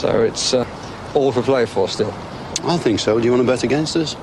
So 0.00 0.22
it's 0.22 0.54
uh, 0.54 0.64
all 1.12 1.30
for 1.30 1.42
play 1.42 1.66
for 1.66 1.86
still. 1.86 2.10
I 2.64 2.78
think 2.78 3.00
so. 3.00 3.18
Do 3.18 3.24
you 3.26 3.32
want 3.32 3.42
to 3.42 3.46
bet 3.46 3.64
against 3.64 3.96
us? 3.96 4.16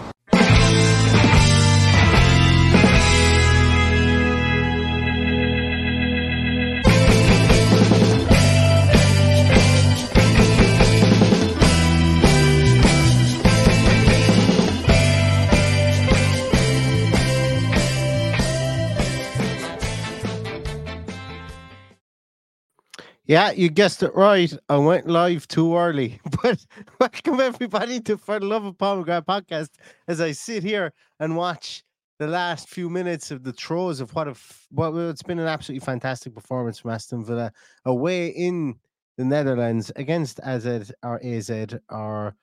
Yeah, 23.27 23.51
you 23.51 23.67
guessed 23.67 24.03
it 24.03 24.15
right. 24.15 24.53
I 24.69 24.77
went 24.77 25.05
live 25.05 25.49
too 25.49 25.75
early. 25.75 26.21
But 26.41 26.65
welcome 26.97 27.41
everybody 27.41 27.99
to 28.01 28.17
For 28.17 28.39
the 28.39 28.45
Love 28.45 28.63
of 28.63 28.77
Paul 28.77 29.03
McGrath 29.03 29.25
podcast 29.25 29.67
as 30.07 30.21
I 30.21 30.31
sit 30.31 30.63
here 30.63 30.93
and 31.19 31.35
watch 31.35 31.83
the 32.19 32.27
last 32.27 32.69
few 32.69 32.89
minutes 32.89 33.29
of 33.29 33.43
the 33.43 33.51
throws 33.51 33.99
of 33.99 34.15
what 34.15 34.29
a 34.29 34.35
what 34.69 34.93
well, 34.93 35.09
it's 35.09 35.23
been 35.23 35.39
an 35.39 35.47
absolutely 35.47 35.85
fantastic 35.85 36.33
performance 36.33 36.79
from 36.79 36.91
Aston 36.91 37.25
Villa 37.25 37.51
away 37.83 38.27
in 38.27 38.75
the 39.17 39.25
Netherlands 39.25 39.91
against 39.97 40.39
AZ 40.39 40.93
or 41.03 41.19
AZ 41.21 41.51
or 41.89 42.33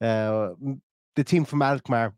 uh, 0.00 0.48
the 1.14 1.24
team 1.24 1.44
from 1.44 1.62
Alkmaar. 1.62 2.12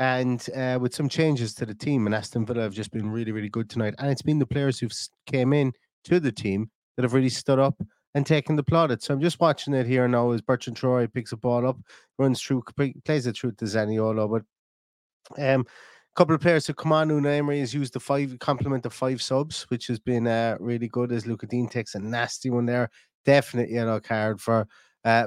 And 0.00 0.44
uh, 0.56 0.80
with 0.80 0.92
some 0.92 1.08
changes 1.08 1.54
to 1.54 1.66
the 1.66 1.74
team, 1.74 2.06
and 2.06 2.16
Aston 2.16 2.46
Villa 2.46 2.62
have 2.62 2.74
just 2.74 2.90
been 2.90 3.08
really, 3.08 3.30
really 3.30 3.48
good 3.48 3.70
tonight. 3.70 3.94
And 4.00 4.10
it's 4.10 4.22
been 4.22 4.40
the 4.40 4.46
players 4.46 4.80
who've 4.80 4.92
came 5.26 5.52
in 5.52 5.72
to 6.06 6.18
the 6.18 6.32
team 6.32 6.68
that 6.96 7.02
have 7.02 7.14
really 7.14 7.28
stood 7.28 7.58
up 7.58 7.80
and 8.14 8.26
taken 8.26 8.56
the 8.56 8.62
plaudits. 8.62 9.06
So 9.06 9.14
I'm 9.14 9.20
just 9.20 9.40
watching 9.40 9.74
it 9.74 9.86
here 9.86 10.06
now 10.06 10.30
as 10.30 10.40
Bertrand 10.40 10.78
Traore 10.78 11.12
picks 11.12 11.32
a 11.32 11.36
ball 11.36 11.66
up, 11.66 11.78
runs 12.18 12.40
through, 12.40 12.62
plays 13.04 13.26
it 13.26 13.36
through 13.36 13.52
to 13.52 13.64
Zaniolo. 13.64 14.30
But 14.30 15.42
um, 15.42 15.62
a 15.62 16.14
couple 16.16 16.34
of 16.34 16.40
players 16.40 16.66
who 16.66 16.74
come 16.74 16.92
on, 16.92 17.26
Emery 17.26 17.60
has 17.60 17.74
used 17.74 17.92
the 17.92 18.00
five 18.00 18.36
complement 18.38 18.86
of 18.86 18.92
five 18.92 19.20
subs, 19.20 19.62
which 19.68 19.88
has 19.88 19.98
been 19.98 20.26
uh, 20.26 20.56
really 20.60 20.88
good. 20.88 21.10
As 21.10 21.26
Lucas 21.26 21.48
Digne 21.48 21.68
takes 21.68 21.96
a 21.96 21.98
nasty 21.98 22.50
one 22.50 22.66
there, 22.66 22.88
definite 23.24 23.70
yellow 23.70 23.98
card 23.98 24.40
for 24.40 24.68
uh, 25.04 25.26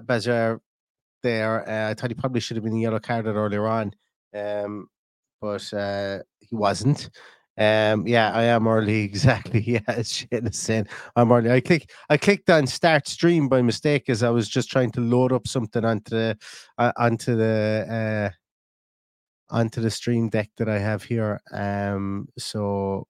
there. 1.23 1.69
Uh, 1.69 1.89
I 1.89 1.93
thought 1.93 2.09
he 2.09 2.15
probably 2.15 2.39
should 2.39 2.55
have 2.55 2.63
been 2.63 2.77
yellow 2.77 2.99
carded 2.99 3.35
earlier 3.35 3.67
on, 3.67 3.93
um, 4.33 4.87
but 5.41 5.73
uh, 5.73 6.19
he 6.39 6.55
wasn't. 6.55 7.09
Um, 7.57 8.05
yeah, 8.05 8.31
I 8.31 8.43
am 8.43 8.67
early 8.67 9.01
exactly. 9.03 9.61
Yeah, 9.61 9.79
it's 9.87 10.13
shit 10.13 10.45
is 10.45 10.57
saying 10.57 10.87
I'm 11.15 11.31
early. 11.31 11.51
I 11.51 11.59
click 11.59 11.91
I 12.09 12.17
clicked 12.17 12.49
on 12.49 12.67
start 12.67 13.07
stream 13.07 13.49
by 13.49 13.61
mistake 13.61 14.09
as 14.09 14.23
I 14.23 14.29
was 14.29 14.47
just 14.47 14.69
trying 14.69 14.91
to 14.91 15.01
load 15.01 15.31
up 15.31 15.47
something 15.47 15.83
onto 15.83 16.11
the 16.11 16.37
uh, 16.77 16.91
onto 16.97 17.35
the 17.35 18.31
uh 18.31 18.35
onto 19.49 19.81
the 19.81 19.89
stream 19.89 20.29
deck 20.29 20.49
that 20.57 20.69
I 20.69 20.77
have 20.77 21.03
here. 21.03 21.39
Um, 21.51 22.27
so 22.37 23.07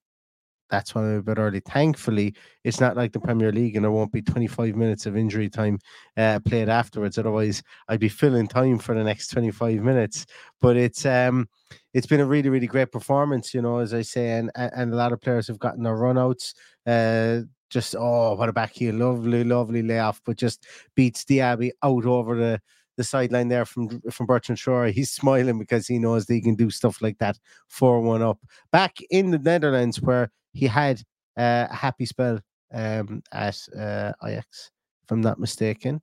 that's 0.69 0.93
why 0.93 1.01
I'm 1.01 1.17
a 1.17 1.23
bit 1.23 1.37
early. 1.37 1.59
Thankfully, 1.59 2.35
it's 2.63 2.79
not 2.79 2.95
like 2.95 3.13
the 3.13 3.19
Premier 3.19 3.51
League, 3.51 3.75
and 3.75 3.83
there 3.83 3.91
won't 3.91 4.11
be 4.11 4.21
25 4.21 4.75
minutes 4.75 5.05
of 5.05 5.17
injury 5.17 5.49
time 5.49 5.79
uh, 6.17 6.39
played 6.45 6.69
afterwards. 6.69 7.17
Otherwise, 7.17 7.63
I'd 7.87 7.99
be 7.99 8.09
filling 8.09 8.47
time 8.47 8.79
for 8.79 8.95
the 8.95 9.03
next 9.03 9.27
25 9.29 9.81
minutes. 9.81 10.25
But 10.61 10.77
it's 10.77 11.05
um, 11.05 11.47
it's 11.93 12.07
been 12.07 12.19
a 12.19 12.25
really, 12.25 12.49
really 12.49 12.67
great 12.67 12.91
performance, 12.91 13.53
you 13.53 13.61
know, 13.61 13.77
as 13.79 13.93
I 13.93 14.01
say, 14.01 14.31
and 14.31 14.51
and 14.55 14.93
a 14.93 14.97
lot 14.97 15.13
of 15.13 15.21
players 15.21 15.47
have 15.47 15.59
gotten 15.59 15.83
their 15.83 15.95
runouts. 15.95 16.53
Uh, 16.85 17.41
just 17.69 17.95
oh, 17.97 18.35
what 18.35 18.49
a 18.49 18.53
back 18.53 18.73
heel, 18.73 18.95
lovely, 18.95 19.43
lovely 19.43 19.81
layoff, 19.81 20.21
but 20.25 20.37
just 20.37 20.65
beats 20.95 21.25
Diaby 21.25 21.71
out 21.83 22.05
over 22.05 22.35
the 22.35 22.61
the 22.97 23.03
sideline 23.03 23.47
there 23.47 23.65
from 23.65 24.01
from 24.11 24.25
Bertrand 24.25 24.59
Traore. 24.59 24.91
He's 24.91 25.11
smiling 25.11 25.59
because 25.59 25.87
he 25.87 25.99
knows 25.99 26.25
that 26.25 26.33
he 26.33 26.41
can 26.41 26.55
do 26.55 26.69
stuff 26.69 27.01
like 27.01 27.19
that, 27.19 27.37
four 27.67 28.01
one 28.01 28.21
up. 28.21 28.39
Back 28.71 28.97
in 29.09 29.31
the 29.31 29.39
Netherlands, 29.39 30.01
where 30.01 30.31
he 30.53 30.67
had 30.67 31.01
uh, 31.37 31.67
a 31.69 31.75
happy 31.75 32.05
spell 32.05 32.39
um, 32.73 33.21
at 33.31 33.57
uh, 33.77 34.11
Ajax, 34.23 34.71
if 35.03 35.11
I'm 35.11 35.21
not 35.21 35.39
mistaken. 35.39 36.01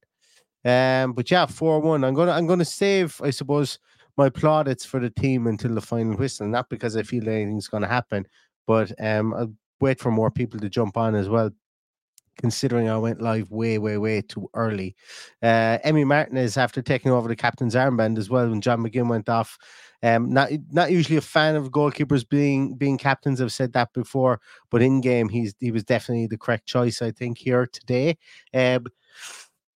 Um, 0.65 1.13
but 1.13 1.31
yeah, 1.31 1.47
four 1.47 1.81
one. 1.81 2.05
I'm 2.05 2.15
gonna 2.15 2.33
I'm 2.33 2.47
gonna 2.47 2.65
save, 2.65 3.21
I 3.23 3.31
suppose, 3.31 3.79
my 4.17 4.31
plaudits 4.31 4.85
for 4.85 4.99
the 5.01 5.11
team 5.11 5.47
until 5.47 5.75
the 5.75 5.81
final 5.81 6.15
whistle. 6.15 6.47
Not 6.47 6.71
because 6.71 6.97
I 6.97 7.03
feel 7.03 7.29
anything's 7.29 7.69
gonna 7.69 7.89
happen, 7.89 8.27
but 8.67 8.93
um, 8.99 9.35
I'll 9.35 9.53
wait 9.81 10.01
for 10.01 10.11
more 10.11 10.31
people 10.31 10.59
to 10.61 10.71
jump 10.71 10.97
on 10.97 11.15
as 11.15 11.29
well. 11.29 11.51
Considering 12.37 12.89
I 12.89 12.99
went 12.99 13.23
live 13.23 13.51
way, 13.51 13.79
way, 13.79 13.97
way 13.97 14.21
too 14.21 14.49
early. 14.55 14.97
Uh, 15.43 15.79
Emi 15.85 16.05
Martinez, 16.07 16.57
after 16.57 16.83
taking 16.83 17.13
over 17.13 17.29
the 17.29 17.37
captain's 17.37 17.75
armband 17.75 18.19
as 18.19 18.29
well, 18.29 18.49
when 18.49 18.61
John 18.61 18.81
McGinn 18.81 19.09
went 19.09 19.29
off, 19.29 19.57
um, 20.03 20.31
not 20.31 20.51
not 20.71 20.91
usually 20.91 21.17
a 21.17 21.23
fan 21.23 21.57
of 21.57 21.71
goalkeepers 21.71 22.29
being 22.29 22.75
being 22.75 22.99
captains. 22.99 23.41
I've 23.41 23.53
said 23.53 23.73
that 23.73 23.93
before, 23.93 24.41
but 24.71 24.83
in 24.83 25.01
game, 25.01 25.29
he's 25.29 25.55
he 25.61 25.71
was 25.71 25.85
definitely 25.85 26.27
the 26.27 26.37
correct 26.37 26.67
choice. 26.67 27.01
I 27.01 27.11
think 27.11 27.39
here 27.39 27.67
today. 27.67 28.19
Um, 28.53 28.87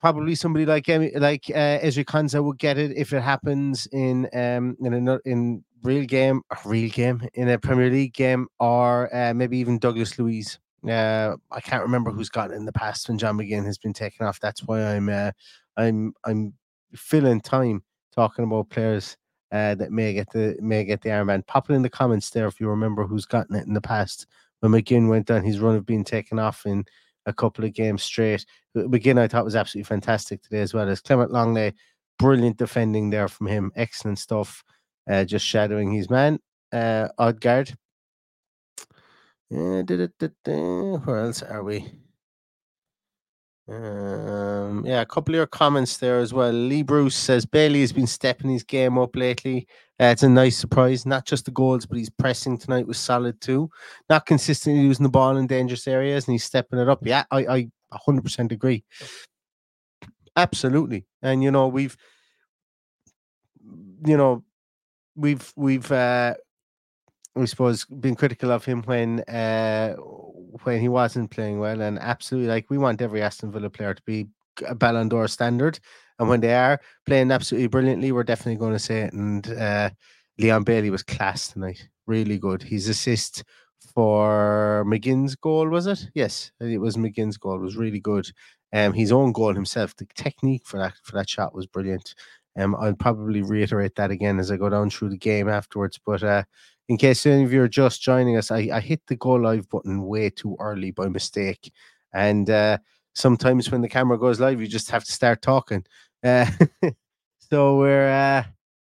probably 0.00 0.34
somebody 0.34 0.66
like 0.66 0.84
Emi, 0.84 1.18
like 1.18 1.44
uh, 1.50 1.78
Ezri 1.80 2.04
Konsa 2.04 2.42
would 2.44 2.58
get 2.58 2.78
it 2.78 2.92
if 2.96 3.12
it 3.12 3.22
happens 3.22 3.86
in 3.92 4.28
um 4.34 4.76
in 4.80 5.08
a 5.08 5.18
in 5.24 5.64
real 5.82 6.04
game, 6.04 6.42
real 6.64 6.90
game 6.90 7.26
in 7.34 7.48
a 7.48 7.58
Premier 7.58 7.90
League 7.90 8.14
game, 8.14 8.48
or 8.58 9.14
uh, 9.14 9.32
maybe 9.34 9.58
even 9.58 9.78
Douglas 9.78 10.18
Luiz. 10.18 10.58
Uh, 10.86 11.36
I 11.50 11.60
can't 11.60 11.82
remember 11.82 12.10
who's 12.10 12.28
got 12.28 12.52
in 12.52 12.64
the 12.64 12.72
past 12.72 13.08
when 13.08 13.18
John 13.18 13.38
McGinn 13.38 13.64
has 13.64 13.78
been 13.78 13.92
taken 13.92 14.26
off. 14.26 14.38
That's 14.40 14.62
why 14.62 14.80
I'm 14.82 15.08
uh, 15.08 15.32
I'm 15.76 16.12
I'm 16.24 16.54
filling 16.94 17.40
time 17.40 17.82
talking 18.14 18.44
about 18.44 18.70
players 18.70 19.16
uh, 19.50 19.74
that 19.76 19.90
may 19.90 20.12
get 20.12 20.30
the 20.30 20.56
may 20.60 20.84
get 20.84 21.02
the 21.02 21.08
armband. 21.08 21.46
Pop 21.46 21.70
it 21.70 21.74
in 21.74 21.82
the 21.82 21.90
comments 21.90 22.30
there 22.30 22.46
if 22.46 22.60
you 22.60 22.68
remember 22.68 23.06
who's 23.06 23.26
gotten 23.26 23.56
it 23.56 23.66
in 23.66 23.74
the 23.74 23.80
past. 23.80 24.26
When 24.60 24.72
McGinn 24.72 25.08
went 25.08 25.30
on 25.30 25.44
his 25.44 25.60
run 25.60 25.76
of 25.76 25.86
being 25.86 26.04
taken 26.04 26.38
off 26.38 26.66
in 26.66 26.84
a 27.26 27.32
couple 27.32 27.64
of 27.64 27.74
games 27.74 28.02
straight. 28.02 28.44
McGinn 28.76 29.18
I 29.18 29.28
thought 29.28 29.44
was 29.44 29.56
absolutely 29.56 29.88
fantastic 29.88 30.42
today 30.42 30.60
as 30.60 30.74
well 30.74 30.88
as 30.88 31.00
Clement 31.00 31.30
Lenglet. 31.30 31.74
Brilliant 32.18 32.56
defending 32.56 33.10
there 33.10 33.28
from 33.28 33.46
him. 33.46 33.70
Excellent 33.76 34.18
stuff. 34.18 34.64
Uh, 35.08 35.24
just 35.24 35.46
shadowing 35.46 35.92
his 35.92 36.10
man, 36.10 36.38
uh. 36.72 37.08
Uh, 39.50 39.82
where 41.04 41.18
else 41.20 41.42
are 41.42 41.62
we? 41.62 41.90
Um, 43.68 44.84
yeah, 44.86 45.02
a 45.02 45.06
couple 45.06 45.34
of 45.34 45.36
your 45.36 45.46
comments 45.46 45.98
there 45.98 46.20
as 46.20 46.32
well. 46.32 46.52
Lee 46.52 46.82
Bruce 46.82 47.14
says 47.14 47.44
Bailey 47.44 47.82
has 47.82 47.92
been 47.92 48.06
stepping 48.06 48.50
his 48.50 48.62
game 48.62 48.96
up 48.96 49.14
lately. 49.14 49.66
Uh, 50.00 50.06
it's 50.06 50.22
a 50.22 50.28
nice 50.28 50.56
surprise. 50.56 51.04
Not 51.04 51.26
just 51.26 51.44
the 51.44 51.50
goals, 51.50 51.84
but 51.84 51.98
he's 51.98 52.08
pressing 52.08 52.56
tonight 52.56 52.86
was 52.86 52.98
solid 52.98 53.40
too. 53.42 53.70
Not 54.08 54.24
consistently 54.24 54.82
using 54.82 55.02
the 55.02 55.10
ball 55.10 55.36
in 55.36 55.46
dangerous 55.46 55.86
areas, 55.86 56.26
and 56.26 56.32
he's 56.32 56.44
stepping 56.44 56.78
it 56.78 56.88
up. 56.88 57.00
Yeah, 57.06 57.24
I, 57.30 57.46
I 57.46 57.68
100% 58.06 58.52
agree. 58.52 58.84
Absolutely, 60.36 61.04
and 61.20 61.42
you 61.42 61.50
know 61.50 61.68
we've, 61.68 61.96
you 64.06 64.16
know, 64.16 64.44
we've 65.16 65.52
we've 65.56 65.90
uh, 65.92 66.34
I 67.38 67.44
suppose 67.46 67.84
been 67.86 68.14
critical 68.16 68.50
of 68.50 68.64
him 68.64 68.82
when 68.82 69.20
uh 69.22 69.94
when 70.64 70.80
he 70.80 70.88
wasn't 70.88 71.30
playing 71.30 71.58
well, 71.60 71.80
and 71.80 71.98
absolutely 71.98 72.48
like 72.48 72.66
we 72.70 72.78
want 72.78 73.02
every 73.02 73.22
Aston 73.22 73.52
Villa 73.52 73.70
player 73.70 73.94
to 73.94 74.02
be 74.02 74.26
a 74.66 74.74
Ballon 74.74 75.08
d'Or 75.08 75.28
standard, 75.28 75.78
and 76.18 76.28
when 76.28 76.40
they 76.40 76.54
are 76.54 76.80
playing 77.06 77.30
absolutely 77.30 77.68
brilliantly, 77.68 78.12
we're 78.12 78.24
definitely 78.24 78.56
going 78.56 78.72
to 78.72 78.78
say 78.78 79.02
it. 79.02 79.12
And 79.12 79.48
uh, 79.52 79.90
Leon 80.38 80.64
Bailey 80.64 80.90
was 80.90 81.02
class 81.02 81.48
tonight, 81.48 81.88
really 82.06 82.38
good. 82.38 82.62
His 82.62 82.88
assist 82.88 83.44
for 83.94 84.84
McGinn's 84.86 85.36
goal 85.36 85.68
was 85.68 85.86
it? 85.86 86.08
Yes, 86.14 86.50
it 86.60 86.80
was 86.80 86.96
McGinn's 86.96 87.36
goal. 87.36 87.56
It 87.56 87.62
was 87.62 87.76
really 87.76 88.00
good. 88.00 88.30
Um, 88.72 88.92
his 88.92 89.12
own 89.12 89.32
goal 89.32 89.54
himself, 89.54 89.96
the 89.96 90.06
technique 90.14 90.66
for 90.66 90.78
that 90.78 90.94
for 91.02 91.12
that 91.16 91.28
shot 91.28 91.54
was 91.54 91.66
brilliant. 91.66 92.14
Um, 92.58 92.74
I'll 92.76 92.94
probably 92.94 93.42
reiterate 93.42 93.94
that 93.96 94.10
again 94.10 94.38
as 94.40 94.50
I 94.50 94.56
go 94.56 94.68
down 94.68 94.90
through 94.90 95.10
the 95.10 95.16
game 95.16 95.48
afterwards. 95.48 95.98
But 96.04 96.22
uh, 96.22 96.42
in 96.88 96.96
case 96.96 97.26
any 97.26 97.44
of 97.44 97.52
you 97.52 97.62
are 97.62 97.68
just 97.68 98.02
joining 98.02 98.36
us, 98.36 98.50
I, 98.50 98.68
I 98.72 98.80
hit 98.80 99.02
the 99.06 99.16
go 99.16 99.32
live 99.32 99.68
button 99.68 100.02
way 100.02 100.30
too 100.30 100.56
early 100.58 100.90
by 100.90 101.08
mistake. 101.08 101.72
And 102.14 102.48
uh, 102.48 102.78
sometimes 103.14 103.70
when 103.70 103.82
the 103.82 103.88
camera 103.88 104.18
goes 104.18 104.40
live, 104.40 104.60
you 104.60 104.66
just 104.66 104.90
have 104.90 105.04
to 105.04 105.12
start 105.12 105.42
talking. 105.42 105.84
Uh, 106.24 106.46
so 107.38 107.76
we're, 107.76 108.08
uh, 108.08 108.44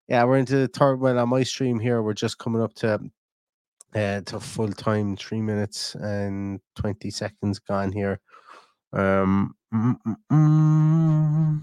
yeah, 0.07 0.25
we're 0.25 0.39
into 0.39 0.57
the 0.57 0.69
third. 0.69 1.01
Well, 1.01 1.19
on 1.19 1.29
my 1.29 1.43
stream 1.43 1.81
here, 1.81 2.03
we're 2.03 2.15
just 2.15 2.39
coming 2.39 2.63
up 2.63 2.73
to 2.75 3.01
uh, 3.95 4.21
to 4.21 4.41
full 4.41 4.73
time, 4.73 5.17
three 5.17 5.41
minutes 5.41 5.95
and 5.97 6.61
20 6.77 7.11
seconds 7.11 7.59
gone 7.59 7.91
here. 7.91 8.21
Um, 8.93 9.55
mm, 9.75 9.97
mm, 10.07 10.17
mm. 10.31 11.63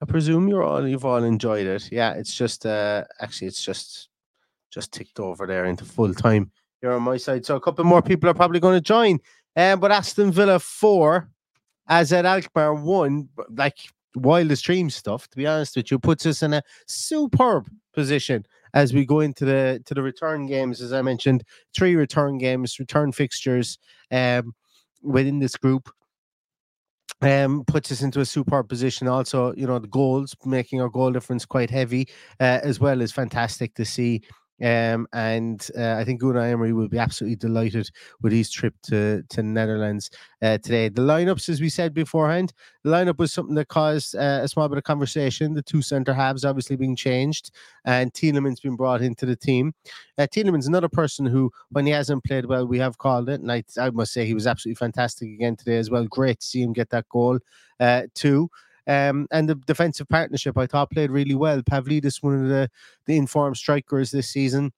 I 0.00 0.04
presume 0.04 0.48
you're 0.48 0.64
all 0.64 0.86
you've 0.86 1.04
all 1.04 1.22
enjoyed 1.22 1.66
it. 1.66 1.90
Yeah, 1.92 2.12
it's 2.14 2.34
just 2.34 2.66
uh 2.66 3.04
actually 3.20 3.48
it's 3.48 3.64
just 3.64 4.08
just 4.72 4.92
ticked 4.92 5.20
over 5.20 5.46
there 5.46 5.66
into 5.66 5.84
full 5.84 6.14
time 6.14 6.50
here 6.80 6.92
on 6.92 7.02
my 7.02 7.16
side. 7.16 7.44
So 7.44 7.56
a 7.56 7.60
couple 7.60 7.84
more 7.84 8.02
people 8.02 8.28
are 8.28 8.34
probably 8.34 8.60
going 8.60 8.76
to 8.76 8.80
join. 8.80 9.18
Um, 9.56 9.80
but 9.80 9.92
Aston 9.92 10.32
Villa 10.32 10.58
four, 10.58 11.28
AZ 11.88 12.12
Alkmaar 12.12 12.74
one, 12.74 13.28
like 13.56 13.76
wildest 14.14 14.64
dream 14.64 14.90
stuff. 14.90 15.28
To 15.28 15.36
be 15.36 15.46
honest 15.46 15.76
with 15.76 15.90
you, 15.90 15.98
puts 15.98 16.26
us 16.26 16.42
in 16.42 16.54
a 16.54 16.62
superb 16.86 17.68
position 17.92 18.46
as 18.74 18.94
we 18.94 19.04
go 19.04 19.20
into 19.20 19.44
the 19.44 19.82
to 19.84 19.94
the 19.94 20.02
return 20.02 20.46
games. 20.46 20.80
As 20.80 20.92
I 20.92 21.02
mentioned, 21.02 21.44
three 21.74 21.94
return 21.94 22.38
games, 22.38 22.78
return 22.78 23.12
fixtures 23.12 23.78
um, 24.10 24.54
within 25.02 25.38
this 25.38 25.56
group 25.56 25.90
um, 27.22 27.64
puts 27.66 27.92
us 27.92 28.02
into 28.02 28.20
a 28.20 28.24
superb 28.24 28.68
position. 28.68 29.06
Also, 29.08 29.54
you 29.54 29.66
know, 29.66 29.78
the 29.78 29.88
goals 29.88 30.34
making 30.44 30.80
our 30.80 30.88
goal 30.88 31.12
difference 31.12 31.46
quite 31.46 31.70
heavy 31.70 32.08
uh, 32.40 32.60
as 32.62 32.80
well 32.80 33.00
is 33.00 33.12
fantastic 33.12 33.74
to 33.74 33.84
see. 33.84 34.22
Um, 34.62 35.08
and 35.12 35.68
uh, 35.76 35.94
I 35.94 36.04
think 36.04 36.22
Unai 36.22 36.52
Emery 36.52 36.72
will 36.72 36.88
be 36.88 36.98
absolutely 36.98 37.36
delighted 37.36 37.90
with 38.20 38.32
his 38.32 38.50
trip 38.50 38.74
to 38.84 39.24
to 39.30 39.42
Netherlands 39.42 40.10
uh, 40.40 40.58
today. 40.58 40.88
The 40.88 41.02
lineups, 41.02 41.48
as 41.48 41.60
we 41.60 41.68
said 41.68 41.92
beforehand, 41.92 42.52
the 42.84 42.90
lineup 42.90 43.18
was 43.18 43.32
something 43.32 43.56
that 43.56 43.68
caused 43.68 44.14
uh, 44.14 44.40
a 44.42 44.48
small 44.48 44.68
bit 44.68 44.78
of 44.78 44.84
conversation. 44.84 45.54
The 45.54 45.62
two 45.62 45.82
centre 45.82 46.14
halves 46.14 46.44
obviously 46.44 46.76
being 46.76 46.94
changed, 46.94 47.50
and 47.84 48.12
Tielemans 48.12 48.62
been 48.62 48.76
brought 48.76 49.02
into 49.02 49.26
the 49.26 49.36
team. 49.36 49.74
Uh, 50.16 50.28
Tielemans, 50.28 50.68
another 50.68 50.88
person 50.88 51.26
who, 51.26 51.50
when 51.70 51.86
he 51.86 51.92
hasn't 51.92 52.24
played 52.24 52.46
well, 52.46 52.66
we 52.66 52.78
have 52.78 52.98
called 52.98 53.28
it, 53.28 53.40
and 53.40 53.50
I, 53.50 53.64
I 53.80 53.90
must 53.90 54.12
say 54.12 54.26
he 54.26 54.34
was 54.34 54.46
absolutely 54.46 54.76
fantastic 54.76 55.28
again 55.28 55.56
today 55.56 55.78
as 55.78 55.90
well. 55.90 56.04
Great 56.06 56.40
to 56.40 56.46
see 56.46 56.62
him 56.62 56.72
get 56.72 56.90
that 56.90 57.08
goal 57.08 57.40
uh, 57.80 58.02
too. 58.14 58.48
Um, 58.86 59.26
and 59.30 59.48
the 59.48 59.54
defensive 59.54 60.08
partnership 60.08 60.58
I 60.58 60.66
thought 60.66 60.90
played 60.90 61.10
really 61.10 61.34
well. 61.34 61.62
Pavlidis, 61.62 62.22
one 62.22 62.42
of 62.42 62.48
the, 62.48 62.68
the 63.06 63.16
informed 63.16 63.56
strikers 63.56 64.10
this 64.10 64.28
season, 64.28 64.72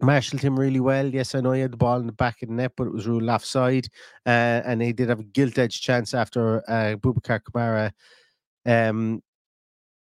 marshaled 0.00 0.42
him 0.42 0.58
really 0.58 0.80
well. 0.80 1.06
Yes, 1.06 1.34
I 1.34 1.40
know 1.40 1.52
he 1.52 1.60
had 1.60 1.72
the 1.72 1.76
ball 1.76 2.00
in 2.00 2.06
the 2.06 2.12
back 2.12 2.42
of 2.42 2.48
the 2.48 2.54
net, 2.54 2.72
but 2.76 2.86
it 2.86 2.92
was 2.92 3.06
ruled 3.06 3.28
offside. 3.28 3.86
Uh, 4.26 4.62
and 4.64 4.82
he 4.82 4.92
did 4.92 5.08
have 5.08 5.20
a 5.20 5.24
gilt 5.24 5.58
edged 5.58 5.82
chance 5.82 6.14
after 6.14 6.68
uh, 6.68 6.96
Boubacar 6.96 7.40
Kamara 7.40 7.92
um, 8.66 9.22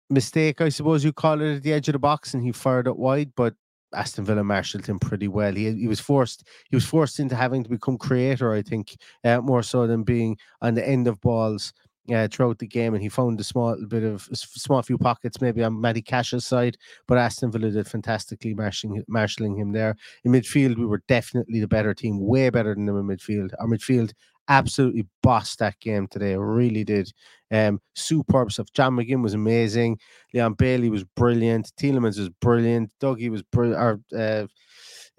mistake, 0.10 0.62
I 0.62 0.70
suppose 0.70 1.04
you 1.04 1.14
call 1.14 1.42
it, 1.42 1.58
at 1.58 1.64
the 1.64 1.74
edge 1.74 1.90
of 1.90 1.94
the 1.94 2.00
box, 2.00 2.34
and 2.34 2.44
he 2.44 2.52
fired 2.52 2.88
it 2.88 2.98
wide. 2.98 3.34
But 3.36 3.56
Aston 3.94 4.26
Villa 4.26 4.44
marshaled 4.44 4.86
him 4.86 5.00
pretty 5.00 5.28
well. 5.28 5.54
He 5.54 5.72
he 5.74 5.88
was 5.88 6.00
forced 6.00 6.48
he 6.70 6.76
was 6.76 6.86
forced 6.86 7.20
into 7.20 7.36
having 7.36 7.64
to 7.64 7.70
become 7.70 7.98
creator, 7.98 8.54
I 8.54 8.62
think, 8.62 8.96
uh, 9.24 9.42
more 9.42 9.64
so 9.64 9.88
than 9.88 10.04
being 10.04 10.38
on 10.62 10.74
the 10.74 10.88
end 10.88 11.08
of 11.08 11.22
balls 11.22 11.74
uh, 12.14 12.28
throughout 12.32 12.60
the 12.60 12.68
game, 12.68 12.94
and 12.94 13.04
he 13.04 13.10
found 13.10 13.40
a 13.40 13.44
small 13.44 13.76
bit 13.88 14.04
of 14.04 14.28
small 14.34 14.82
few 14.82 14.98
pockets 14.98 15.42
maybe 15.42 15.64
on 15.64 15.80
Matty 15.80 16.02
Cash's 16.02 16.46
side, 16.46 16.78
but 17.08 17.18
Aston 17.18 17.52
Villa 17.52 17.72
did 17.72 17.88
fantastically 17.88 18.54
marshalling, 18.54 19.04
marshalling 19.08 19.58
him 19.58 19.72
there. 19.72 19.96
In 20.24 20.32
midfield, 20.32 20.78
we 20.78 20.86
were 20.86 21.04
definitely 21.08 21.60
the 21.60 21.68
better 21.68 21.94
team, 21.94 22.20
way 22.20 22.50
better 22.50 22.76
than 22.76 22.86
them 22.86 22.98
in 22.98 23.18
midfield. 23.18 23.54
Our 23.60 23.68
midfield 23.68 24.12
absolutely 24.50 25.08
bossed 25.22 25.60
that 25.60 25.80
game 25.80 26.08
today, 26.08 26.36
really 26.36 26.84
did. 26.84 27.12
Um, 27.52 27.80
superb 27.96 28.52
stuff. 28.52 28.72
John 28.74 28.96
McGinn 28.96 29.24
was 29.24 29.34
amazing. 29.34 30.00
Leon 30.34 30.54
Bailey 30.54 30.90
was 30.90 31.04
brilliant. 31.04 31.72
Tielemans 31.80 32.18
was 32.18 32.30
brilliant. 32.42 32.92
Dougie 33.02 33.30
was 33.30 33.44
brilliant. 33.44 34.04
Uh, 34.12 34.48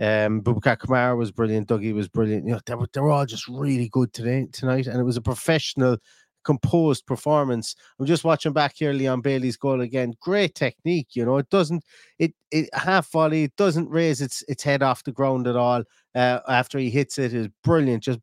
um, 0.01 0.43
Boubacar 0.43 0.77
Kamara 0.77 1.17
was 1.17 1.31
brilliant. 1.31 1.69
Dougie 1.69 1.95
was 1.95 2.09
brilliant. 2.09 2.47
You 2.47 2.55
know, 2.55 2.61
they 2.67 2.75
were, 2.75 2.89
they 2.93 3.01
were 3.01 3.11
all 3.11 3.27
just 3.27 3.47
really 3.49 3.89
good 3.89 4.13
today 4.13 4.47
tonight, 4.53 4.87
and 4.87 4.99
it 4.99 5.05
was 5.05 5.17
a 5.17 5.23
professional 5.23 5.99
composed 6.44 7.06
performance. 7.06 7.75
I'm 7.99 8.06
just 8.06 8.25
watching 8.25 8.52
back 8.52 8.75
here, 8.76 8.93
Leon 8.93 9.20
Bailey's 9.20 9.56
goal 9.56 9.81
again. 9.81 10.14
Great 10.20 10.55
technique, 10.55 11.08
you 11.14 11.25
know. 11.25 11.38
It 11.38 11.50
doesn't 11.50 11.85
it 12.19 12.35
it 12.50 12.69
half 12.75 13.11
volley. 13.11 13.44
It 13.44 13.56
doesn't 13.56 13.91
raise 13.91 14.20
its 14.20 14.43
its 14.49 14.62
head 14.62 14.82
off 14.82 15.05
the 15.05 15.12
ground 15.12 15.46
at 15.46 15.56
all. 15.56 15.82
Uh, 16.14 16.41
after 16.49 16.79
he 16.79 16.91
hits 16.91 17.19
it, 17.19 17.35
is 17.35 17.49
brilliant. 17.64 18.04
Just 18.04 18.21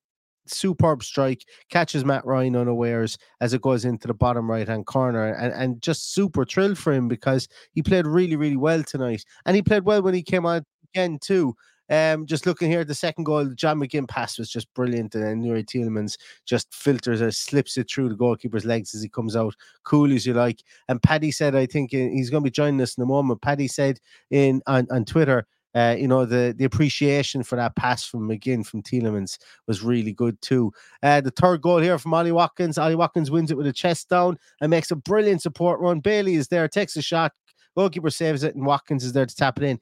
superb 0.47 1.03
strike. 1.03 1.45
Catches 1.69 2.05
Matt 2.05 2.25
Ryan 2.25 2.55
unawares 2.55 3.17
as 3.41 3.53
it 3.53 3.61
goes 3.61 3.85
into 3.85 4.07
the 4.07 4.13
bottom 4.13 4.49
right 4.49 4.67
hand 4.67 4.85
corner, 4.85 5.33
and 5.33 5.53
and 5.53 5.81
just 5.81 6.13
super 6.13 6.45
thrilled 6.45 6.77
for 6.77 6.93
him 6.93 7.07
because 7.07 7.47
he 7.73 7.81
played 7.81 8.07
really 8.07 8.35
really 8.35 8.57
well 8.57 8.83
tonight, 8.83 9.23
and 9.45 9.55
he 9.55 9.61
played 9.61 9.85
well 9.85 10.01
when 10.01 10.13
he 10.13 10.23
came 10.23 10.45
on 10.45 10.65
again 10.93 11.19
too. 11.21 11.55
Um, 11.91 12.25
just 12.25 12.45
looking 12.45 12.71
here 12.71 12.79
at 12.79 12.87
the 12.87 12.95
second 12.95 13.25
goal, 13.25 13.43
the 13.43 13.53
John 13.53 13.77
McGinn 13.77 14.07
pass 14.07 14.39
was 14.39 14.49
just 14.49 14.73
brilliant, 14.73 15.13
and 15.13 15.23
then 15.23 15.43
Youri 15.43 15.65
Tielemans 15.65 16.17
just 16.45 16.73
filters 16.73 17.19
it, 17.19 17.33
slips 17.33 17.77
it 17.77 17.91
through 17.91 18.07
the 18.07 18.15
goalkeeper's 18.15 18.63
legs 18.63 18.95
as 18.95 19.03
he 19.03 19.09
comes 19.09 19.35
out, 19.35 19.53
cool 19.83 20.13
as 20.13 20.25
you 20.25 20.33
like. 20.33 20.63
And 20.87 21.03
Paddy 21.03 21.31
said, 21.31 21.53
I 21.53 21.65
think 21.65 21.93
uh, 21.93 21.97
he's 21.97 22.29
going 22.29 22.43
to 22.43 22.47
be 22.47 22.51
joining 22.51 22.81
us 22.81 22.97
in 22.97 23.03
a 23.03 23.05
moment. 23.05 23.41
Paddy 23.41 23.67
said 23.67 23.99
in 24.29 24.61
on, 24.67 24.87
on 24.89 25.03
Twitter. 25.03 25.45
Uh, 25.73 25.95
you 25.97 26.05
know 26.05 26.25
the 26.25 26.53
the 26.57 26.65
appreciation 26.65 27.43
for 27.43 27.55
that 27.55 27.73
pass 27.77 28.05
from 28.05 28.27
McGinn 28.27 28.65
from 28.65 28.83
Tielemans 28.83 29.37
was 29.67 29.81
really 29.81 30.11
good 30.11 30.41
too. 30.41 30.73
Uh, 31.01 31.21
the 31.21 31.31
third 31.31 31.61
goal 31.61 31.77
here 31.77 31.97
from 31.97 32.13
Ollie 32.13 32.33
Watkins. 32.33 32.77
Ollie 32.77 32.95
Watkins 32.95 33.31
wins 33.31 33.51
it 33.51 33.57
with 33.57 33.67
a 33.67 33.71
chest 33.71 34.09
down 34.09 34.37
and 34.59 34.69
makes 34.69 34.91
a 34.91 34.97
brilliant 34.97 35.41
support 35.41 35.79
run. 35.79 36.01
Bailey 36.01 36.35
is 36.35 36.49
there, 36.49 36.67
takes 36.67 36.97
a 36.97 37.01
shot, 37.01 37.31
goalkeeper 37.77 38.09
saves 38.09 38.43
it, 38.43 38.53
and 38.55 38.65
Watkins 38.65 39.05
is 39.05 39.13
there 39.13 39.25
to 39.25 39.35
tap 39.35 39.57
it 39.59 39.63
in. 39.63 39.79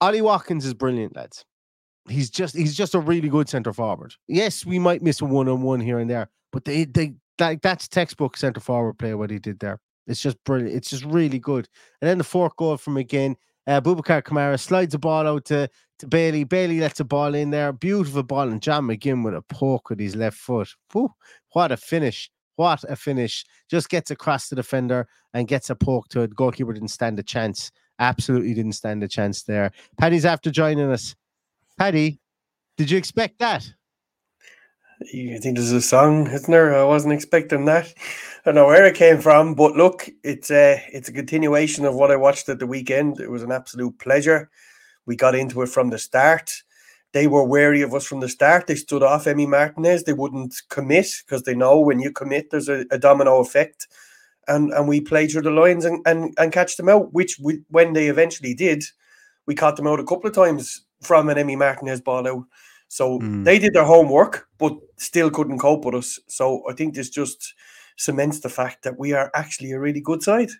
Ollie 0.00 0.22
Watkins 0.22 0.66
is 0.66 0.74
brilliant, 0.74 1.16
lads. 1.16 1.44
He's 2.08 2.30
just 2.30 2.54
he's 2.54 2.76
just 2.76 2.94
a 2.94 3.00
really 3.00 3.28
good 3.28 3.48
centre 3.48 3.72
forward. 3.72 4.14
Yes, 4.28 4.64
we 4.64 4.78
might 4.78 5.02
miss 5.02 5.20
a 5.20 5.24
one 5.24 5.48
on 5.48 5.62
one 5.62 5.80
here 5.80 5.98
and 5.98 6.08
there, 6.08 6.28
but 6.52 6.64
they 6.64 6.84
they 6.84 7.14
like 7.40 7.62
that's 7.62 7.88
textbook 7.88 8.36
centre 8.36 8.60
forward 8.60 8.98
play 8.98 9.14
what 9.14 9.30
he 9.30 9.38
did 9.38 9.58
there. 9.58 9.80
It's 10.06 10.20
just 10.20 10.42
brilliant. 10.44 10.74
It's 10.74 10.90
just 10.90 11.04
really 11.04 11.38
good. 11.38 11.68
And 12.00 12.08
then 12.08 12.18
the 12.18 12.24
fourth 12.24 12.54
goal 12.56 12.76
from 12.76 12.96
again, 12.96 13.36
uh, 13.66 13.80
Boubacar 13.80 14.22
Kamara 14.22 14.58
slides 14.58 14.92
the 14.92 14.98
ball 14.98 15.26
out 15.26 15.46
to, 15.46 15.68
to 15.98 16.06
Bailey. 16.06 16.44
Bailey 16.44 16.78
lets 16.78 16.98
the 16.98 17.04
ball 17.04 17.34
in 17.34 17.50
there. 17.50 17.72
Beautiful 17.72 18.22
ball. 18.22 18.48
And 18.48 18.62
John 18.62 18.86
McGinn 18.86 19.24
with 19.24 19.34
a 19.34 19.42
poke 19.42 19.90
with 19.90 19.98
his 19.98 20.14
left 20.14 20.38
foot. 20.38 20.68
Whew, 20.92 21.12
what 21.52 21.72
a 21.72 21.76
finish. 21.76 22.30
What 22.54 22.84
a 22.88 22.94
finish. 22.96 23.44
Just 23.68 23.88
gets 23.88 24.10
across 24.10 24.48
the 24.48 24.56
defender 24.56 25.08
and 25.34 25.48
gets 25.48 25.70
a 25.70 25.74
poke 25.74 26.08
to 26.10 26.20
it. 26.20 26.34
Goalkeeper 26.34 26.72
didn't 26.72 26.88
stand 26.88 27.18
a 27.18 27.22
chance 27.22 27.72
absolutely 27.98 28.54
didn't 28.54 28.72
stand 28.72 29.02
a 29.02 29.08
chance 29.08 29.42
there. 29.42 29.72
Paddy's 29.98 30.24
after 30.24 30.50
joining 30.50 30.90
us. 30.90 31.14
Paddy, 31.78 32.18
did 32.76 32.90
you 32.90 32.98
expect 32.98 33.38
that? 33.38 33.72
I 35.02 35.38
think 35.42 35.56
there's 35.56 35.72
a 35.72 35.82
song, 35.82 36.26
isn't 36.28 36.50
there? 36.50 36.74
I 36.74 36.84
wasn't 36.84 37.12
expecting 37.12 37.66
that. 37.66 37.86
I 37.86 38.40
don't 38.46 38.54
know 38.54 38.66
where 38.66 38.86
it 38.86 38.94
came 38.94 39.20
from, 39.20 39.54
but 39.54 39.76
look, 39.76 40.08
it's 40.24 40.50
a 40.50 40.82
it's 40.90 41.08
a 41.08 41.12
continuation 41.12 41.84
of 41.84 41.94
what 41.94 42.10
I 42.10 42.16
watched 42.16 42.48
at 42.48 42.60
the 42.60 42.66
weekend. 42.66 43.20
It 43.20 43.30
was 43.30 43.42
an 43.42 43.52
absolute 43.52 43.98
pleasure. 43.98 44.50
We 45.04 45.14
got 45.14 45.34
into 45.34 45.62
it 45.62 45.68
from 45.68 45.90
the 45.90 45.98
start. 45.98 46.62
they 47.12 47.26
were 47.26 47.44
wary 47.44 47.82
of 47.82 47.94
us 47.94 48.06
from 48.06 48.20
the 48.20 48.28
start. 48.28 48.66
They 48.66 48.74
stood 48.74 49.02
off 49.02 49.24
Emi 49.24 49.48
Martinez. 49.48 50.04
They 50.04 50.12
wouldn't 50.12 50.54
commit 50.68 51.08
because 51.24 51.42
they 51.42 51.54
know 51.54 51.78
when 51.80 52.00
you 52.00 52.10
commit, 52.10 52.50
there's 52.50 52.68
a, 52.68 52.84
a, 52.90 52.98
domino 52.98 53.38
effect. 53.38 53.86
And 54.48 54.72
and 54.72 54.86
we 54.88 55.00
played 55.00 55.30
through 55.30 55.42
the 55.42 55.50
lines 55.50 55.84
and, 55.84 56.06
and, 56.06 56.34
and 56.38 56.52
catch 56.52 56.76
them 56.76 56.88
out, 56.88 57.12
which 57.12 57.38
we, 57.42 57.62
when 57.70 57.92
they 57.92 58.08
eventually 58.08 58.54
did, 58.54 58.84
we 59.46 59.54
caught 59.54 59.76
them 59.76 59.86
out 59.86 60.00
a 60.00 60.04
couple 60.04 60.28
of 60.28 60.34
times 60.34 60.84
from 61.02 61.28
an 61.28 61.36
Emi 61.36 61.58
Martinez 61.58 62.00
ball 62.00 62.26
out. 62.28 62.44
So 62.88 63.18
mm. 63.18 63.44
they 63.44 63.58
did 63.58 63.74
their 63.74 63.84
homework, 63.84 64.48
but 64.58 64.74
still 64.96 65.30
couldn't 65.30 65.58
cope 65.58 65.84
with 65.84 65.96
us. 65.96 66.18
So 66.28 66.62
I 66.70 66.74
think 66.74 66.94
this 66.94 67.10
just 67.10 67.54
cements 67.96 68.40
the 68.40 68.48
fact 68.48 68.84
that 68.84 68.98
we 68.98 69.12
are 69.12 69.30
actually 69.34 69.72
a 69.72 69.80
really 69.80 70.00
good 70.00 70.22
side. 70.22 70.50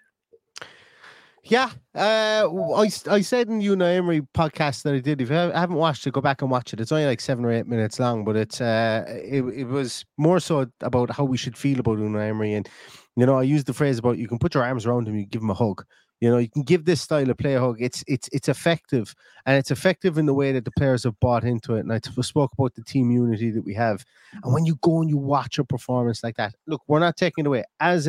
Yeah, 1.49 1.71
uh, 1.95 2.49
I, 2.75 2.91
I 3.09 3.21
said 3.21 3.47
in 3.47 3.61
the 3.61 3.67
Unai 3.67 3.97
Emery 3.97 4.21
podcast 4.37 4.83
that 4.83 4.95
I 4.95 4.99
did. 4.99 5.21
If 5.21 5.31
you 5.31 5.37
haven't 5.37 5.77
watched 5.77 6.05
it, 6.05 6.13
go 6.13 6.21
back 6.21 6.43
and 6.43 6.51
watch 6.51 6.73
it. 6.73 6.81
It's 6.81 6.91
only 6.91 7.07
like 7.07 7.21
seven 7.21 7.45
or 7.45 7.53
eight 7.53 7.69
minutes 7.69 8.01
long, 8.01 8.25
but 8.25 8.35
it's 8.35 8.61
uh, 8.61 9.05
it, 9.07 9.45
it 9.55 9.69
was 9.69 10.05
more 10.19 10.41
so 10.41 10.67
about 10.81 11.11
how 11.11 11.23
we 11.23 11.37
should 11.37 11.57
feel 11.57 11.79
about 11.79 11.99
Unai 11.99 12.31
Emery. 12.31 12.55
And 12.55 12.69
you 13.15 13.27
know, 13.27 13.39
I 13.39 13.45
used 13.45 13.67
the 13.67 13.75
phrase 13.75 13.97
about 13.97 14.19
you 14.19 14.27
can 14.27 14.41
put 14.41 14.55
your 14.55 14.65
arms 14.65 14.87
around 14.87 15.07
him, 15.07 15.15
you 15.17 15.25
give 15.25 15.41
him 15.41 15.51
a 15.51 15.55
hug. 15.55 15.85
You 16.21 16.31
know, 16.31 16.39
you 16.39 16.49
can 16.49 16.63
give 16.63 16.85
this 16.85 17.03
style 17.03 17.31
of 17.31 17.39
play 17.39 17.55
a 17.55 17.61
hug. 17.61 17.77
It's 17.79 18.03
it's 18.09 18.29
it's 18.33 18.49
effective, 18.49 19.15
and 19.45 19.57
it's 19.57 19.71
effective 19.71 20.19
in 20.19 20.27
the 20.27 20.35
way 20.35 20.51
that 20.51 20.65
the 20.65 20.73
players 20.73 21.05
have 21.05 21.21
bought 21.21 21.45
into 21.45 21.77
it. 21.77 21.81
And 21.81 21.93
I 21.93 22.01
spoke 22.23 22.55
about 22.59 22.75
the 22.75 22.83
team 22.83 23.13
unity 23.13 23.53
that 23.53 23.63
we 23.63 23.75
have. 23.75 24.05
And 24.43 24.53
when 24.53 24.65
you 24.65 24.79
go 24.83 25.01
and 25.01 25.09
you 25.09 25.17
watch 25.17 25.61
a 25.61 25.65
performance 25.65 26.25
like 26.25 26.39
that, 26.39 26.55
look, 26.67 26.83
we're 26.89 26.99
not 26.99 27.17
taking 27.17 27.45
it 27.45 27.49
away. 27.49 27.63
AZ 27.79 28.09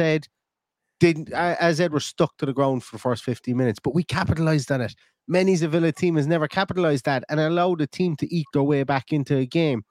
didn't 1.00 1.32
AZ 1.34 1.80
were 1.90 2.00
stuck 2.00 2.38
to 2.38 2.46
the 2.46 2.54
ground 2.54 2.84
for 2.84 2.96
the 2.96 3.00
first 3.00 3.24
15 3.24 3.56
minutes, 3.56 3.80
but 3.82 3.94
we 3.94 4.04
capitalized 4.04 4.72
on 4.72 4.82
it. 4.82 4.96
Many's 5.28 5.62
a 5.62 5.68
Villa 5.68 5.92
team 5.92 6.16
has 6.16 6.28
never 6.28 6.48
capitalized 6.48 7.06
that 7.06 7.24
and 7.30 7.40
allowed 7.40 7.82
a 7.82 7.88
team 7.88 8.16
to 8.18 8.34
eat 8.34 8.46
their 8.54 8.64
way 8.64 8.84
back 8.84 9.12
into 9.12 9.38
a 9.38 9.46
game. 9.46 9.84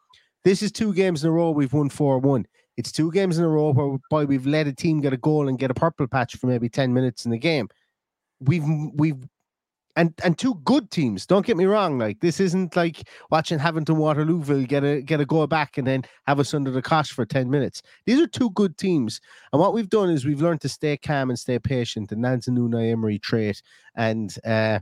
This 0.44 0.62
is 0.62 0.72
two 0.72 0.94
games 0.94 1.24
in 1.24 1.28
a 1.28 1.32
row 1.32 1.50
we've 1.50 1.72
won 1.72 1.90
4 1.90 2.18
1. 2.18 2.46
It's 2.76 2.92
two 2.92 3.10
games 3.10 3.38
in 3.38 3.44
a 3.44 3.48
row 3.48 3.72
whereby 3.72 4.24
we've 4.24 4.46
let 4.46 4.66
a 4.66 4.72
team 4.72 5.00
get 5.00 5.12
a 5.12 5.18
goal 5.18 5.48
and 5.48 5.58
get 5.58 5.70
a 5.70 5.74
purple 5.74 6.06
patch 6.06 6.36
for 6.36 6.46
maybe 6.46 6.68
10 6.68 6.92
minutes 6.92 7.24
in 7.24 7.30
the 7.30 7.38
game. 7.38 7.68
We've 8.40 8.64
we've 8.94 9.24
and 9.96 10.12
and 10.22 10.38
two 10.38 10.54
good 10.64 10.90
teams. 10.90 11.26
Don't 11.26 11.44
get 11.44 11.56
me 11.56 11.64
wrong. 11.64 11.98
Like 11.98 12.20
this 12.20 12.38
isn't 12.38 12.76
like 12.76 13.08
watching 13.30 13.58
Havant 13.58 13.86
Waterlooville 13.86 14.68
get 14.68 14.84
a 14.84 15.00
get 15.02 15.20
a 15.20 15.24
go 15.24 15.46
back 15.46 15.78
and 15.78 15.86
then 15.86 16.04
have 16.26 16.38
us 16.38 16.54
under 16.54 16.70
the 16.70 16.82
cosh 16.82 17.10
for 17.10 17.24
ten 17.24 17.50
minutes. 17.50 17.82
These 18.04 18.20
are 18.20 18.26
two 18.26 18.50
good 18.50 18.76
teams, 18.76 19.20
and 19.52 19.60
what 19.60 19.74
we've 19.74 19.88
done 19.88 20.10
is 20.10 20.24
we've 20.24 20.42
learned 20.42 20.60
to 20.60 20.68
stay 20.68 20.96
calm 20.96 21.30
and 21.30 21.38
stay 21.38 21.58
patient. 21.58 22.12
And 22.12 22.24
that's 22.24 22.46
a 22.46 22.50
Unai 22.50 22.92
Emery 22.92 23.18
trait, 23.18 23.62
and 23.96 24.34
uh, 24.44 24.80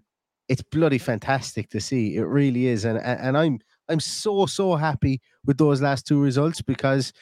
it's 0.49 0.63
bloody 0.63 0.99
fantastic 0.99 1.71
to 1.71 1.81
see. 1.81 2.17
It 2.17 2.25
really 2.25 2.67
is, 2.67 2.85
and 2.85 2.99
and 2.99 3.39
I'm 3.39 3.61
I'm 3.89 4.01
so 4.01 4.47
so 4.47 4.75
happy 4.75 5.21
with 5.45 5.59
those 5.59 5.81
last 5.81 6.07
two 6.07 6.21
results 6.21 6.61
because 6.61 7.13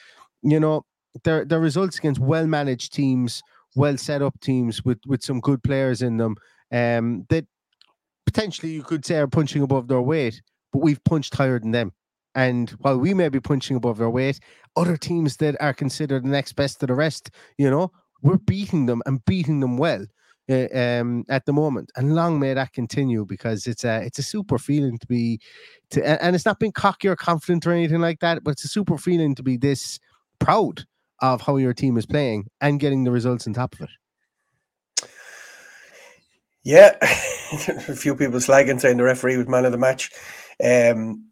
you 0.42 0.58
know 0.58 0.84
they're 1.25 1.44
they're 1.44 1.61
results 1.61 1.99
against 1.99 2.20
well 2.20 2.46
managed 2.46 2.94
teams, 2.94 3.42
well 3.76 3.99
set 3.99 4.22
up 4.22 4.40
teams 4.40 4.82
with 4.82 4.99
with 5.06 5.22
some 5.22 5.40
good 5.40 5.62
players 5.62 6.00
in 6.00 6.16
them. 6.16 6.37
Um, 6.72 7.26
that 7.28 7.46
potentially 8.26 8.73
you 8.73 8.83
could 8.83 9.05
say 9.05 9.17
are 9.17 9.26
punching 9.26 9.62
above 9.62 9.88
their 9.88 10.02
weight, 10.02 10.43
but 10.73 10.83
we've 10.83 11.02
punched 11.05 11.35
higher 11.35 11.59
than 11.59 11.73
them. 11.73 11.93
And 12.35 12.71
while 12.81 12.99
we 12.99 13.12
may 13.12 13.29
be 13.29 13.41
punching 13.41 13.76
above 13.76 13.99
their 13.99 14.11
weight, 14.11 14.41
other 14.76 14.97
teams 14.97 15.37
that 15.38 15.57
are 15.61 15.75
considered 15.75 16.25
the 16.25 16.31
next 16.31 16.55
best 16.55 16.81
to 16.81 16.87
the 16.87 16.95
rest, 16.95 17.31
you 17.59 17.71
know, 17.71 17.93
we're 18.23 18.38
beating 18.38 18.87
them 18.87 19.02
and 19.05 19.25
beating 19.26 19.61
them 19.61 19.76
well 19.76 20.07
uh, 20.49 20.67
um, 20.75 21.25
at 21.29 21.45
the 21.45 21.52
moment. 21.52 21.91
And 21.97 22.14
long 22.14 22.41
may 22.41 22.55
that 22.55 22.73
continue 22.73 23.26
because 23.26 23.67
it's 23.67 23.85
a 23.85 24.02
it's 24.02 24.19
a 24.19 24.23
super 24.23 24.59
feeling 24.59 24.99
to 24.99 25.07
be 25.07 25.41
to, 25.91 26.23
and 26.23 26.35
it's 26.35 26.47
not 26.47 26.59
being 26.59 26.73
cocky 26.73 27.09
or 27.09 27.17
confident 27.17 27.67
or 27.67 27.73
anything 27.73 28.00
like 28.00 28.21
that, 28.21 28.43
but 28.45 28.52
it's 28.52 28.64
a 28.64 28.69
super 28.69 28.97
feeling 28.97 29.35
to 29.35 29.43
be 29.43 29.57
this 29.57 29.99
proud 30.38 30.85
of 31.21 31.41
how 31.41 31.57
your 31.57 31.75
team 31.75 31.97
is 31.97 32.07
playing 32.07 32.49
and 32.61 32.81
getting 32.81 33.05
the 33.05 33.11
results 33.11 33.47
on 33.47 33.52
top 33.52 33.75
of 33.75 33.83
it. 33.83 35.09
Yeah, 36.64 36.97
a 37.88 37.97
few 37.97 38.16
people 38.16 38.38
slagging 38.38 38.80
saying 38.80 38.97
the 38.97 39.04
referee 39.04 39.37
was 39.37 39.49
man 39.49 39.64
of 39.64 39.73
the 39.73 39.78
match. 39.78 40.11
Um, 40.62 41.28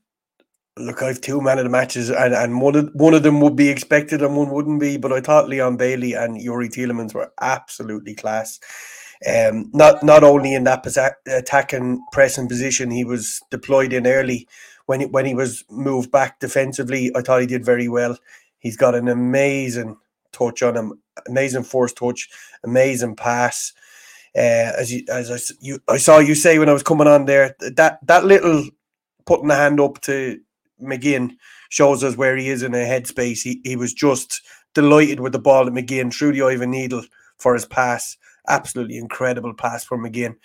look, 0.77 1.03
I've 1.03 1.21
two 1.21 1.41
man 1.41 1.59
of 1.59 1.65
the 1.65 1.71
matches, 1.71 2.11
and, 2.11 2.35
and 2.35 2.61
one 2.61 2.77
of 2.77 2.91
one 2.95 3.15
of 3.15 3.23
them 3.23 3.41
would 3.41 3.57
be 3.57 3.69
expected 3.69 4.23
and 4.23 4.37
one 4.37 4.50
wouldn't 4.50 4.81
be. 4.81 4.97
But 4.97 5.12
I 5.12 5.21
thought 5.21 5.49
Leon 5.49 5.77
Bailey 5.77 6.15
and 6.15 6.41
Youri 6.41 6.69
Tielemans 6.69 7.15
were 7.15 7.33
absolutely 7.41 8.15
class. 8.15 8.61
Um, 9.27 9.71
not 9.73 10.03
not 10.03 10.25
only 10.25 10.55
in 10.55 10.65
that 10.65 10.87
attacking 11.27 12.03
pressing 12.12 12.49
position, 12.49 12.91
he 12.91 13.05
was 13.05 13.41
deployed 13.50 13.93
in 13.93 14.07
early. 14.07 14.49
When 14.87 15.00
he, 15.00 15.07
when 15.07 15.25
he 15.25 15.35
was 15.35 15.65
moved 15.71 16.11
back 16.11 16.41
defensively, 16.41 17.12
I 17.15 17.21
thought 17.21 17.41
he 17.41 17.47
did 17.47 17.65
very 17.65 17.89
well. 17.89 18.19
He's 18.59 18.77
got 18.77 18.95
an 18.95 19.09
amazing 19.09 19.97
touch 20.33 20.62
on 20.62 20.77
him, 20.77 21.00
amazing 21.29 21.62
force 21.62 21.93
touch, 21.93 22.29
amazing 22.65 23.15
pass. 23.17 23.73
Uh, 24.37 24.73
as 24.79 24.93
you 24.93 25.05
as 25.09 25.31
I, 25.31 25.55
you 25.61 25.81
I 25.89 25.97
saw 25.97 26.19
you 26.19 26.37
say 26.37 26.59
when 26.59 26.69
I 26.69 26.73
was 26.73 26.85
coming 26.85 27.09
on 27.09 27.25
there 27.25 27.57
that 27.59 27.99
that 28.07 28.25
little 28.25 28.65
putting 29.27 29.49
the 29.49 29.57
hand 29.57 29.81
up 29.81 30.01
to 30.03 30.39
McGinn 30.81 31.33
shows 31.69 32.05
us 32.05 32.17
where 32.17 32.37
he 32.37 32.49
is 32.49 32.63
in 32.63 32.75
a 32.75 32.79
headspace. 32.79 33.43
He 33.43 33.61
he 33.65 33.77
was 33.77 33.93
just 33.93 34.41
delighted 34.75 35.21
with 35.21 35.33
the 35.33 35.39
ball 35.39 35.67
at 35.67 35.73
McGinn 35.73 36.15
through 36.15 36.33
the 36.33 36.43
Ivan 36.43 36.71
needle 36.71 37.03
for 37.39 37.55
his 37.55 37.67
pass. 37.67 38.17
Absolutely 38.49 38.99
incredible 38.99 39.53
pass 39.55 39.85
from 39.85 40.05
McGinn. 40.05 40.37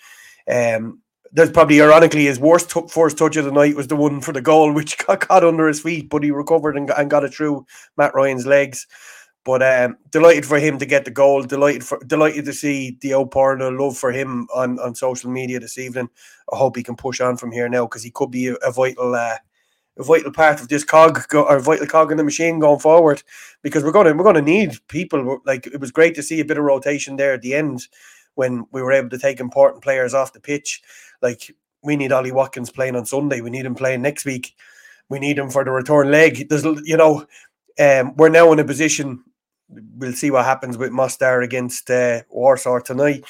Um, 0.50 1.00
there's 1.32 1.50
probably 1.50 1.82
ironically 1.82 2.24
his 2.24 2.38
worst 2.38 2.70
t- 2.70 2.88
first 2.88 3.18
touch 3.18 3.36
of 3.36 3.44
the 3.44 3.52
night 3.52 3.76
was 3.76 3.88
the 3.88 3.96
one 3.96 4.20
for 4.20 4.32
the 4.32 4.40
goal, 4.40 4.72
which 4.72 4.98
got 5.06 5.20
caught 5.20 5.44
under 5.44 5.66
his 5.68 5.80
feet, 5.80 6.08
but 6.08 6.22
he 6.22 6.30
recovered 6.30 6.76
and, 6.76 6.90
and 6.90 7.10
got 7.10 7.24
it 7.24 7.34
through 7.34 7.66
Matt 7.96 8.14
Ryan's 8.14 8.46
legs. 8.46 8.86
But 9.46 9.62
um, 9.62 9.96
delighted 10.10 10.44
for 10.44 10.58
him 10.58 10.76
to 10.80 10.86
get 10.86 11.04
the 11.04 11.12
goal. 11.12 11.44
Delighted 11.44 11.84
for 11.84 12.00
delighted 12.04 12.46
to 12.46 12.52
see 12.52 12.98
the 13.00 13.14
outpouring 13.14 13.62
of 13.62 13.74
love 13.74 13.96
for 13.96 14.10
him 14.10 14.48
on, 14.52 14.80
on 14.80 14.96
social 14.96 15.30
media 15.30 15.60
this 15.60 15.78
evening. 15.78 16.10
I 16.52 16.56
hope 16.56 16.76
he 16.76 16.82
can 16.82 16.96
push 16.96 17.20
on 17.20 17.36
from 17.36 17.52
here 17.52 17.68
now 17.68 17.84
because 17.84 18.02
he 18.02 18.10
could 18.10 18.32
be 18.32 18.48
a, 18.48 18.54
a 18.54 18.72
vital 18.72 19.14
uh, 19.14 19.36
a 19.98 20.02
vital 20.02 20.32
part 20.32 20.60
of 20.60 20.66
this 20.66 20.82
cog 20.82 21.32
or 21.32 21.60
vital 21.60 21.86
cog 21.86 22.10
in 22.10 22.16
the 22.16 22.24
machine 22.24 22.58
going 22.58 22.80
forward. 22.80 23.22
Because 23.62 23.84
we're 23.84 23.92
gonna 23.92 24.14
we're 24.14 24.24
gonna 24.24 24.42
need 24.42 24.78
people. 24.88 25.38
Like 25.46 25.68
it 25.68 25.80
was 25.80 25.92
great 25.92 26.16
to 26.16 26.24
see 26.24 26.40
a 26.40 26.44
bit 26.44 26.58
of 26.58 26.64
rotation 26.64 27.14
there 27.14 27.32
at 27.32 27.42
the 27.42 27.54
end 27.54 27.86
when 28.34 28.66
we 28.72 28.82
were 28.82 28.90
able 28.90 29.10
to 29.10 29.18
take 29.18 29.38
important 29.38 29.80
players 29.80 30.12
off 30.12 30.32
the 30.32 30.40
pitch. 30.40 30.82
Like 31.22 31.54
we 31.84 31.94
need 31.94 32.10
Ollie 32.10 32.32
Watkins 32.32 32.70
playing 32.70 32.96
on 32.96 33.06
Sunday. 33.06 33.40
We 33.42 33.50
need 33.50 33.64
him 33.64 33.76
playing 33.76 34.02
next 34.02 34.24
week. 34.24 34.56
We 35.08 35.20
need 35.20 35.38
him 35.38 35.50
for 35.50 35.64
the 35.64 35.70
return 35.70 36.10
leg. 36.10 36.48
There's 36.48 36.64
you 36.64 36.96
know. 36.96 37.24
Um, 37.78 38.16
we're 38.16 38.30
now 38.30 38.50
in 38.52 38.58
a 38.58 38.64
position 38.64 39.22
we'll 39.68 40.12
see 40.12 40.30
what 40.30 40.44
happens 40.44 40.78
with 40.78 40.92
Mostar 40.92 41.42
against 41.42 41.90
uh, 41.90 42.22
Warsaw 42.30 42.80
tonight. 42.80 43.24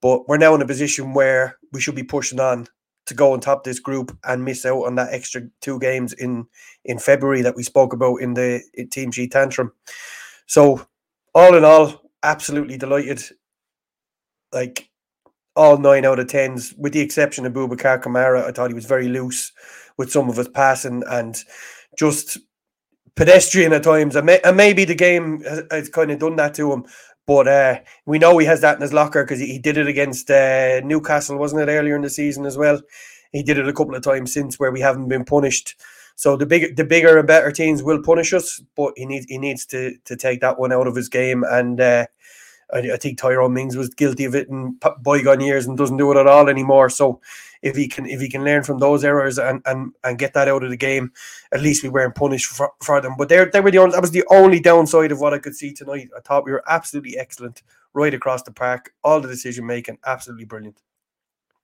But 0.00 0.28
we're 0.28 0.38
now 0.38 0.54
in 0.54 0.62
a 0.62 0.66
position 0.66 1.14
where 1.14 1.58
we 1.72 1.80
should 1.80 1.94
be 1.94 2.02
pushing 2.02 2.40
on 2.40 2.66
to 3.06 3.14
go 3.14 3.32
on 3.32 3.40
top 3.40 3.64
this 3.64 3.80
group 3.80 4.16
and 4.24 4.44
miss 4.44 4.64
out 4.64 4.84
on 4.84 4.94
that 4.96 5.12
extra 5.12 5.42
two 5.60 5.78
games 5.78 6.12
in 6.12 6.46
in 6.84 6.98
February 6.98 7.42
that 7.42 7.56
we 7.56 7.62
spoke 7.62 7.92
about 7.92 8.16
in 8.16 8.34
the 8.34 8.62
in 8.74 8.88
team 8.88 9.10
sheet 9.10 9.32
tantrum. 9.32 9.72
So 10.46 10.86
all 11.34 11.54
in 11.54 11.64
all, 11.64 12.02
absolutely 12.22 12.76
delighted. 12.76 13.22
Like 14.52 14.88
all 15.56 15.78
nine 15.78 16.04
out 16.04 16.18
of 16.18 16.28
tens, 16.28 16.74
with 16.76 16.92
the 16.92 17.00
exception 17.00 17.46
of 17.46 17.52
Boubacar 17.52 18.02
Kamara, 18.02 18.44
I 18.44 18.52
thought 18.52 18.70
he 18.70 18.74
was 18.74 18.86
very 18.86 19.08
loose 19.08 19.52
with 19.96 20.10
some 20.10 20.28
of 20.28 20.36
his 20.36 20.48
passing 20.48 21.02
and 21.08 21.42
just 21.98 22.38
pedestrian 23.14 23.72
at 23.72 23.82
times, 23.82 24.16
and, 24.16 24.26
may, 24.26 24.40
and 24.44 24.56
maybe 24.56 24.84
the 24.84 24.94
game 24.94 25.42
has, 25.42 25.62
has, 25.70 25.88
kind 25.88 26.10
of 26.10 26.18
done 26.18 26.36
that 26.36 26.54
to 26.54 26.72
him. 26.72 26.84
But 27.26 27.46
uh, 27.46 27.80
we 28.04 28.18
know 28.18 28.38
he 28.38 28.46
has 28.46 28.60
that 28.62 28.76
in 28.76 28.82
his 28.82 28.92
locker 28.92 29.22
because 29.22 29.40
he, 29.40 29.46
he, 29.46 29.58
did 29.58 29.78
it 29.78 29.86
against 29.86 30.30
uh, 30.30 30.80
Newcastle, 30.80 31.38
wasn't 31.38 31.62
it, 31.62 31.72
earlier 31.72 31.94
in 31.94 32.02
the 32.02 32.10
season 32.10 32.46
as 32.46 32.58
well? 32.58 32.80
He 33.30 33.42
did 33.42 33.58
it 33.58 33.68
a 33.68 33.72
couple 33.72 33.94
of 33.94 34.02
times 34.02 34.32
since 34.32 34.58
where 34.58 34.72
we 34.72 34.80
haven't 34.80 35.08
been 35.08 35.24
punished. 35.24 35.76
So 36.16 36.36
the 36.36 36.46
bigger, 36.46 36.68
the 36.74 36.84
bigger 36.84 37.18
and 37.18 37.26
better 37.26 37.50
teams 37.50 37.82
will 37.82 38.02
punish 38.02 38.32
us, 38.32 38.60
but 38.76 38.92
he 38.96 39.06
needs 39.06 39.26
he 39.26 39.38
needs 39.38 39.64
to 39.66 39.96
to 40.04 40.16
take 40.16 40.40
that 40.40 40.58
one 40.58 40.72
out 40.72 40.86
of 40.86 40.96
his 40.96 41.08
game. 41.08 41.44
And 41.48 41.80
uh, 41.80 42.06
I, 42.72 42.78
I, 42.92 42.96
think 42.96 43.18
Tyrone 43.18 43.54
Mings 43.54 43.76
was 43.76 43.88
guilty 43.88 44.24
of 44.24 44.34
it 44.34 44.48
in 44.48 44.78
bygone 45.00 45.40
years 45.40 45.66
and 45.66 45.78
doesn't 45.78 45.96
do 45.96 46.12
it 46.12 46.18
at 46.18 46.26
all 46.26 46.48
anymore. 46.48 46.90
So 46.90 47.20
if 47.62 47.76
he 47.76 47.88
can 47.88 48.06
if 48.06 48.20
he 48.20 48.28
can 48.28 48.44
learn 48.44 48.62
from 48.62 48.78
those 48.78 49.04
errors 49.04 49.38
and 49.38 49.62
and, 49.66 49.92
and 50.04 50.18
get 50.18 50.34
that 50.34 50.48
out 50.48 50.62
of 50.62 50.70
the 50.70 50.76
game, 50.76 51.12
at 51.52 51.62
least 51.62 51.82
we 51.82 51.88
weren't 51.88 52.14
punished 52.14 52.46
for, 52.46 52.72
for 52.82 53.00
them. 53.00 53.14
But 53.16 53.28
they 53.28 53.44
they 53.46 53.60
were 53.60 53.70
the 53.70 53.78
only 53.78 53.92
that 53.92 54.00
was 54.00 54.10
the 54.10 54.24
only 54.30 54.60
downside 54.60 55.12
of 55.12 55.20
what 55.20 55.34
I 55.34 55.38
could 55.38 55.56
see 55.56 55.72
tonight. 55.72 56.10
I 56.16 56.20
thought 56.20 56.44
we 56.44 56.52
were 56.52 56.64
absolutely 56.68 57.16
excellent 57.18 57.62
right 57.94 58.14
across 58.14 58.42
the 58.42 58.52
park. 58.52 58.92
All 59.04 59.20
the 59.20 59.28
decision 59.28 59.66
making, 59.66 59.98
absolutely 60.04 60.44
brilliant. 60.44 60.82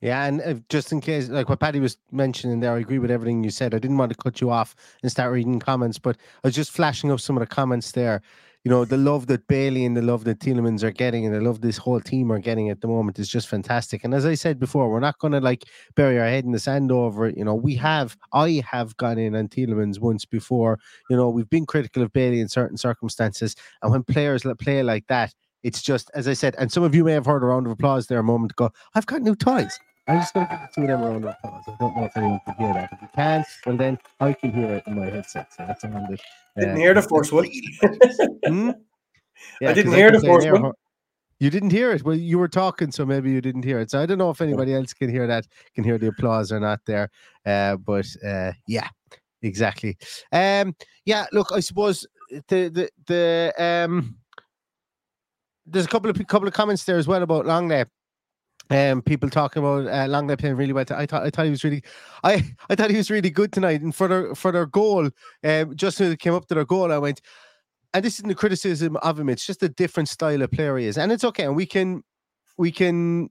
Yeah, 0.00 0.26
and 0.26 0.40
uh, 0.42 0.54
just 0.68 0.92
in 0.92 1.00
case, 1.00 1.28
like 1.28 1.48
what 1.48 1.58
Paddy 1.58 1.80
was 1.80 1.96
mentioning 2.12 2.60
there, 2.60 2.72
I 2.72 2.78
agree 2.78 3.00
with 3.00 3.10
everything 3.10 3.42
you 3.42 3.50
said. 3.50 3.74
I 3.74 3.80
didn't 3.80 3.98
want 3.98 4.12
to 4.12 4.18
cut 4.18 4.40
you 4.40 4.48
off 4.50 4.76
and 5.02 5.10
start 5.10 5.32
reading 5.32 5.58
comments, 5.58 5.98
but 5.98 6.16
I 6.16 6.48
was 6.48 6.54
just 6.54 6.70
flashing 6.70 7.10
up 7.10 7.18
some 7.18 7.36
of 7.36 7.40
the 7.40 7.52
comments 7.52 7.90
there. 7.90 8.22
You 8.64 8.70
know, 8.70 8.84
the 8.84 8.96
love 8.96 9.28
that 9.28 9.46
Bailey 9.46 9.84
and 9.84 9.96
the 9.96 10.02
love 10.02 10.24
that 10.24 10.40
Tielemans 10.40 10.82
are 10.82 10.90
getting 10.90 11.24
and 11.24 11.34
the 11.34 11.40
love 11.40 11.60
this 11.60 11.78
whole 11.78 12.00
team 12.00 12.32
are 12.32 12.38
getting 12.38 12.70
at 12.70 12.80
the 12.80 12.88
moment 12.88 13.18
is 13.18 13.28
just 13.28 13.48
fantastic. 13.48 14.02
And 14.04 14.12
as 14.12 14.26
I 14.26 14.34
said 14.34 14.58
before, 14.58 14.90
we're 14.90 15.00
not 15.00 15.18
going 15.18 15.32
to 15.32 15.40
like 15.40 15.64
bury 15.94 16.18
our 16.18 16.26
head 16.26 16.44
in 16.44 16.52
the 16.52 16.58
sand 16.58 16.90
over 16.90 17.26
it. 17.26 17.38
You 17.38 17.44
know, 17.44 17.54
we 17.54 17.76
have, 17.76 18.16
I 18.32 18.62
have 18.68 18.96
gone 18.96 19.18
in 19.18 19.36
on 19.36 19.48
Tielemans 19.48 20.00
once 20.00 20.24
before. 20.24 20.78
You 21.08 21.16
know, 21.16 21.30
we've 21.30 21.48
been 21.48 21.66
critical 21.66 22.02
of 22.02 22.12
Bailey 22.12 22.40
in 22.40 22.48
certain 22.48 22.76
circumstances. 22.76 23.54
And 23.82 23.92
when 23.92 24.02
players 24.02 24.44
play 24.58 24.82
like 24.82 25.06
that, 25.06 25.32
it's 25.62 25.82
just, 25.82 26.10
as 26.14 26.28
I 26.28 26.34
said, 26.34 26.54
and 26.58 26.70
some 26.70 26.82
of 26.82 26.94
you 26.94 27.04
may 27.04 27.12
have 27.12 27.26
heard 27.26 27.42
a 27.42 27.46
round 27.46 27.66
of 27.66 27.72
applause 27.72 28.06
there 28.06 28.18
a 28.18 28.24
moment 28.24 28.52
ago. 28.52 28.70
I've 28.94 29.06
got 29.06 29.22
new 29.22 29.34
toys. 29.34 29.78
I'm 30.08 30.20
just 30.20 30.32
going 30.32 30.46
to 30.46 30.52
give 30.74 30.74
the 30.74 30.82
of 30.82 30.88
them 30.88 31.02
a 31.02 31.10
round 31.10 31.24
of 31.24 31.30
applause. 31.30 31.64
I 31.68 31.76
don't 31.78 31.96
know 31.96 32.04
if 32.04 32.16
anyone 32.16 32.40
can 32.46 32.54
hear 32.54 32.72
that. 32.72 32.88
If 32.92 33.02
you 33.02 33.08
can't, 33.14 33.46
well, 33.66 33.76
then 33.76 33.98
I 34.20 34.32
can 34.32 34.52
hear 34.52 34.74
it 34.76 34.84
in 34.86 34.98
my 34.98 35.06
headset. 35.06 35.52
So 35.52 35.66
that's 35.66 35.84
on 35.84 35.92
the. 35.92 36.18
Didn't 36.56 36.76
hear 36.76 36.94
the 36.94 37.02
first 37.02 37.30
one. 37.30 37.46
Hmm? 38.46 38.70
I 39.62 39.72
didn't 39.74 39.92
hear 39.92 40.10
can 40.10 40.14
the 40.14 40.20
say 40.20 40.26
in 40.26 40.34
first 40.34 40.44
there, 40.44 40.54
one. 40.54 40.72
You 41.40 41.50
didn't 41.50 41.70
hear 41.70 41.92
it. 41.92 42.04
Well, 42.04 42.16
you 42.16 42.38
were 42.38 42.48
talking, 42.48 42.90
so 42.90 43.04
maybe 43.04 43.30
you 43.30 43.40
didn't 43.40 43.64
hear 43.64 43.78
it. 43.80 43.90
So 43.90 44.00
I 44.00 44.06
don't 44.06 44.18
know 44.18 44.30
if 44.30 44.40
anybody 44.40 44.74
else 44.74 44.94
can 44.94 45.10
hear 45.10 45.26
that, 45.26 45.46
can 45.74 45.84
hear 45.84 45.98
the 45.98 46.08
applause 46.08 46.50
or 46.50 46.58
not 46.58 46.80
there. 46.86 47.10
Uh, 47.44 47.76
but 47.76 48.06
uh, 48.26 48.52
yeah, 48.66 48.88
exactly. 49.42 49.98
Um, 50.32 50.74
yeah, 51.04 51.26
look, 51.32 51.52
I 51.52 51.60
suppose 51.60 52.06
the 52.48 52.68
the 52.70 52.90
the 53.06 53.52
um, 53.58 54.16
there's 55.66 55.84
a 55.84 55.88
couple 55.88 56.10
of 56.10 56.26
couple 56.26 56.48
of 56.48 56.54
comments 56.54 56.84
there 56.84 56.98
as 56.98 57.06
well 57.06 57.22
about 57.22 57.46
long 57.46 57.68
Lenglet. 57.68 57.88
Um, 58.70 59.00
people 59.00 59.30
talking 59.30 59.62
about 59.62 59.86
uh, 59.86 60.06
Lenglet 60.06 60.40
playing 60.40 60.56
really 60.56 60.74
well. 60.74 60.84
I 60.90 61.06
thought 61.06 61.22
I 61.22 61.30
thought 61.30 61.46
he 61.46 61.50
was 61.50 61.64
really, 61.64 61.82
I 62.22 62.44
I 62.68 62.74
thought 62.74 62.90
he 62.90 62.98
was 62.98 63.10
really 63.10 63.30
good 63.30 63.50
tonight. 63.50 63.80
And 63.80 63.94
for 63.94 64.08
their 64.08 64.34
for 64.34 64.52
their 64.52 64.66
goal, 64.66 65.08
um, 65.42 65.74
just 65.74 66.00
as 66.00 66.12
it 66.12 66.18
came 66.18 66.34
up 66.34 66.46
to 66.48 66.54
their 66.54 66.66
goal, 66.66 66.92
I 66.92 66.98
went, 66.98 67.22
and 67.94 68.04
this 68.04 68.18
isn't 68.18 68.30
a 68.30 68.34
criticism 68.34 68.96
of 68.98 69.18
him. 69.18 69.30
It's 69.30 69.46
just 69.46 69.62
a 69.62 69.70
different 69.70 70.10
style 70.10 70.42
of 70.42 70.50
player 70.50 70.76
he 70.76 70.86
is, 70.86 70.98
and 70.98 71.10
it's 71.12 71.24
okay. 71.24 71.44
And 71.44 71.56
we 71.56 71.64
can, 71.64 72.02
we 72.58 72.70
can, 72.70 73.30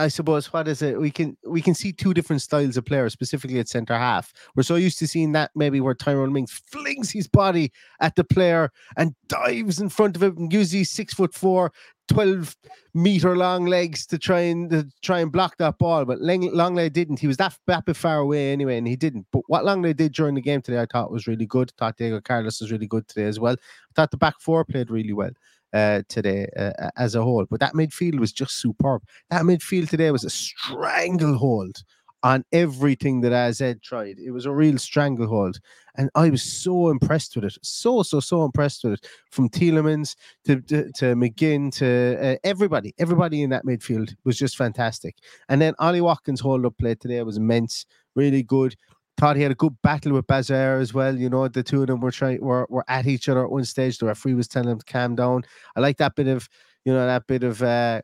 I 0.00 0.08
suppose, 0.08 0.50
what 0.52 0.66
is 0.66 0.80
it? 0.80 0.98
We 0.98 1.10
can 1.10 1.36
we 1.46 1.60
can 1.60 1.74
see 1.74 1.92
two 1.92 2.14
different 2.14 2.40
styles 2.40 2.76
of 2.78 2.86
players, 2.86 3.12
specifically 3.12 3.58
at 3.58 3.68
centre 3.68 3.98
half. 3.98 4.32
We're 4.56 4.62
so 4.62 4.76
used 4.76 4.98
to 5.00 5.06
seeing 5.06 5.32
that 5.32 5.50
maybe 5.54 5.80
where 5.80 5.94
Tyrone 5.94 6.32
Mings 6.32 6.62
flings 6.70 7.10
his 7.10 7.28
body 7.28 7.70
at 8.00 8.16
the 8.16 8.24
player 8.24 8.72
and 8.96 9.14
dives 9.28 9.78
in 9.78 9.90
front 9.90 10.16
of 10.16 10.22
him 10.22 10.36
and 10.38 10.52
uses 10.52 10.88
six 10.88 11.12
foot 11.12 11.34
four, 11.34 11.72
12 12.08 12.56
meter 12.94 13.36
long 13.36 13.66
legs 13.66 14.06
to 14.06 14.18
try 14.18 14.40
and 14.40 14.70
to 14.70 14.88
try 15.02 15.20
and 15.20 15.30
block 15.30 15.58
that 15.58 15.76
ball. 15.76 16.06
But 16.06 16.22
Lang- 16.22 16.54
Lenglet 16.54 16.94
didn't. 16.94 17.20
He 17.20 17.26
was 17.26 17.36
that, 17.36 17.58
that 17.66 17.84
bit 17.84 17.96
far 17.96 18.18
away 18.18 18.52
anyway, 18.52 18.78
and 18.78 18.88
he 18.88 18.96
didn't. 18.96 19.26
But 19.30 19.42
what 19.48 19.64
Lenglet 19.64 19.96
did 19.96 20.14
during 20.14 20.34
the 20.34 20.40
game 20.40 20.62
today, 20.62 20.80
I 20.80 20.86
thought 20.86 21.12
was 21.12 21.26
really 21.26 21.46
good. 21.46 21.72
I 21.74 21.84
thought 21.84 21.98
Diego 21.98 22.22
Carlos 22.22 22.60
was 22.60 22.72
really 22.72 22.86
good 22.86 23.06
today 23.06 23.26
as 23.26 23.38
well. 23.38 23.54
I 23.54 23.92
thought 23.94 24.10
the 24.10 24.16
back 24.16 24.40
four 24.40 24.64
played 24.64 24.90
really 24.90 25.12
well 25.12 25.32
uh, 25.72 26.02
today 26.08 26.48
uh, 26.58 26.90
as 26.96 27.14
a 27.14 27.22
whole. 27.22 27.46
But 27.48 27.60
that 27.60 27.74
midfield 27.74 28.18
was 28.18 28.32
just 28.32 28.60
superb. 28.60 29.02
That 29.30 29.42
midfield 29.42 29.88
today 29.88 30.10
was 30.10 30.24
a 30.24 30.30
stranglehold 30.30 31.82
on 32.22 32.44
everything 32.52 33.22
that 33.22 33.32
AZ 33.32 33.62
tried. 33.82 34.18
It 34.18 34.30
was 34.30 34.46
a 34.46 34.52
real 34.52 34.78
stranglehold. 34.78 35.58
And 35.96 36.10
I 36.14 36.30
was 36.30 36.42
so 36.42 36.88
impressed 36.90 37.34
with 37.34 37.44
it. 37.44 37.56
So, 37.62 38.02
so, 38.02 38.20
so 38.20 38.44
impressed 38.44 38.84
with 38.84 38.94
it. 38.94 39.06
From 39.30 39.48
Tielemans 39.48 40.16
to, 40.44 40.60
to, 40.62 40.92
to 40.92 41.14
McGinn 41.14 41.74
to 41.76 42.34
uh, 42.34 42.36
everybody. 42.44 42.94
Everybody 42.98 43.42
in 43.42 43.50
that 43.50 43.64
midfield 43.64 44.14
was 44.24 44.38
just 44.38 44.56
fantastic. 44.56 45.16
And 45.48 45.60
then 45.60 45.74
Ollie 45.78 46.00
Watkins' 46.00 46.40
hold 46.40 46.66
up 46.66 46.76
play 46.78 46.94
today 46.94 47.22
was 47.22 47.36
immense. 47.36 47.86
Really 48.14 48.42
good. 48.42 48.76
Thought 49.20 49.36
he 49.36 49.42
had 49.42 49.52
a 49.52 49.54
good 49.54 49.76
battle 49.82 50.12
with 50.14 50.26
Bazaar 50.26 50.78
as 50.78 50.94
well. 50.94 51.14
You 51.14 51.28
know, 51.28 51.46
the 51.46 51.62
two 51.62 51.82
of 51.82 51.88
them 51.88 52.00
were 52.00 52.10
trying 52.10 52.40
were, 52.40 52.66
were 52.70 52.86
at 52.88 53.06
each 53.06 53.28
other 53.28 53.44
at 53.44 53.50
one 53.50 53.66
stage. 53.66 53.98
The 53.98 54.06
referee 54.06 54.32
was 54.32 54.48
telling 54.48 54.70
him 54.70 54.78
to 54.78 54.84
calm 54.90 55.14
down. 55.14 55.42
I 55.76 55.80
like 55.80 55.98
that 55.98 56.14
bit 56.14 56.26
of, 56.26 56.48
you 56.86 56.92
know, 56.94 57.04
that 57.06 57.26
bit 57.26 57.42
of 57.42 57.62
uh 57.62 58.00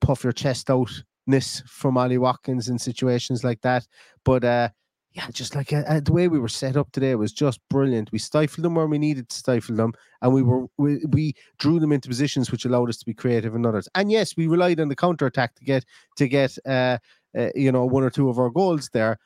puff 0.00 0.22
your 0.22 0.32
chest 0.32 0.70
outness 0.70 1.64
from 1.66 1.98
Ollie 1.98 2.16
Watkins 2.16 2.68
in 2.68 2.78
situations 2.78 3.42
like 3.42 3.60
that. 3.62 3.88
But 4.24 4.44
uh 4.44 4.68
yeah, 5.14 5.26
just 5.32 5.56
like 5.56 5.72
uh, 5.72 5.82
uh, 5.88 5.98
the 5.98 6.12
way 6.12 6.28
we 6.28 6.38
were 6.38 6.46
set 6.46 6.76
up 6.76 6.92
today 6.92 7.16
was 7.16 7.32
just 7.32 7.58
brilliant. 7.68 8.12
We 8.12 8.20
stifled 8.20 8.64
them 8.64 8.76
where 8.76 8.86
we 8.86 8.98
needed 8.98 9.30
to 9.30 9.36
stifle 9.36 9.74
them, 9.74 9.94
and 10.22 10.32
we 10.32 10.42
were 10.42 10.66
we, 10.78 11.04
we 11.10 11.34
drew 11.58 11.80
them 11.80 11.90
into 11.90 12.08
positions 12.08 12.52
which 12.52 12.64
allowed 12.66 12.88
us 12.88 12.98
to 12.98 13.04
be 13.04 13.14
creative 13.14 13.56
in 13.56 13.66
others. 13.66 13.88
And 13.96 14.12
yes, 14.12 14.36
we 14.36 14.46
relied 14.46 14.78
on 14.78 14.90
the 14.90 14.96
counter 14.96 15.26
attack 15.26 15.56
to 15.56 15.64
get 15.64 15.84
to 16.18 16.28
get 16.28 16.56
uh, 16.66 16.98
uh 17.36 17.48
you 17.56 17.72
know 17.72 17.84
one 17.84 18.04
or 18.04 18.10
two 18.10 18.28
of 18.28 18.38
our 18.38 18.48
goals 18.48 18.90
there. 18.92 19.18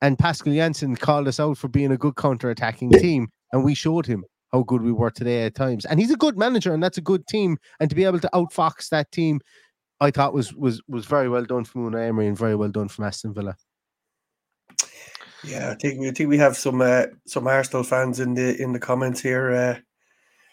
And 0.00 0.18
Pascal 0.18 0.52
Jansen 0.52 0.96
called 0.96 1.28
us 1.28 1.40
out 1.40 1.58
for 1.58 1.68
being 1.68 1.92
a 1.92 1.96
good 1.96 2.16
counter 2.16 2.50
attacking 2.50 2.90
team, 2.92 3.28
and 3.52 3.64
we 3.64 3.74
showed 3.74 4.06
him 4.06 4.24
how 4.52 4.62
good 4.62 4.82
we 4.82 4.92
were 4.92 5.10
today 5.10 5.44
at 5.44 5.54
times. 5.54 5.84
And 5.84 5.98
he's 5.98 6.10
a 6.10 6.16
good 6.16 6.38
manager, 6.38 6.72
and 6.72 6.82
that's 6.82 6.98
a 6.98 7.02
good 7.02 7.26
team. 7.26 7.58
And 7.80 7.90
to 7.90 7.96
be 7.96 8.04
able 8.04 8.20
to 8.20 8.30
outfox 8.32 8.88
that 8.90 9.10
team, 9.12 9.40
I 10.00 10.10
thought 10.10 10.34
was 10.34 10.54
was 10.54 10.80
was 10.88 11.06
very 11.06 11.28
well 11.28 11.44
done 11.44 11.64
from 11.64 11.90
Unai 11.90 12.08
Emery 12.08 12.28
and 12.28 12.38
very 12.38 12.54
well 12.54 12.70
done 12.70 12.88
from 12.88 13.04
Aston 13.04 13.34
Villa. 13.34 13.56
Yeah, 15.44 15.70
I 15.70 15.74
think 15.74 16.00
we 16.00 16.08
I 16.08 16.12
think 16.12 16.28
we 16.28 16.38
have 16.38 16.56
some 16.56 16.80
uh, 16.80 17.06
some 17.26 17.46
Arsenal 17.46 17.82
fans 17.82 18.20
in 18.20 18.34
the 18.34 18.60
in 18.60 18.72
the 18.72 18.78
comments 18.78 19.20
here. 19.20 19.50
Uh, 19.50 19.78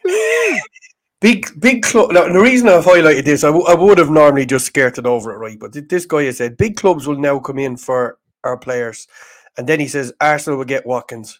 big 1.22 1.48
big 1.60 1.84
club. 1.84 2.12
Now, 2.12 2.32
the 2.32 2.40
reason 2.40 2.68
I've 2.68 2.86
highlighted 2.86 3.26
this, 3.26 3.44
I, 3.44 3.48
w- 3.48 3.66
I 3.66 3.74
would 3.74 3.98
have 3.98 4.10
normally 4.10 4.46
just 4.46 4.66
skirted 4.66 5.08
over 5.08 5.34
it, 5.34 5.38
right? 5.38 5.60
But 5.60 5.74
th- 5.74 5.88
this 5.88 6.06
guy 6.06 6.24
has 6.24 6.38
said 6.38 6.58
big 6.58 6.76
clubs 6.76 7.08
will 7.08 7.18
now 7.18 7.40
come 7.40 7.60
in 7.60 7.78
for 7.78 8.18
our 8.44 8.58
players, 8.58 9.08
and 9.58 9.68
then 9.68 9.80
he 9.80 9.88
says 9.88 10.14
Arsenal 10.20 10.58
will 10.58 10.66
get 10.66 10.86
Watkins. 10.86 11.40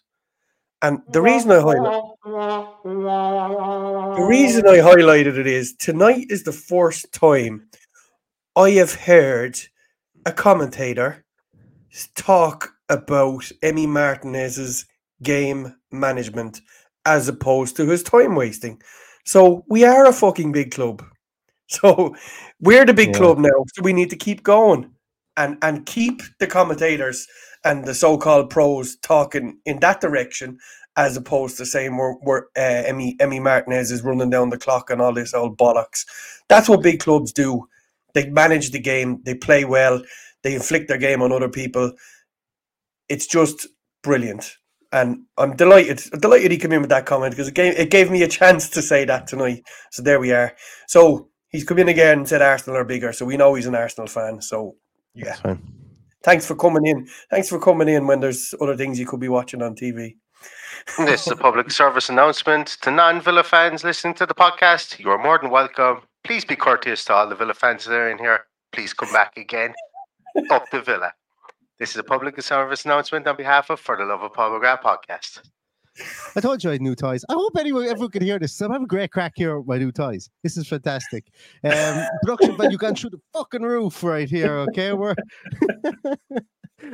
And 0.82 1.02
the 1.12 1.22
reason 1.22 1.52
I 1.52 1.60
highlight 1.60 2.04
the 4.16 4.26
reason 4.28 4.68
I 4.68 4.78
highlighted 4.78 5.38
it 5.38 5.48
is 5.48 5.76
tonight 5.76 6.28
is 6.30 6.44
the 6.44 6.52
first 6.52 7.12
time 7.12 7.68
I 8.56 8.72
have 8.72 8.94
heard 8.94 9.60
a 10.26 10.32
commentator 10.32 11.26
talk 12.16 12.74
about 12.90 13.52
Emi 13.64 13.88
Martinez's 13.88 14.86
game 15.24 15.76
management 15.92 16.62
as 17.06 17.28
opposed 17.28 17.76
to 17.78 17.86
his 17.88 18.04
time 18.04 18.36
wasting. 18.36 18.82
So 19.26 19.64
we 19.70 19.86
are 19.86 20.06
a 20.06 20.14
fucking 20.14 20.52
big 20.52 20.72
club. 20.72 21.04
So 21.68 22.16
we're 22.62 22.86
the 22.86 22.94
big 22.94 23.14
Yeah. 23.14 23.18
club 23.18 23.40
now. 23.40 23.66
So 23.74 23.82
we 23.82 23.92
need 23.92 24.12
to 24.12 24.16
keep 24.16 24.44
going 24.44 24.92
and 25.36 25.58
and 25.64 25.84
keep 25.84 26.22
the 26.40 26.46
commentators 26.46 27.28
and 27.66 27.84
the 27.84 27.94
so-called 27.94 28.50
pros 28.50 28.96
talking 28.98 29.58
in 29.66 29.80
that 29.80 30.00
direction 30.00 30.60
as 30.98 31.18
opposed 31.18 31.58
to 31.58 31.66
saying 31.66 31.98
we're, 31.98 32.16
we're 32.22 32.44
uh, 32.56 32.84
Emi 32.88 33.18
Emi 33.18 33.42
Martinez 33.42 33.92
is 33.92 34.04
running 34.04 34.30
down 34.30 34.50
the 34.50 34.58
clock 34.58 34.90
and 34.90 35.02
all 35.02 35.14
this 35.14 35.34
old 35.34 35.58
bollocks. 35.58 36.06
That's 36.48 36.70
what 36.70 36.84
big 36.84 37.00
clubs 37.00 37.34
do. 37.34 37.68
They 38.14 38.30
manage 38.30 38.72
the 38.72 38.80
game. 38.80 39.22
They 39.26 39.36
play 39.36 39.66
well. 39.66 40.02
They 40.44 40.56
inflict 40.56 40.88
their 40.88 40.98
game 40.98 41.22
on 41.22 41.34
other 41.34 41.50
people. 41.50 41.92
It's 43.10 43.28
just 43.28 43.68
brilliant, 44.04 44.56
and 44.92 45.24
I'm 45.38 45.56
delighted. 45.56 46.02
I'm 46.14 46.20
delighted 46.20 46.52
he 46.52 46.58
came 46.58 46.72
in 46.72 46.82
with 46.82 46.90
that 46.92 47.06
comment 47.06 47.32
because 47.32 47.48
it 47.50 47.56
gave 47.56 47.78
it 47.78 47.90
gave 47.90 48.10
me 48.10 48.24
a 48.24 48.28
chance 48.28 48.70
to 48.70 48.82
say 48.82 49.06
that 49.06 49.28
tonight. 49.28 49.64
So 49.92 50.02
there 50.02 50.20
we 50.20 50.32
are. 50.32 50.56
So 50.88 51.30
he's 51.50 51.66
come 51.66 51.80
in 51.80 51.90
again 51.90 52.20
and 52.20 52.30
said 52.30 52.42
Arsenal 52.42 52.80
are 52.80 52.86
bigger. 52.86 53.12
So 53.12 53.26
we 53.26 53.38
know 53.38 53.56
he's 53.56 53.66
an 53.66 53.76
Arsenal 53.76 54.08
fan. 54.08 54.42
So 54.42 54.76
yeah. 55.14 55.36
Thanks 56.26 56.46
for 56.46 56.56
coming 56.56 56.86
in. 56.86 57.08
Thanks 57.30 57.48
for 57.48 57.60
coming 57.60 57.88
in 57.88 58.08
when 58.08 58.20
there's 58.20 58.54
other 58.60 58.76
things 58.76 59.00
you 59.00 59.06
could 59.06 59.20
be 59.20 59.30
watching 59.30 59.62
on 59.62 59.76
TV. 59.76 60.16
This 60.98 61.26
is 61.26 61.32
a 61.32 61.36
public 61.36 61.72
service 61.72 62.10
announcement 62.10 62.78
to 62.82 62.92
non 62.92 63.22
Villa 63.22 63.44
fans 63.44 63.84
listening 63.84 64.16
to 64.16 64.26
the 64.26 64.34
podcast. 64.34 65.00
You 65.00 65.10
are 65.12 65.18
more 65.18 65.40
than 65.42 65.52
welcome. 65.52 66.02
Please 66.24 66.44
be 66.44 66.56
courteous 66.56 67.06
to 67.06 67.14
all 67.14 67.30
the 67.30 67.36
Villa 67.36 67.54
fans 67.54 67.86
that 67.86 67.94
are 67.94 68.10
in 68.10 68.18
here. 68.18 68.46
Please 68.74 68.94
come 68.94 69.12
back 69.14 69.38
again. 69.38 69.74
Up 70.50 70.66
the 70.72 70.82
Villa. 70.82 71.14
This 71.80 71.92
is 71.92 71.98
a 71.98 72.04
public 72.04 72.42
service 72.42 72.86
announcement 72.86 73.28
on 73.28 73.38
behalf 73.38 73.70
of 73.70 73.80
For 73.80 73.96
the 73.96 74.06
Love 74.06 74.24
of 74.24 74.34
Paul 74.34 74.52
McGrath 74.52 74.82
podcast. 74.82 75.42
I 76.36 76.42
told 76.42 76.64
you 76.64 76.70
I 76.70 76.74
had 76.74 76.82
new 76.82 76.96
toys. 76.96 77.24
I 77.30 77.34
hope 77.34 77.56
anyone 77.58 77.86
everyone 77.86 78.12
can 78.12 78.24
hear 78.24 78.40
this. 78.40 78.60
I'm 78.62 78.72
having 78.72 78.86
a 78.86 78.88
great 78.88 79.12
crack 79.12 79.34
here 79.36 79.58
with 79.60 79.68
my 79.68 79.78
new 79.78 79.92
toys. 79.92 80.30
This 80.44 80.58
is 80.58 80.68
fantastic. 80.68 81.26
Um, 81.64 82.06
production 82.24 82.58
value 82.58 82.78
gone 82.78 82.96
through 82.96 83.12
the 83.12 83.22
fucking 83.34 83.62
roof 83.62 84.04
right 84.04 84.30
here. 84.30 84.58
Okay, 84.60 84.94
we're 84.94 85.16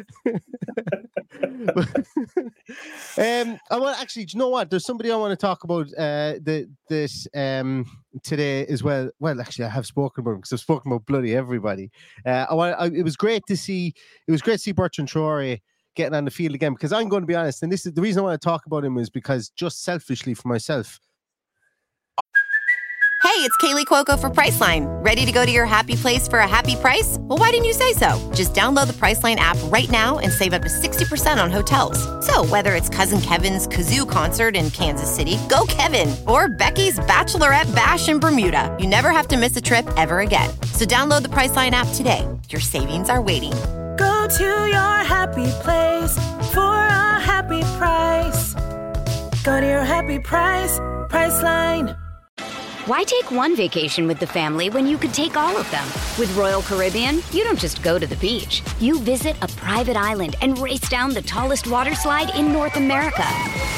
um, 3.18 3.60
I 3.70 3.78
want 3.78 4.00
actually. 4.00 4.26
Do 4.26 4.36
you 4.36 4.40
know 4.40 4.50
what? 4.50 4.70
There's 4.70 4.86
somebody 4.86 5.12
I 5.12 5.16
want 5.16 5.32
to 5.32 5.36
talk 5.36 5.64
about. 5.64 5.88
Uh, 5.98 6.34
the 6.42 6.70
this 6.88 7.28
um 7.34 7.86
today 8.24 8.66
as 8.68 8.84
well. 8.84 9.10
Well, 9.20 9.42
actually, 9.42 9.66
I 9.66 9.70
have 9.70 9.86
spoken 9.86 10.22
about 10.22 10.36
because 10.36 10.54
I've 10.54 10.60
spoken 10.60 10.92
about 10.92 11.06
bloody 11.06 11.36
everybody. 11.36 11.90
Uh, 12.26 12.46
I 12.50 12.54
want. 12.54 12.76
I, 12.80 12.86
it 12.88 13.04
was 13.04 13.16
great 13.16 13.44
to 13.48 13.58
see. 13.58 13.94
It 14.28 14.32
was 14.32 14.42
great 14.42 14.54
to 14.54 14.60
see 14.60 14.72
Bertrand 14.72 15.10
Traore 15.10 15.60
getting 15.96 16.16
on 16.16 16.26
the 16.26 16.32
field 16.32 16.56
again 16.56 16.74
because 16.74 16.94
I'm 16.94 17.10
going 17.10 17.24
to 17.24 17.28
be 17.28 17.36
honest, 17.36 17.64
and 17.64 17.72
this 17.72 17.86
is 17.86 17.94
the 17.94 18.02
reason 18.02 18.22
I 18.22 18.24
want 18.24 18.42
to 18.42 18.46
talk 18.46 18.66
about 18.66 18.84
him 18.84 18.98
is 18.98 19.10
because 19.10 19.50
just 19.50 19.84
selfishly 19.84 20.34
for 20.34 20.48
myself, 20.48 21.00
Hey, 23.24 23.48
it's 23.48 23.56
Kaley 23.58 23.86
Cuoco 23.86 24.20
for 24.20 24.30
Priceline. 24.30 24.88
Ready 25.06 25.26
to 25.26 25.32
go 25.32 25.46
to 25.46 25.52
your 25.52 25.66
happy 25.66 25.96
place 25.96 26.28
for 26.28 26.40
a 26.40 26.48
happy 26.48 26.76
price? 26.76 27.18
Well, 27.20 27.38
why 27.38 27.52
didn't 27.52 27.66
you 27.66 27.74
say 27.74 27.94
so? 27.94 28.20
Just 28.34 28.54
download 28.54 28.88
the 28.88 28.94
Priceline 28.94 29.38
app 29.38 29.58
right 29.66 29.90
now 29.90 30.20
and 30.20 30.34
save 30.34 30.54
up 30.54 30.64
to 30.64 30.68
60% 30.68 31.42
on 31.42 31.50
hotels. 31.50 31.98
So, 32.26 32.44
whether 32.46 32.76
it's 32.76 32.90
Cousin 32.90 33.22
Kevin's 33.22 33.68
Kazoo 33.68 34.10
concert 34.10 34.56
in 34.56 34.70
Kansas 34.72 35.10
City, 35.10 35.38
go 35.48 35.66
Kevin, 35.70 36.14
or 36.28 36.50
Becky's 36.50 37.00
Bachelorette 37.00 37.74
Bash 37.74 38.10
in 38.10 38.20
Bermuda, 38.20 38.76
you 38.80 38.88
never 38.88 39.12
have 39.12 39.28
to 39.30 39.38
miss 39.38 39.56
a 39.56 39.62
trip 39.62 39.88
ever 39.98 40.20
again. 40.20 40.50
So, 40.74 40.84
download 40.84 41.22
the 41.22 41.30
Priceline 41.30 41.72
app 41.72 41.88
today. 41.94 42.28
Your 42.50 42.62
savings 42.62 43.10
are 43.10 43.22
waiting. 43.22 43.54
Go 43.98 44.28
to 44.28 44.44
your 44.44 44.98
happy 45.04 45.50
place 45.64 46.16
for 46.54 46.62
a 46.62 47.20
happy 47.20 47.62
price. 47.78 48.54
Go 49.44 49.60
to 49.60 49.66
your 49.66 49.84
happy 49.84 50.20
price, 50.20 50.80
Priceline. 51.10 51.98
Why 52.88 53.04
take 53.04 53.32
one 53.32 53.56
vacation 53.56 54.08
with 54.08 54.20
the 54.20 54.28
family 54.28 54.70
when 54.70 54.88
you 54.88 54.98
could 54.98 55.14
take 55.14 55.38
all 55.38 55.56
of 55.56 55.70
them? 55.72 55.86
With 56.18 56.36
Royal 56.36 56.62
Caribbean, 56.62 57.22
you 57.32 57.44
don't 57.44 57.60
just 57.60 57.84
go 57.84 58.00
to 58.00 58.08
the 58.08 58.16
beach. 58.16 58.64
You 58.80 59.00
visit 59.00 59.36
a 59.42 59.48
private 59.50 59.96
island 59.96 60.36
and 60.42 60.58
race 60.58 60.90
down 60.90 61.14
the 61.14 61.22
tallest 61.22 61.68
water 61.68 61.94
slide 61.94 62.36
in 62.36 62.52
North 62.52 62.78
America. 62.78 63.26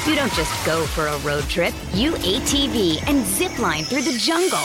You 0.07 0.15
don't 0.15 0.33
just 0.33 0.65
go 0.65 0.85
for 0.85 1.07
a 1.07 1.17
road 1.19 1.43
trip. 1.43 1.73
You 1.93 2.13
ATV 2.13 3.07
and 3.07 3.25
zip 3.25 3.59
line 3.59 3.83
through 3.83 4.03
the 4.03 4.17
jungle. 4.17 4.63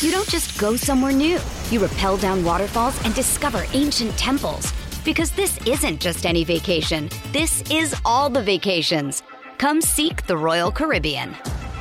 You 0.00 0.10
don't 0.10 0.28
just 0.28 0.58
go 0.58 0.76
somewhere 0.76 1.12
new. 1.12 1.38
You 1.70 1.84
rappel 1.84 2.16
down 2.16 2.42
waterfalls 2.42 2.98
and 3.04 3.14
discover 3.14 3.66
ancient 3.74 4.16
temples. 4.16 4.72
Because 5.04 5.30
this 5.32 5.60
isn't 5.66 6.00
just 6.00 6.24
any 6.24 6.42
vacation. 6.42 7.10
This 7.32 7.62
is 7.70 7.94
all 8.02 8.30
the 8.30 8.42
vacations. 8.42 9.22
Come 9.58 9.82
seek 9.82 10.26
the 10.26 10.38
Royal 10.38 10.72
Caribbean. 10.72 11.36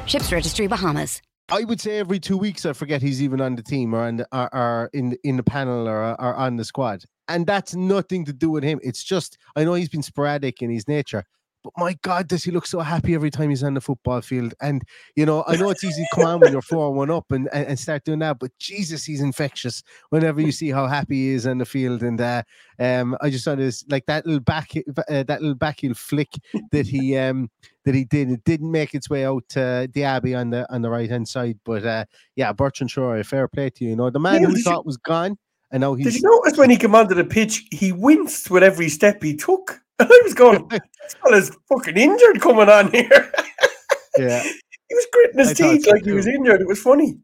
Ships 0.05 0.33
Registry 0.33 0.67
Bahamas. 0.67 1.21
I 1.49 1.63
would 1.63 1.79
say 1.79 1.97
every 1.97 2.19
two 2.19 2.37
weeks 2.37 2.65
I 2.65 2.73
forget 2.73 3.01
he's 3.01 3.23
even 3.23 3.39
on 3.39 3.55
the 3.55 3.63
team 3.63 3.95
or, 3.95 4.11
the, 4.11 4.27
or, 4.31 4.53
or 4.53 4.89
in 4.93 5.17
in 5.23 5.37
the 5.37 5.43
panel 5.43 5.87
or, 5.87 6.19
or 6.21 6.35
on 6.35 6.57
the 6.57 6.65
squad, 6.65 7.05
and 7.27 7.47
that's 7.47 7.73
nothing 7.73 8.23
to 8.25 8.33
do 8.33 8.51
with 8.51 8.63
him. 8.63 8.79
It's 8.83 9.03
just 9.03 9.37
I 9.55 9.63
know 9.63 9.73
he's 9.73 9.89
been 9.89 10.03
sporadic 10.03 10.61
in 10.61 10.69
his 10.69 10.87
nature, 10.87 11.23
but 11.63 11.73
my 11.77 11.97
God, 12.01 12.27
does 12.27 12.43
he 12.43 12.51
look 12.51 12.65
so 12.65 12.79
happy 12.79 13.13
every 13.15 13.29
time 13.29 13.49
he's 13.49 13.63
on 13.63 13.73
the 13.73 13.81
football 13.81 14.21
field? 14.21 14.53
And 14.61 14.83
you 15.15 15.25
know, 15.25 15.43
I 15.47 15.55
know 15.55 15.69
it's 15.69 15.83
easy 15.83 16.03
to 16.03 16.07
come 16.15 16.25
on 16.25 16.39
when 16.41 16.51
you're 16.51 16.61
four 16.61 16.93
one 16.93 17.09
up 17.09 17.31
and, 17.31 17.49
and, 17.53 17.67
and 17.67 17.79
start 17.79 18.03
doing 18.05 18.19
that, 18.19 18.39
but 18.39 18.51
Jesus, 18.59 19.05
he's 19.05 19.21
infectious. 19.21 19.81
Whenever 20.09 20.41
you 20.41 20.51
see 20.51 20.69
how 20.69 20.87
happy 20.87 21.15
he 21.15 21.29
is 21.29 21.47
on 21.47 21.57
the 21.57 21.65
field, 21.65 22.03
and 22.03 22.19
uh, 22.19 22.43
um, 22.79 23.17
I 23.21 23.29
just 23.29 23.45
thought 23.45 23.57
this 23.57 23.85
like 23.89 24.05
that 24.07 24.25
little 24.25 24.39
back 24.41 24.71
uh, 24.75 25.23
that 25.23 25.41
little 25.41 25.55
back 25.55 25.69
backheel 25.69 25.95
flick 25.95 26.29
that 26.71 26.87
he 26.87 27.17
um 27.25 27.49
that 27.85 27.95
he 27.95 28.05
did. 28.05 28.29
It 28.31 28.43
didn't 28.43 28.71
make 28.71 28.93
its 28.93 29.09
way 29.09 29.25
out 29.25 29.43
to 29.49 29.89
the 29.93 30.03
Abbey 30.03 30.35
on 30.35 30.49
the 30.49 30.71
on 30.73 30.81
the 30.81 30.89
right 30.89 31.09
hand 31.09 31.27
side, 31.27 31.59
but 31.65 31.85
uh, 31.85 32.05
yeah, 32.35 32.51
Bertrand 32.53 32.89
Traore, 32.91 33.25
fair 33.25 33.47
play 33.47 33.69
to 33.71 33.83
you. 33.83 33.91
You 33.91 33.95
know, 33.95 34.09
the 34.09 34.19
man 34.19 34.41
Yeah, 34.41 34.47
who 34.47 34.53
did 34.53 34.57
you- 34.59 34.63
thought 34.63 34.85
was 34.85 34.97
gone, 34.97 35.37
and 35.71 35.81
now 35.81 35.95
Did 35.95 36.15
you 36.15 36.21
notice 36.23 36.57
when 36.57 36.69
he 36.69 36.77
came 36.77 36.95
onto 36.95 37.15
the 37.15 37.23
pitch, 37.23 37.65
he 37.71 37.91
winced 37.91 38.49
with 38.49 38.63
every 38.63 38.89
step 38.89 39.21
he 39.23 39.35
took? 39.35 39.81
I 40.11 40.21
was 40.23 40.33
going, 40.33 40.67
this 40.69 40.79
fella's 41.21 41.57
fucking 41.67 41.97
injured 41.97 42.41
coming 42.41 42.69
on 42.69 42.91
here. 42.91 43.31
yeah. 44.17 44.43
He 44.43 44.95
was 44.95 45.07
gritting 45.11 45.39
his 45.39 45.49
I 45.49 45.53
teeth 45.53 45.87
like 45.87 46.05
he 46.05 46.11
was 46.11 46.27
injured. 46.27 46.61
It 46.61 46.67
was 46.67 46.81
funny. 46.81 47.17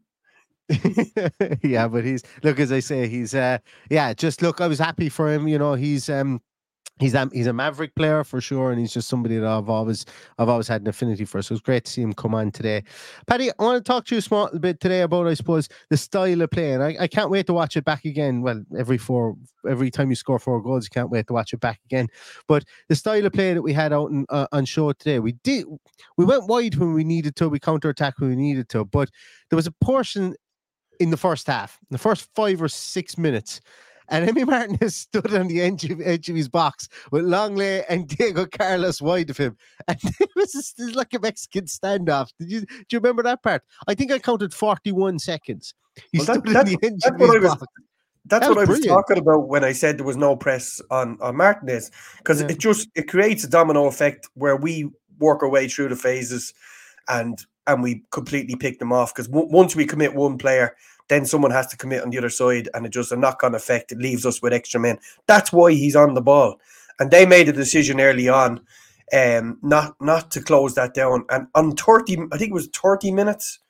yeah, 1.62 1.88
but 1.88 2.04
he's 2.04 2.22
look 2.42 2.58
as 2.58 2.72
I 2.72 2.80
say, 2.80 3.08
he's 3.08 3.34
uh 3.34 3.58
yeah, 3.90 4.12
just 4.12 4.42
look, 4.42 4.60
I 4.60 4.66
was 4.66 4.78
happy 4.78 5.08
for 5.08 5.32
him. 5.32 5.48
You 5.48 5.58
know, 5.58 5.74
he's 5.74 6.08
um 6.10 6.40
he's 6.98 7.14
a 7.14 7.28
he's 7.32 7.46
a 7.46 7.52
maverick 7.52 7.94
player 7.94 8.24
for 8.24 8.40
sure, 8.40 8.70
and 8.70 8.80
he's 8.80 8.92
just 8.92 9.08
somebody 9.08 9.36
that 9.36 9.46
I've 9.46 9.68
always 9.68 10.04
I've 10.38 10.48
always 10.48 10.68
had 10.68 10.82
an 10.82 10.88
affinity 10.88 11.24
for. 11.24 11.42
So 11.42 11.54
it's 11.54 11.62
great 11.62 11.84
to 11.84 11.92
see 11.92 12.02
him 12.02 12.12
come 12.12 12.34
on 12.34 12.50
today. 12.50 12.84
Paddy, 13.26 13.50
I 13.50 13.62
want 13.62 13.84
to 13.84 13.86
talk 13.86 14.06
to 14.06 14.14
you 14.14 14.18
a 14.18 14.22
small 14.22 14.48
bit 14.58 14.80
today 14.80 15.02
about 15.02 15.26
I 15.26 15.34
suppose 15.34 15.68
the 15.90 15.96
style 15.96 16.40
of 16.42 16.50
play, 16.50 16.72
and 16.72 16.82
I, 16.82 16.96
I 17.00 17.06
can't 17.06 17.30
wait 17.30 17.46
to 17.46 17.52
watch 17.52 17.76
it 17.76 17.84
back 17.84 18.04
again. 18.04 18.42
Well, 18.42 18.64
every 18.76 18.98
four 18.98 19.36
every 19.68 19.90
time 19.90 20.10
you 20.10 20.16
score 20.16 20.38
four 20.38 20.62
goals, 20.62 20.84
you 20.84 20.90
can't 20.90 21.10
wait 21.10 21.26
to 21.26 21.32
watch 21.32 21.52
it 21.52 21.60
back 21.60 21.80
again. 21.84 22.08
But 22.48 22.64
the 22.88 22.96
style 22.96 23.24
of 23.26 23.32
play 23.32 23.54
that 23.54 23.62
we 23.62 23.72
had 23.72 23.92
out 23.92 24.10
in, 24.10 24.26
uh, 24.28 24.46
on 24.52 24.64
show 24.64 24.92
today, 24.92 25.18
we 25.18 25.32
did 25.32 25.66
we 26.16 26.24
went 26.24 26.46
wide 26.46 26.76
when 26.76 26.94
we 26.94 27.04
needed 27.04 27.36
to, 27.36 27.48
we 27.48 27.58
counter 27.58 27.90
attack 27.90 28.18
when 28.18 28.30
we 28.30 28.36
needed 28.36 28.68
to, 28.70 28.84
but 28.84 29.10
there 29.50 29.56
was 29.56 29.66
a 29.66 29.72
portion 29.82 30.34
in 30.98 31.10
the 31.10 31.16
first 31.16 31.46
half, 31.46 31.78
the 31.90 31.98
first 31.98 32.28
five 32.34 32.62
or 32.62 32.68
six 32.68 33.18
minutes. 33.18 33.60
And 34.08 34.28
Emi 34.28 34.46
Martinez 34.46 34.94
stood 34.96 35.34
on 35.34 35.48
the 35.48 35.60
edge 35.60 35.84
of, 35.84 36.00
edge 36.00 36.28
of 36.28 36.36
his 36.36 36.48
box 36.48 36.88
with 37.10 37.24
Lenglet 37.24 37.84
and 37.88 38.06
Diego 38.08 38.46
Carlos 38.46 39.00
wide 39.02 39.30
of 39.30 39.36
him. 39.36 39.56
And 39.88 39.98
it 40.20 40.30
was 40.36 40.52
just, 40.52 40.78
like 40.94 41.12
a 41.14 41.18
Mexican 41.18 41.64
standoff. 41.66 42.30
Did 42.38 42.50
you 42.50 42.60
do 42.60 42.66
you 42.92 42.98
remember 42.98 43.22
that 43.24 43.42
part? 43.42 43.62
I 43.88 43.94
think 43.94 44.12
I 44.12 44.18
counted 44.18 44.52
41 44.54 45.18
seconds. 45.18 45.74
He 46.12 46.18
Well, 46.18 46.26
that- 46.26 46.46
on 46.46 46.52
that's- 46.52 46.76
the 46.76 46.86
edge 46.86 47.04
of 47.06 47.18
what 47.20 47.34
his 47.34 47.36
I 47.36 47.38
was- 47.48 47.56
box. 47.56 47.66
That's 48.28 48.44
That 48.44 48.48
what 48.50 48.58
I 48.58 48.60
was 48.62 48.80
brilliant. 48.80 48.88
talking 49.06 49.18
about 49.18 49.46
when 49.46 49.62
I 49.62 49.70
said 49.70 49.98
there 49.98 50.04
was 50.04 50.16
no 50.16 50.34
press 50.34 50.80
on, 50.90 51.16
on 51.20 51.36
Martinez, 51.36 51.92
because 52.18 52.40
it 52.40 52.58
just 52.58 52.88
it 52.96 53.06
creates 53.08 53.44
a 53.44 53.48
domino 53.48 53.86
effect 53.86 54.28
where 54.34 54.56
we 54.56 54.90
work 55.20 55.44
our 55.44 55.48
way 55.48 55.68
through 55.68 55.90
the 55.90 55.94
phases, 55.96 56.52
and 57.08 57.38
and 57.68 57.84
we 57.84 58.02
completely 58.10 58.56
pick 58.56 58.80
them 58.80 58.92
off. 58.92 59.14
Because 59.14 59.28
once 59.30 59.76
we 59.76 59.86
commit 59.86 60.16
one 60.16 60.38
player, 60.38 60.74
then 61.08 61.24
someone 61.24 61.50
has 61.50 61.66
to 61.68 61.76
commit 61.76 62.02
on 62.02 62.10
the 62.10 62.18
other 62.18 62.30
side, 62.30 62.68
and 62.74 62.86
it 62.86 62.90
just 62.90 63.12
a 63.12 63.16
knock 63.16 63.44
on 63.44 63.54
effect. 63.54 63.92
It 63.92 63.98
leaves 63.98 64.26
us 64.26 64.42
with 64.42 64.52
extra 64.52 64.80
men. 64.80 64.98
That's 65.26 65.52
why 65.52 65.72
he's 65.72 65.96
on 65.96 66.14
the 66.14 66.20
ball, 66.20 66.60
and 66.98 67.10
they 67.10 67.26
made 67.26 67.48
a 67.48 67.52
decision 67.52 68.00
early 68.00 68.28
on, 68.28 68.60
um, 69.12 69.58
not 69.62 69.96
not 70.00 70.30
to 70.32 70.42
close 70.42 70.74
that 70.74 70.94
down. 70.94 71.24
And 71.30 71.46
on 71.54 71.76
thirty, 71.76 72.18
I 72.32 72.38
think 72.38 72.50
it 72.50 72.54
was 72.54 72.68
thirty 72.68 73.12
minutes. 73.12 73.60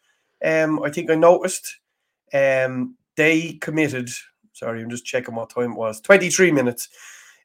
Um, 0.45 0.83
I 0.83 0.91
think 0.91 1.11
I 1.11 1.15
noticed. 1.15 1.79
Um, 2.33 2.97
they 3.17 3.55
committed. 3.55 4.11
Sorry, 4.53 4.83
I'm 4.83 4.91
just 4.91 5.05
checking 5.05 5.35
what 5.35 5.51
time 5.51 5.73
it 5.73 5.79
was. 5.79 6.01
23 6.01 6.51
minutes 6.51 6.89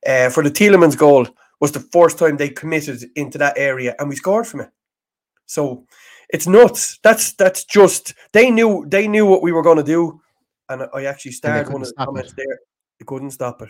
uh, 0.08 0.30
for 0.30 0.44
the 0.44 0.52
Tielemans 0.52 0.98
goal 0.98 1.28
was 1.60 1.72
the 1.72 1.80
first 1.80 2.18
time 2.18 2.38
they 2.38 2.50
committed 2.50 3.04
into 3.16 3.38
that 3.38 3.58
area, 3.58 3.96
and 4.00 4.10
we 4.10 4.16
scored 4.16 4.48
from 4.48 4.62
it. 4.62 4.70
So 5.46 5.86
it's 6.32 6.48
nuts. 6.48 7.00
That's 7.04 7.34
that's 7.34 7.64
just 7.66 8.14
they 8.34 8.50
knew 8.52 8.86
they 8.88 9.08
knew 9.08 9.26
what 9.26 9.42
we 9.42 9.52
were 9.52 9.62
going 9.64 9.78
to 9.78 9.84
do, 9.84 10.22
and 10.70 10.84
I- 10.94 11.06
actually 11.06 11.34
started 11.34 11.72
one 11.72 11.82
of 11.82 11.88
the 11.88 11.94
stop 11.94 12.04
it. 12.04 12.06
comments 12.08 12.34
there. 12.36 12.60
They 13.00 13.06
couldn't 13.06 13.32
stop 13.32 13.62
it. 13.62 13.70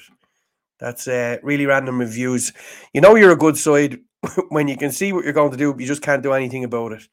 That's 0.80 1.08
uh, 1.08 1.38
really 1.43 1.65
random 1.65 2.00
reviews. 2.00 2.54
You 2.93 3.02
know 3.02 3.15
you're 3.15 3.32
a 3.32 3.36
good 3.38 3.58
side 3.58 4.00
when 4.50 4.67
you 4.67 4.78
can 4.78 4.91
see 4.91 5.13
what 5.13 5.24
you're 5.24 5.34
going 5.34 5.52
to 5.52 5.58
do, 5.58 5.74
but 5.74 5.82
you 5.82 5.88
just 5.88 6.02
can't 6.02 6.24
do 6.24 6.34
anything 6.34 6.63
about 6.63 6.91
it. 6.93 7.04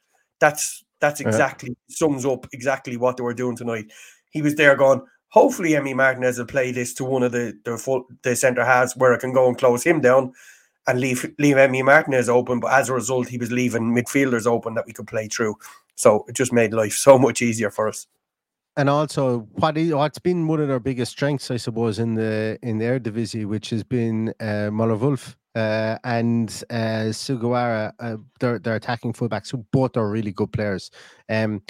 That's 0.41 0.85
that's 1.01 1.21
Yeah. 1.21 1.29
exactly 1.29 1.77
sums 1.89 2.25
up 2.27 2.47
exactly 2.53 2.97
what 2.97 3.17
they 3.17 3.23
were 3.23 3.35
doing 3.35 3.57
tonight. 3.57 3.93
He 4.31 4.43
was 4.43 4.55
there 4.55 4.77
going. 4.77 5.03
Hopefully, 5.31 5.73
Emi 5.73 5.95
Martinez 5.95 6.39
will 6.39 6.47
play 6.47 6.73
this 6.73 6.95
to 6.95 7.05
one 7.05 7.23
of 7.23 7.33
the 7.33 7.59
the 7.65 7.77
full 7.77 8.05
the 8.23 8.35
centre 8.35 8.65
halves 8.65 8.97
where 8.97 9.13
I 9.15 9.19
can 9.19 9.33
go 9.33 9.47
and 9.49 9.59
close 9.59 9.85
him 9.85 10.01
down 10.01 10.33
and 10.89 11.01
leave 11.01 11.25
leave 11.39 11.57
Emi 11.57 11.85
Martinez 11.85 12.29
open. 12.29 12.59
But 12.61 12.73
as 12.73 12.89
a 12.89 12.95
result, 12.95 13.29
he 13.29 13.39
was 13.39 13.53
leaving 13.53 13.95
midfielders 13.95 14.47
open 14.47 14.75
that 14.75 14.87
we 14.87 14.93
could 14.93 15.07
play 15.07 15.29
through. 15.29 15.57
So 15.95 16.25
it 16.29 16.35
just 16.35 16.53
made 16.53 16.73
life 16.73 16.93
so 17.09 17.19
much 17.19 17.43
easier 17.43 17.71
for 17.71 17.89
us. 17.89 18.07
and 18.79 18.89
also 18.89 19.41
what 19.55 19.77
is, 19.77 19.93
what's 19.93 20.21
been 20.21 20.47
one 20.47 20.61
of 20.61 20.71
our 20.71 20.79
biggest 20.79 21.13
strengths, 21.13 21.51
I 21.51 21.57
suppose, 21.57 21.99
in 21.99 22.15
the 22.15 22.59
in 22.63 22.79
the 22.79 22.87
Eredivisie, 22.87 23.45
which 23.45 23.71
has 23.71 23.83
been 23.85 24.33
uh, 24.41 24.71
Wolfe 24.73 25.37
uh, 25.55 25.99
and 26.05 26.49
uh, 26.71 27.11
Sugawara. 27.11 27.93
Uh, 27.99 28.17
they're 28.41 28.59
they're 28.61 28.77
attacking 28.77 29.13
fullbacks 29.13 29.51
who 29.51 29.59
both 29.73 29.97
are 29.97 30.09
really 30.09 30.33
good 30.33 30.53
players. 30.53 30.91
Um, 31.29 31.63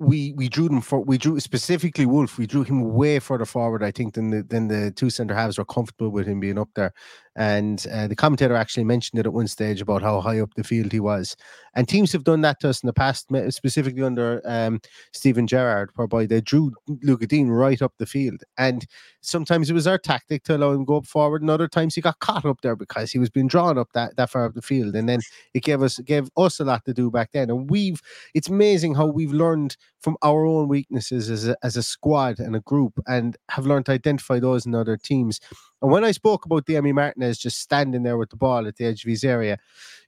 we 0.00 0.32
we 0.32 0.48
drew 0.48 0.66
them 0.66 0.80
for 0.80 1.00
we 1.00 1.18
drew 1.18 1.38
specifically 1.40 2.06
Wolfe. 2.06 2.38
We 2.38 2.46
drew 2.46 2.62
him 2.62 2.94
way 2.94 3.18
further 3.18 3.44
forward, 3.44 3.84
I 3.84 3.90
think, 3.90 4.14
than 4.14 4.30
the 4.30 4.42
than 4.42 4.68
the 4.68 4.90
two 4.90 5.10
centre 5.10 5.34
halves 5.34 5.58
were 5.58 5.64
comfortable 5.66 6.08
with 6.08 6.26
him 6.26 6.40
being 6.40 6.58
up 6.58 6.70
there. 6.74 6.94
And 7.36 7.86
uh, 7.92 8.08
the 8.08 8.16
commentator 8.16 8.54
actually 8.56 8.84
mentioned 8.84 9.20
it 9.20 9.26
at 9.26 9.32
one 9.32 9.46
stage 9.46 9.80
about 9.80 10.02
how 10.02 10.20
high 10.20 10.40
up 10.40 10.52
the 10.56 10.64
field 10.64 10.90
he 10.90 11.00
was. 11.00 11.36
And 11.74 11.88
teams 11.88 12.12
have 12.12 12.24
done 12.24 12.40
that 12.40 12.58
to 12.60 12.68
us 12.68 12.82
in 12.82 12.88
the 12.88 12.92
past, 12.92 13.28
specifically 13.50 14.02
under 14.02 14.42
um, 14.44 14.80
Steven 15.12 15.46
Gerrard, 15.46 15.90
whereby 15.94 16.26
they 16.26 16.40
drew 16.40 16.72
Lucas 17.02 17.28
Digne 17.28 17.50
right 17.50 17.80
up 17.80 17.92
the 17.98 18.06
field. 18.06 18.42
And 18.58 18.84
sometimes 19.20 19.70
it 19.70 19.74
was 19.74 19.86
our 19.86 19.96
tactic 19.96 20.42
to 20.44 20.56
allow 20.56 20.72
him 20.72 20.84
go 20.84 20.96
up 20.96 21.06
forward, 21.06 21.42
and 21.42 21.50
other 21.50 21.68
times 21.68 21.94
he 21.94 22.00
got 22.00 22.18
caught 22.18 22.44
up 22.44 22.62
there 22.62 22.76
because 22.76 23.12
he 23.12 23.18
was 23.18 23.30
being 23.30 23.48
drawn 23.48 23.78
up 23.78 23.92
that, 23.94 24.16
that 24.16 24.30
far 24.30 24.46
up 24.46 24.54
the 24.54 24.62
field. 24.62 24.96
And 24.96 25.08
then 25.08 25.20
it 25.54 25.62
gave 25.62 25.82
us 25.82 25.98
gave 26.00 26.28
us 26.36 26.58
a 26.58 26.64
lot 26.64 26.84
to 26.86 26.94
do 26.94 27.10
back 27.10 27.30
then. 27.32 27.48
And 27.48 27.70
we've 27.70 28.00
it's 28.34 28.48
amazing 28.48 28.96
how 28.96 29.06
we've 29.06 29.32
learned 29.32 29.76
from 30.00 30.16
our 30.22 30.46
own 30.46 30.68
weaknesses 30.68 31.30
as 31.30 31.46
a, 31.48 31.56
as 31.62 31.76
a 31.76 31.82
squad 31.82 32.38
and 32.38 32.56
a 32.56 32.60
group 32.60 32.98
and 33.06 33.36
have 33.50 33.66
learned 33.66 33.86
to 33.86 33.92
identify 33.92 34.38
those 34.38 34.66
in 34.66 34.74
other 34.74 34.96
teams. 34.96 35.40
And 35.82 35.90
when 35.90 36.04
I 36.04 36.12
spoke 36.12 36.46
about 36.46 36.66
Demi 36.66 36.92
Martinez 36.92 37.38
just 37.38 37.58
standing 37.58 38.02
there 38.02 38.16
with 38.16 38.30
the 38.30 38.36
ball 38.36 38.66
at 38.66 38.76
the 38.76 38.86
edge 38.86 39.04
of 39.04 39.10
his 39.10 39.24
area, 39.24 39.58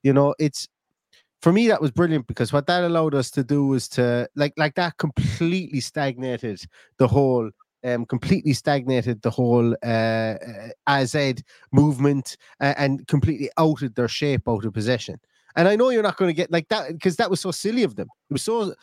you 0.03 0.13
know, 0.13 0.35
it's 0.39 0.69
for 1.43 1.53
me 1.53 1.67
that 1.69 1.83
was 1.83 1.91
brilliant 1.91 2.27
because 2.27 2.53
what 2.53 2.67
that 2.67 2.85
allowed 2.85 3.15
us 3.15 3.31
to 3.33 3.45
do 3.45 3.67
was 3.67 3.89
to 3.89 4.29
like 4.37 4.55
like 4.57 4.77
that 4.77 4.97
completely 4.97 5.81
stagnated 5.81 6.63
the 6.99 7.09
whole 7.09 7.51
um 7.85 8.07
completely 8.07 8.53
stagnated 8.53 9.21
the 9.23 9.31
whole 9.31 9.75
uh, 9.83 9.87
uh 9.87 10.69
AZ 10.87 11.17
movement 11.73 12.37
uh, 12.61 12.75
and 12.77 13.07
completely 13.09 13.51
outed 13.59 13.95
their 13.97 14.09
shape 14.09 14.49
out 14.49 14.65
of 14.65 14.73
possession. 14.73 15.19
And 15.57 15.69
I 15.69 15.77
know 15.77 15.91
you're 15.91 16.03
not 16.03 16.17
going 16.17 16.31
to 16.31 16.35
get 16.35 16.51
like 16.51 16.69
that 16.69 16.93
because 16.93 17.17
that 17.17 17.29
was 17.29 17.41
so 17.41 17.51
silly 17.51 17.83
of 17.83 17.97
them. 17.97 18.09
It 18.31 18.33
was 18.33 18.43
so 18.43 18.75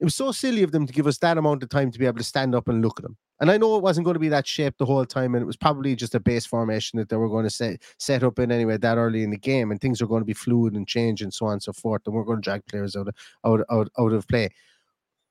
it 0.00 0.04
was 0.04 0.14
so 0.14 0.32
silly 0.32 0.62
of 0.62 0.72
them 0.72 0.86
to 0.86 0.92
give 0.92 1.06
us 1.06 1.18
that 1.18 1.38
amount 1.38 1.62
of 1.62 1.68
time 1.68 1.90
to 1.90 1.98
be 1.98 2.06
able 2.06 2.18
to 2.18 2.24
stand 2.24 2.54
up 2.54 2.68
and 2.68 2.82
look 2.82 3.00
at 3.00 3.02
them. 3.02 3.16
And 3.40 3.50
I 3.50 3.56
know 3.56 3.76
it 3.76 3.82
wasn't 3.82 4.04
going 4.04 4.14
to 4.14 4.20
be 4.20 4.28
that 4.28 4.46
shape 4.46 4.74
the 4.78 4.86
whole 4.86 5.04
time, 5.04 5.34
and 5.34 5.42
it 5.42 5.46
was 5.46 5.56
probably 5.56 5.94
just 5.94 6.14
a 6.14 6.20
base 6.20 6.46
formation 6.46 6.98
that 6.98 7.08
they 7.08 7.16
were 7.16 7.28
going 7.28 7.44
to 7.44 7.50
set 7.50 7.82
set 7.98 8.22
up 8.22 8.38
in 8.38 8.50
anyway 8.50 8.76
that 8.78 8.98
early 8.98 9.22
in 9.22 9.30
the 9.30 9.38
game, 9.38 9.70
and 9.70 9.80
things 9.80 10.02
are 10.02 10.06
going 10.06 10.20
to 10.20 10.26
be 10.26 10.34
fluid 10.34 10.74
and 10.74 10.88
change 10.88 11.22
and 11.22 11.32
so 11.32 11.46
on 11.46 11.54
and 11.54 11.62
so 11.62 11.72
forth. 11.72 12.02
And 12.06 12.14
we're 12.14 12.24
going 12.24 12.38
to 12.38 12.42
drag 12.42 12.66
players 12.66 12.96
out 12.96 13.08
of 13.08 13.14
out 13.44 13.64
out, 13.70 13.88
out 13.98 14.12
of 14.12 14.26
play, 14.28 14.50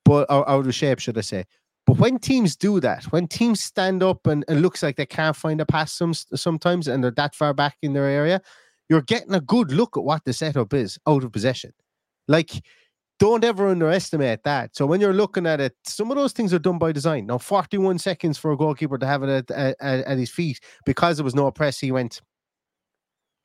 but 0.04 0.30
out, 0.30 0.48
out 0.48 0.66
of 0.66 0.74
shape, 0.74 1.00
should 1.00 1.18
I 1.18 1.22
say? 1.22 1.44
But 1.86 1.98
when 1.98 2.18
teams 2.18 2.54
do 2.54 2.80
that, 2.80 3.04
when 3.04 3.26
teams 3.26 3.60
stand 3.60 4.02
up 4.02 4.26
and 4.26 4.44
it 4.46 4.56
looks 4.56 4.82
like 4.82 4.96
they 4.96 5.06
can't 5.06 5.34
find 5.34 5.58
a 5.58 5.64
pass 5.64 5.90
some, 5.90 6.12
sometimes 6.12 6.86
and 6.86 7.02
they're 7.02 7.10
that 7.12 7.34
far 7.34 7.54
back 7.54 7.78
in 7.80 7.94
their 7.94 8.04
area, 8.04 8.42
you're 8.90 9.00
getting 9.00 9.34
a 9.34 9.40
good 9.40 9.72
look 9.72 9.96
at 9.96 10.04
what 10.04 10.24
the 10.26 10.34
setup 10.34 10.74
is 10.74 10.98
out 11.06 11.24
of 11.24 11.32
possession. 11.32 11.72
Like, 12.26 12.50
don't 13.18 13.44
ever 13.44 13.68
underestimate 13.68 14.44
that. 14.44 14.76
So 14.76 14.86
when 14.86 15.00
you're 15.00 15.12
looking 15.12 15.46
at 15.46 15.60
it, 15.60 15.74
some 15.84 16.10
of 16.10 16.16
those 16.16 16.32
things 16.32 16.54
are 16.54 16.58
done 16.58 16.78
by 16.78 16.92
design. 16.92 17.26
Now, 17.26 17.38
41 17.38 17.98
seconds 17.98 18.38
for 18.38 18.52
a 18.52 18.56
goalkeeper 18.56 18.98
to 18.98 19.06
have 19.06 19.22
it 19.22 19.50
at, 19.50 19.50
at, 19.50 20.06
at 20.06 20.18
his 20.18 20.30
feet 20.30 20.60
because 20.86 21.16
there 21.16 21.24
was 21.24 21.34
no 21.34 21.50
press. 21.50 21.78
He 21.78 21.90
went, 21.90 22.20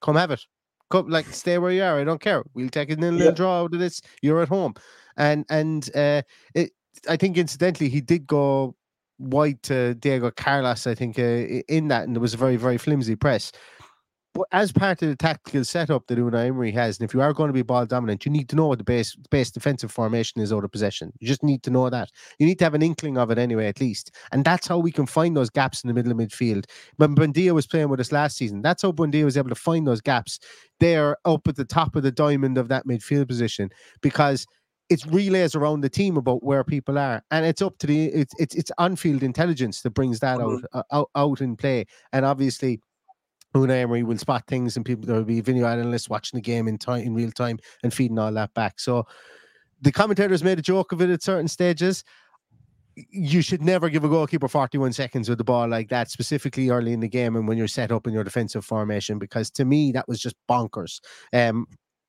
"Come 0.01 0.15
have 0.15 0.31
it, 0.31 0.45
come 0.91 1.09
like 1.09 1.25
stay 1.27 1.57
where 1.57 1.71
you 1.71 1.83
are. 1.83 1.99
I 1.99 2.03
don't 2.03 2.21
care. 2.21 2.43
We'll 2.53 2.69
take 2.69 2.89
it 2.89 3.03
in 3.03 3.21
and 3.21 3.35
draw 3.35 3.61
out 3.61 3.73
of 3.73 3.79
this. 3.79 4.01
You're 4.21 4.41
at 4.41 4.49
home." 4.49 4.75
And 5.17 5.45
and 5.49 5.89
uh, 5.95 6.21
it, 6.53 6.71
I 7.09 7.17
think 7.17 7.37
incidentally 7.37 7.89
he 7.89 8.01
did 8.01 8.27
go 8.27 8.75
wide 9.17 9.61
to 9.63 9.95
Diego 9.95 10.31
Carlos. 10.31 10.85
I 10.85 10.95
think 10.95 11.17
uh, 11.17 11.61
in 11.67 11.87
that, 11.87 12.03
and 12.03 12.15
it 12.15 12.19
was 12.19 12.33
a 12.33 12.37
very 12.37 12.57
very 12.57 12.77
flimsy 12.77 13.15
press. 13.15 13.51
But 14.33 14.47
as 14.51 14.71
part 14.71 15.01
of 15.03 15.09
the 15.09 15.15
tactical 15.15 15.63
setup 15.63 16.07
that 16.07 16.17
Unai 16.17 16.47
Emery 16.47 16.71
has, 16.71 16.97
and 16.97 17.07
if 17.07 17.13
you 17.13 17.21
are 17.21 17.33
going 17.33 17.49
to 17.49 17.53
be 17.53 17.61
ball 17.61 17.85
dominant, 17.85 18.25
you 18.25 18.31
need 18.31 18.49
to 18.49 18.55
know 18.55 18.67
what 18.67 18.79
the 18.79 18.83
base 18.83 19.15
base 19.29 19.51
defensive 19.51 19.91
formation 19.91 20.41
is 20.41 20.51
out 20.51 20.63
of 20.63 20.71
possession. 20.71 21.13
You 21.19 21.27
just 21.27 21.43
need 21.43 21.61
to 21.63 21.69
know 21.69 21.87
that. 21.91 22.09
You 22.39 22.47
need 22.47 22.57
to 22.59 22.63
have 22.63 22.73
an 22.73 22.81
inkling 22.81 23.17
of 23.17 23.29
it 23.29 23.37
anyway, 23.37 23.67
at 23.67 23.79
least. 23.79 24.11
And 24.31 24.43
that's 24.43 24.67
how 24.67 24.79
we 24.79 24.91
can 24.91 25.05
find 25.05 25.37
those 25.37 25.51
gaps 25.51 25.83
in 25.83 25.87
the 25.87 25.93
middle 25.93 26.11
of 26.11 26.17
midfield. 26.17 26.65
When 26.97 27.15
Buendia 27.15 27.51
was 27.53 27.67
playing 27.67 27.89
with 27.89 27.99
us 27.99 28.11
last 28.11 28.35
season, 28.37 28.63
that's 28.63 28.81
how 28.81 28.91
Buendia 28.91 29.23
was 29.23 29.37
able 29.37 29.49
to 29.49 29.55
find 29.55 29.85
those 29.85 30.01
gaps 30.01 30.39
there 30.79 31.15
up 31.25 31.47
at 31.47 31.55
the 31.55 31.65
top 31.65 31.95
of 31.95 32.01
the 32.01 32.11
diamond 32.11 32.57
of 32.57 32.69
that 32.69 32.87
midfield 32.87 33.27
position 33.27 33.69
because 34.01 34.47
it's 34.89 35.05
relays 35.05 35.55
around 35.55 35.81
the 35.81 35.89
team 35.89 36.17
about 36.17 36.43
where 36.43 36.63
people 36.63 36.97
are, 36.97 37.23
and 37.31 37.45
it's 37.45 37.61
up 37.61 37.77
to 37.77 37.87
the 37.87 38.05
it's 38.07 38.33
it's, 38.39 38.55
it's 38.55 38.71
on-field 38.79 39.23
intelligence 39.23 39.81
that 39.81 39.91
brings 39.91 40.19
that 40.19 40.41
out, 40.41 40.61
uh, 40.73 40.83
out 40.91 41.09
out 41.15 41.41
in 41.41 41.55
play. 41.55 41.85
And 42.11 42.25
obviously, 42.25 42.81
Unai 43.53 43.81
Emery 43.81 44.03
will 44.03 44.17
spot 44.17 44.45
things, 44.47 44.75
and 44.75 44.85
people 44.85 45.05
there 45.05 45.15
will 45.15 45.23
be 45.23 45.41
video 45.41 45.67
analysts 45.67 46.09
watching 46.09 46.37
the 46.37 46.41
game 46.41 46.67
in 46.67 46.77
time 46.77 47.03
in 47.03 47.13
real 47.13 47.31
time 47.31 47.59
and 47.83 47.93
feeding 47.93 48.17
all 48.17 48.31
that 48.31 48.53
back. 48.53 48.79
So 48.79 49.05
the 49.81 49.91
commentators 49.91 50.43
made 50.43 50.59
a 50.59 50.63
joke 50.63 50.91
of 50.91 51.01
it 51.01 51.09
at 51.09 51.21
certain 51.21 51.47
stages. 51.47 52.03
You 52.95 53.41
should 53.41 53.63
never 53.63 53.89
give 53.89 54.03
a 54.03 54.09
goalkeeper 54.09 54.47
41 54.47 54.93
seconds 54.93 55.27
with 55.27 55.39
the 55.39 55.43
ball 55.43 55.67
like 55.67 55.89
that, 55.89 56.09
specifically 56.09 56.69
early 56.69 56.93
in 56.93 56.99
the 56.99 57.09
game 57.09 57.35
and 57.35 57.47
when 57.47 57.57
you're 57.57 57.67
set 57.67 57.91
up 57.91 58.07
in 58.07 58.13
your 58.13 58.23
defensive 58.23 58.63
formation, 58.63 59.17
because 59.17 59.49
to 59.51 59.65
me 59.65 59.91
that 59.91 60.07
was 60.07 60.19
just 60.19 60.35
bonkers. 60.49 60.99
Um, 61.33 61.67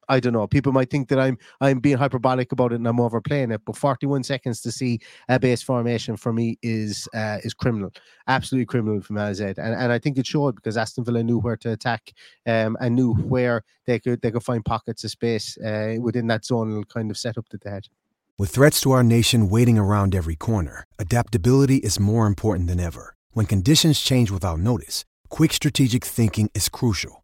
I 0.08 0.20
don't 0.20 0.32
know. 0.32 0.46
People 0.46 0.72
might 0.72 0.90
think 0.90 1.08
that 1.08 1.18
I'm 1.18 1.38
I'm 1.60 1.80
being 1.80 1.96
hyperbolic 1.96 2.52
about 2.52 2.72
it 2.72 2.76
and 2.76 2.86
I'm 2.86 3.00
overplaying 3.00 3.50
it, 3.50 3.62
but 3.64 3.76
41 3.76 4.22
seconds 4.24 4.60
to 4.62 4.72
see 4.72 5.00
a 5.28 5.38
base 5.38 5.62
formation 5.62 6.16
for 6.16 6.32
me 6.32 6.58
is 6.62 7.08
uh, 7.14 7.38
is 7.42 7.54
criminal, 7.54 7.92
absolutely 8.26 8.66
criminal 8.66 9.00
from 9.00 9.18
AZ, 9.18 9.40
and 9.40 9.58
and 9.58 9.92
I 9.92 9.98
think 9.98 10.18
it 10.18 10.26
showed 10.26 10.56
because 10.56 10.76
Aston 10.76 11.04
Villa 11.04 11.22
knew 11.22 11.38
where 11.38 11.56
to 11.58 11.72
attack 11.72 12.12
um, 12.46 12.76
and 12.80 12.94
knew 12.94 13.14
where 13.14 13.64
they 13.86 13.98
could 13.98 14.20
they 14.22 14.30
could 14.30 14.44
find 14.44 14.64
pockets 14.64 15.04
of 15.04 15.10
space 15.10 15.58
uh, 15.58 15.96
within 16.00 16.26
that 16.28 16.42
zonal 16.42 16.88
kind 16.88 17.10
of 17.10 17.18
setup 17.18 17.48
that 17.50 17.62
they 17.62 17.70
had. 17.70 17.88
With 18.36 18.50
threats 18.50 18.80
to 18.80 18.90
our 18.90 19.04
nation 19.04 19.48
waiting 19.48 19.78
around 19.78 20.14
every 20.14 20.34
corner, 20.34 20.84
adaptability 20.98 21.76
is 21.76 22.00
more 22.00 22.26
important 22.26 22.68
than 22.68 22.80
ever. 22.80 23.14
When 23.32 23.46
conditions 23.46 24.00
change 24.00 24.30
without 24.30 24.58
notice, 24.58 25.04
quick 25.28 25.52
strategic 25.52 26.04
thinking 26.04 26.50
is 26.54 26.68
crucial, 26.68 27.23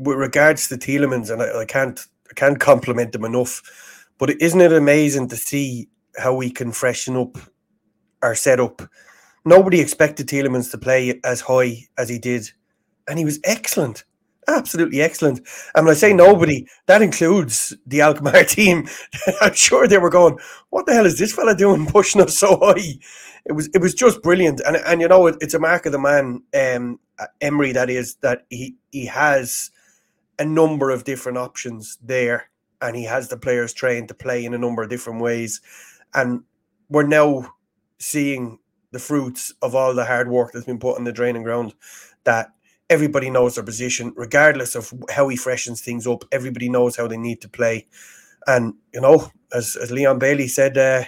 with 0.00 0.16
regards 0.16 0.68
to 0.68 0.76
Tielemans, 0.76 1.30
and 1.30 1.42
I, 1.42 1.60
I 1.60 1.64
can't 1.64 2.00
I 2.30 2.34
can't 2.34 2.60
compliment 2.60 3.12
them 3.12 3.24
enough 3.24 3.62
but 4.20 4.38
isn't 4.38 4.60
it 4.60 4.72
amazing 4.72 5.28
to 5.28 5.36
see 5.36 5.88
how 6.18 6.34
we 6.34 6.50
can 6.50 6.72
freshen 6.72 7.16
up 7.16 7.38
our 8.22 8.34
setup? 8.34 8.82
Nobody 9.46 9.80
expected 9.80 10.28
Tielemans 10.28 10.70
to 10.70 10.78
play 10.78 11.18
as 11.24 11.40
high 11.40 11.86
as 11.96 12.10
he 12.10 12.18
did, 12.18 12.50
and 13.08 13.18
he 13.18 13.24
was 13.24 13.40
excellent, 13.44 14.04
absolutely 14.46 15.00
excellent. 15.00 15.40
And 15.74 15.86
when 15.86 15.92
I 15.92 15.96
say 15.96 16.12
nobody, 16.12 16.66
that 16.84 17.00
includes 17.00 17.74
the 17.86 18.02
Alkmaar 18.02 18.44
team. 18.48 18.86
I'm 19.40 19.54
sure 19.54 19.88
they 19.88 19.96
were 19.96 20.10
going, 20.10 20.38
"What 20.68 20.84
the 20.84 20.92
hell 20.92 21.06
is 21.06 21.18
this 21.18 21.32
fella 21.32 21.56
doing, 21.56 21.86
pushing 21.86 22.20
us 22.20 22.36
so 22.36 22.58
high?" 22.62 22.98
It 23.46 23.52
was 23.52 23.70
it 23.72 23.80
was 23.80 23.94
just 23.94 24.20
brilliant, 24.20 24.60
and 24.66 24.76
and 24.76 25.00
you 25.00 25.08
know 25.08 25.28
it, 25.28 25.36
it's 25.40 25.54
a 25.54 25.58
mark 25.58 25.86
of 25.86 25.92
the 25.92 25.98
man, 25.98 26.42
um, 26.54 27.00
Emery. 27.40 27.72
That 27.72 27.88
is 27.88 28.16
that 28.16 28.44
he 28.50 28.76
he 28.90 29.06
has 29.06 29.70
a 30.40 30.44
number 30.44 30.90
of 30.90 31.04
different 31.04 31.38
options 31.38 31.98
there 32.02 32.50
and 32.80 32.96
he 32.96 33.04
has 33.04 33.28
the 33.28 33.36
players 33.36 33.72
trained 33.72 34.08
to 34.08 34.14
play 34.14 34.44
in 34.44 34.54
a 34.54 34.58
number 34.58 34.82
of 34.82 34.88
different 34.88 35.20
ways. 35.20 35.60
And 36.14 36.42
we're 36.88 37.06
now 37.06 37.52
seeing 37.98 38.58
the 38.90 38.98
fruits 38.98 39.52
of 39.62 39.74
all 39.74 39.94
the 39.94 40.04
hard 40.04 40.28
work 40.28 40.52
that's 40.52 40.66
been 40.66 40.78
put 40.78 40.96
on 40.96 41.04
the 41.04 41.12
draining 41.12 41.42
ground 41.42 41.74
that 42.24 42.48
everybody 42.88 43.30
knows 43.30 43.54
their 43.54 43.64
position, 43.64 44.12
regardless 44.16 44.74
of 44.74 44.92
how 45.10 45.28
he 45.28 45.36
freshens 45.36 45.82
things 45.82 46.06
up. 46.06 46.24
Everybody 46.32 46.68
knows 46.68 46.96
how 46.96 47.06
they 47.06 47.18
need 47.18 47.40
to 47.42 47.48
play. 47.48 47.86
And, 48.46 48.74
you 48.92 49.00
know, 49.00 49.30
as, 49.52 49.76
as 49.76 49.90
Leon 49.90 50.18
Bailey 50.18 50.48
said, 50.48 50.76
uh, 50.76 51.04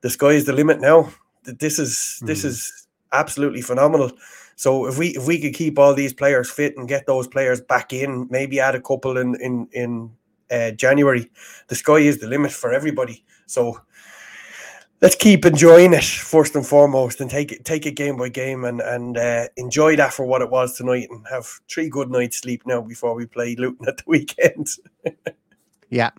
the 0.00 0.08
sky 0.08 0.28
is 0.28 0.46
the 0.46 0.52
limit 0.52 0.80
now. 0.80 1.12
This 1.44 1.78
is 1.78 2.22
this 2.24 2.42
mm. 2.42 2.46
is 2.46 2.86
absolutely 3.12 3.60
phenomenal. 3.60 4.12
So 4.60 4.84
if 4.84 4.98
we 4.98 5.16
if 5.16 5.26
we 5.26 5.40
could 5.40 5.54
keep 5.54 5.78
all 5.78 5.94
these 5.94 6.12
players 6.12 6.50
fit 6.50 6.76
and 6.76 6.86
get 6.86 7.06
those 7.06 7.26
players 7.26 7.62
back 7.62 7.94
in, 7.94 8.28
maybe 8.28 8.60
add 8.60 8.74
a 8.74 8.82
couple 8.82 9.16
in 9.16 9.34
in 9.36 9.66
in 9.72 10.10
uh, 10.50 10.72
January. 10.72 11.30
The 11.68 11.76
sky 11.76 12.00
is 12.00 12.18
the 12.18 12.26
limit 12.26 12.52
for 12.52 12.70
everybody. 12.70 13.24
So 13.46 13.80
let's 15.00 15.14
keep 15.14 15.46
enjoying 15.46 15.94
it 15.94 16.04
first 16.04 16.56
and 16.56 16.66
foremost, 16.66 17.22
and 17.22 17.30
take 17.30 17.52
it 17.52 17.64
take 17.64 17.86
it 17.86 17.92
game 17.92 18.18
by 18.18 18.28
game, 18.28 18.66
and 18.66 18.82
and 18.82 19.16
uh, 19.16 19.46
enjoy 19.56 19.96
that 19.96 20.12
for 20.12 20.26
what 20.26 20.42
it 20.42 20.50
was 20.50 20.76
tonight, 20.76 21.08
and 21.08 21.26
have 21.30 21.46
three 21.70 21.88
good 21.88 22.10
nights 22.10 22.36
sleep 22.42 22.66
now 22.66 22.82
before 22.82 23.14
we 23.14 23.24
play 23.24 23.56
Luton 23.56 23.88
at 23.88 23.96
the 23.96 24.04
weekend. 24.06 24.68
Yeah. 25.90 26.10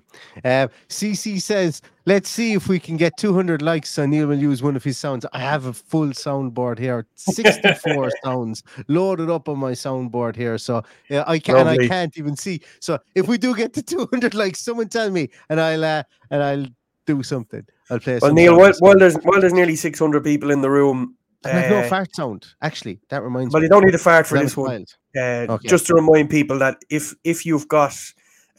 Uh, 0.44 0.68
CC 0.90 1.42
says, 1.42 1.82
let's 2.06 2.30
see 2.30 2.54
if 2.54 2.68
we 2.68 2.80
can 2.80 2.98
get 2.98 3.16
200 3.18 3.62
likes 3.62 3.90
so 3.90 4.06
Neil 4.06 4.28
will 4.28 4.38
use 4.38 4.62
one 4.62 4.76
of 4.76 4.84
his 4.84 4.98
sounds. 4.98 5.26
I 5.32 5.40
have 5.40 5.66
a 5.66 5.74
full 5.74 6.08
soundboard 6.08 6.78
here, 6.78 7.08
64 7.16 8.12
sounds 8.24 8.64
loaded 8.90 9.30
up 9.30 9.48
on 9.48 9.60
my 9.60 9.72
soundboard 9.72 10.36
here. 10.36 10.58
So 10.58 10.84
uh, 11.10 11.24
I 11.26 11.40
can 11.40 11.68
I 11.68 11.78
can't 11.88 12.18
even 12.18 12.36
see. 12.36 12.62
So 12.80 13.00
if 13.16 13.28
we 13.28 13.38
do 13.38 13.56
get 13.56 13.74
to 13.74 13.82
200 13.82 14.34
likes, 14.34 14.60
someone 14.60 14.90
tell 14.90 15.10
me 15.10 15.30
and 15.50 15.60
I'll 15.60 15.84
uh, 15.84 16.04
and 16.30 16.44
I'll 16.44 16.66
do 17.06 17.24
something. 17.24 17.66
I'll 17.90 18.00
play. 18.00 18.20
Well, 18.22 18.34
Neil, 18.34 18.58
while, 18.58 18.74
while, 18.80 18.98
there's 18.98 19.16
while 19.24 19.40
there's 19.40 19.54
nearly 19.54 19.76
600 19.76 20.24
people 20.24 20.52
in 20.52 20.62
the 20.62 20.70
room, 20.70 21.16
uh, 21.44 21.68
no 21.70 21.88
fart 21.88 22.16
sound. 22.16 22.46
Actually, 22.62 23.00
that 23.10 23.24
reminds 23.24 23.54
well, 23.54 23.62
me. 23.62 23.66
you 23.66 23.70
don't 23.70 23.86
need 23.86 23.96
a 23.96 24.00
fart 24.00 24.28
for 24.28 24.38
this 24.38 24.56
one. 24.56 24.86
Uh, 25.16 25.48
okay. 25.50 25.68
Just 25.68 25.88
to 25.88 25.94
remind 25.94 26.30
people 26.30 26.60
that 26.60 26.78
if 26.90 27.14
if 27.24 27.46
you've 27.46 27.68
got 27.68 27.96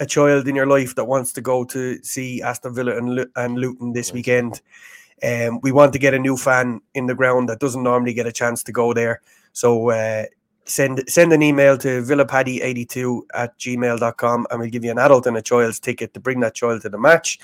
a 0.01 0.07
child 0.07 0.49
in 0.49 0.57
your 0.57 0.67
life 0.67 0.95
that 0.95 1.05
wants 1.05 1.33
to 1.35 1.41
go 1.41 1.65
to 1.65 2.03
see 2.03 2.43
Aston 2.43 2.75
Villa 2.75 2.97
and, 2.97 3.27
and 3.37 3.59
Luton 3.59 3.93
this 3.93 4.13
weekend. 4.13 4.61
Um, 5.23 5.61
we 5.63 5.73
want 5.73 5.93
to 5.93 5.99
get 5.99 6.15
a 6.15 6.19
new 6.19 6.37
fan 6.37 6.81
in 6.95 7.07
the 7.07 7.15
ground 7.15 7.49
that 7.49 7.61
doesn't 7.61 7.83
normally 7.83 8.13
get 8.13 8.27
a 8.27 8.33
chance 8.33 8.63
to 8.65 8.73
go 8.73 8.93
there. 8.93 9.23
So 9.53 9.91
uh, 9.91 10.25
send 10.65 11.03
send 11.09 11.33
an 11.33 11.43
email 11.43 11.77
to 11.79 12.03
villapaddy82 12.03 13.23
at 13.35 13.59
gmail.com 13.59 14.47
and 14.51 14.61
we'll 14.61 14.71
give 14.71 14.85
you 14.85 14.91
an 14.91 14.99
adult 14.99 15.27
and 15.27 15.37
a 15.37 15.43
child's 15.43 15.81
ticket 15.81 16.15
to 16.15 16.21
bring 16.21 16.41
that 16.41 16.55
child 16.55 16.83
to 16.83 16.89
the 16.89 16.99
match. 16.99 17.39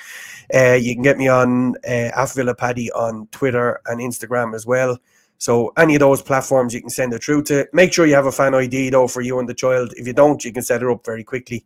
Uh, 0.54 0.74
you 0.74 0.94
can 0.94 1.02
get 1.02 1.18
me 1.18 1.28
on 1.28 1.76
uh, 1.84 2.10
at 2.14 2.28
villapaddy 2.28 2.88
on 2.94 3.28
Twitter 3.30 3.80
and 3.86 4.00
Instagram 4.00 4.54
as 4.54 4.66
well. 4.66 4.98
So 5.40 5.72
any 5.76 5.94
of 5.94 6.00
those 6.00 6.20
platforms 6.20 6.74
you 6.74 6.80
can 6.80 6.90
send 6.90 7.12
it 7.12 7.22
through 7.22 7.44
to. 7.44 7.68
Make 7.72 7.92
sure 7.92 8.06
you 8.06 8.14
have 8.14 8.26
a 8.26 8.32
fan 8.32 8.54
ID 8.54 8.90
though 8.90 9.06
for 9.06 9.20
you 9.20 9.38
and 9.38 9.48
the 9.48 9.54
child. 9.54 9.92
If 9.96 10.06
you 10.06 10.12
don't, 10.12 10.44
you 10.44 10.52
can 10.52 10.62
set 10.62 10.82
it 10.82 10.88
up 10.88 11.04
very 11.04 11.22
quickly. 11.22 11.64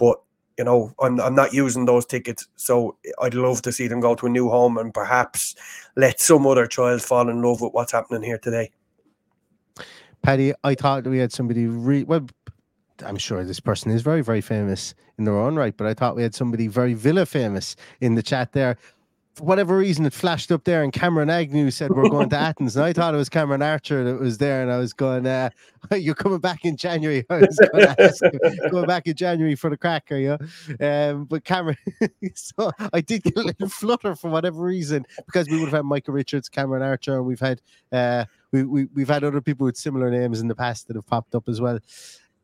But 0.00 0.20
you 0.58 0.64
know, 0.64 0.92
I'm 1.00 1.20
I'm 1.20 1.34
not 1.36 1.54
using 1.54 1.84
those 1.84 2.04
tickets, 2.04 2.48
so 2.56 2.96
I'd 3.22 3.34
love 3.34 3.62
to 3.62 3.72
see 3.72 3.86
them 3.86 4.00
go 4.00 4.16
to 4.16 4.26
a 4.26 4.28
new 4.28 4.48
home 4.48 4.78
and 4.78 4.92
perhaps 4.92 5.54
let 5.96 6.18
some 6.18 6.46
other 6.46 6.66
child 6.66 7.02
fall 7.02 7.28
in 7.28 7.40
love 7.40 7.60
with 7.60 7.72
what's 7.72 7.92
happening 7.92 8.22
here 8.22 8.38
today. 8.38 8.70
Paddy, 10.22 10.52
I 10.64 10.74
thought 10.74 11.06
we 11.06 11.18
had 11.18 11.32
somebody 11.32 11.66
re- 11.66 12.04
well. 12.04 12.26
I'm 13.02 13.16
sure 13.16 13.42
this 13.44 13.60
person 13.60 13.90
is 13.90 14.02
very, 14.02 14.20
very 14.20 14.42
famous 14.42 14.94
in 15.16 15.24
their 15.24 15.38
own 15.38 15.56
right, 15.56 15.74
but 15.74 15.86
I 15.86 15.94
thought 15.94 16.16
we 16.16 16.22
had 16.22 16.34
somebody 16.34 16.66
very 16.66 16.92
Villa 16.92 17.24
famous 17.24 17.74
in 18.02 18.14
the 18.14 18.22
chat 18.22 18.52
there 18.52 18.76
for 19.40 19.46
whatever 19.46 19.78
reason, 19.78 20.04
it 20.04 20.12
flashed 20.12 20.52
up 20.52 20.64
there, 20.64 20.82
and 20.82 20.92
Cameron 20.92 21.30
Agnew 21.30 21.70
said 21.70 21.90
we're 21.90 22.08
going 22.08 22.28
to 22.28 22.36
Athens, 22.50 22.76
and 22.76 22.84
I 22.84 22.92
thought 22.92 23.14
it 23.14 23.16
was 23.16 23.30
Cameron 23.30 23.62
Archer 23.62 24.04
that 24.04 24.20
was 24.20 24.38
there, 24.38 24.62
and 24.62 24.70
I 24.70 24.76
was 24.76 24.92
going, 24.92 25.26
uh, 25.26 25.50
"You're 25.92 26.14
coming 26.14 26.38
back 26.40 26.64
in 26.64 26.76
January." 26.76 27.24
I 27.30 27.38
was 27.38 27.58
going, 27.72 27.86
to 27.86 28.02
ask 28.02 28.22
you, 28.22 28.70
going 28.70 28.86
back 28.86 29.06
in 29.06 29.14
January 29.14 29.54
for 29.54 29.70
the 29.70 29.76
cracker, 29.76 30.16
yeah. 30.16 30.36
Um, 30.80 31.24
but 31.24 31.44
Cameron, 31.44 31.78
so 32.34 32.70
I 32.92 33.00
did 33.00 33.22
get 33.22 33.36
a 33.36 33.42
little 33.42 33.68
flutter 33.68 34.14
for 34.14 34.30
whatever 34.30 34.62
reason 34.62 35.06
because 35.26 35.48
we 35.48 35.56
would 35.56 35.68
have 35.68 35.78
had 35.78 35.84
Michael 35.86 36.14
Richards, 36.14 36.48
Cameron 36.48 36.82
Archer, 36.82 37.16
and 37.16 37.24
we've 37.24 37.40
had 37.40 37.62
uh, 37.92 38.26
we, 38.52 38.64
we 38.64 38.84
we've 38.94 39.08
had 39.08 39.24
other 39.24 39.40
people 39.40 39.64
with 39.64 39.78
similar 39.78 40.10
names 40.10 40.40
in 40.40 40.48
the 40.48 40.54
past 40.54 40.86
that 40.88 40.96
have 40.96 41.06
popped 41.06 41.34
up 41.34 41.48
as 41.48 41.60
well 41.60 41.78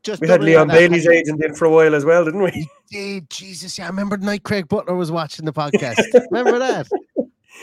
just 0.07 0.23
we 0.23 0.29
had 0.29 0.43
Leon 0.43 0.69
Bailey's 0.69 1.07
agent 1.07 1.45
in 1.45 1.55
for 1.55 1.65
a 1.65 1.71
while 1.71 1.95
as 1.95 2.05
well, 2.05 2.25
didn't 2.25 2.43
we? 2.43 2.71
Did 2.91 3.29
Jesus? 3.29 3.77
Yeah, 3.77 3.87
I 3.87 3.89
remember 3.89 4.17
the 4.17 4.25
night 4.25 4.45
Craig 4.45 4.69
Butler 4.69 4.95
was 4.95 5.11
watching 5.11 5.45
the 5.45 5.53
podcast. 5.53 6.01
remember 6.31 6.59
that? 6.61 6.89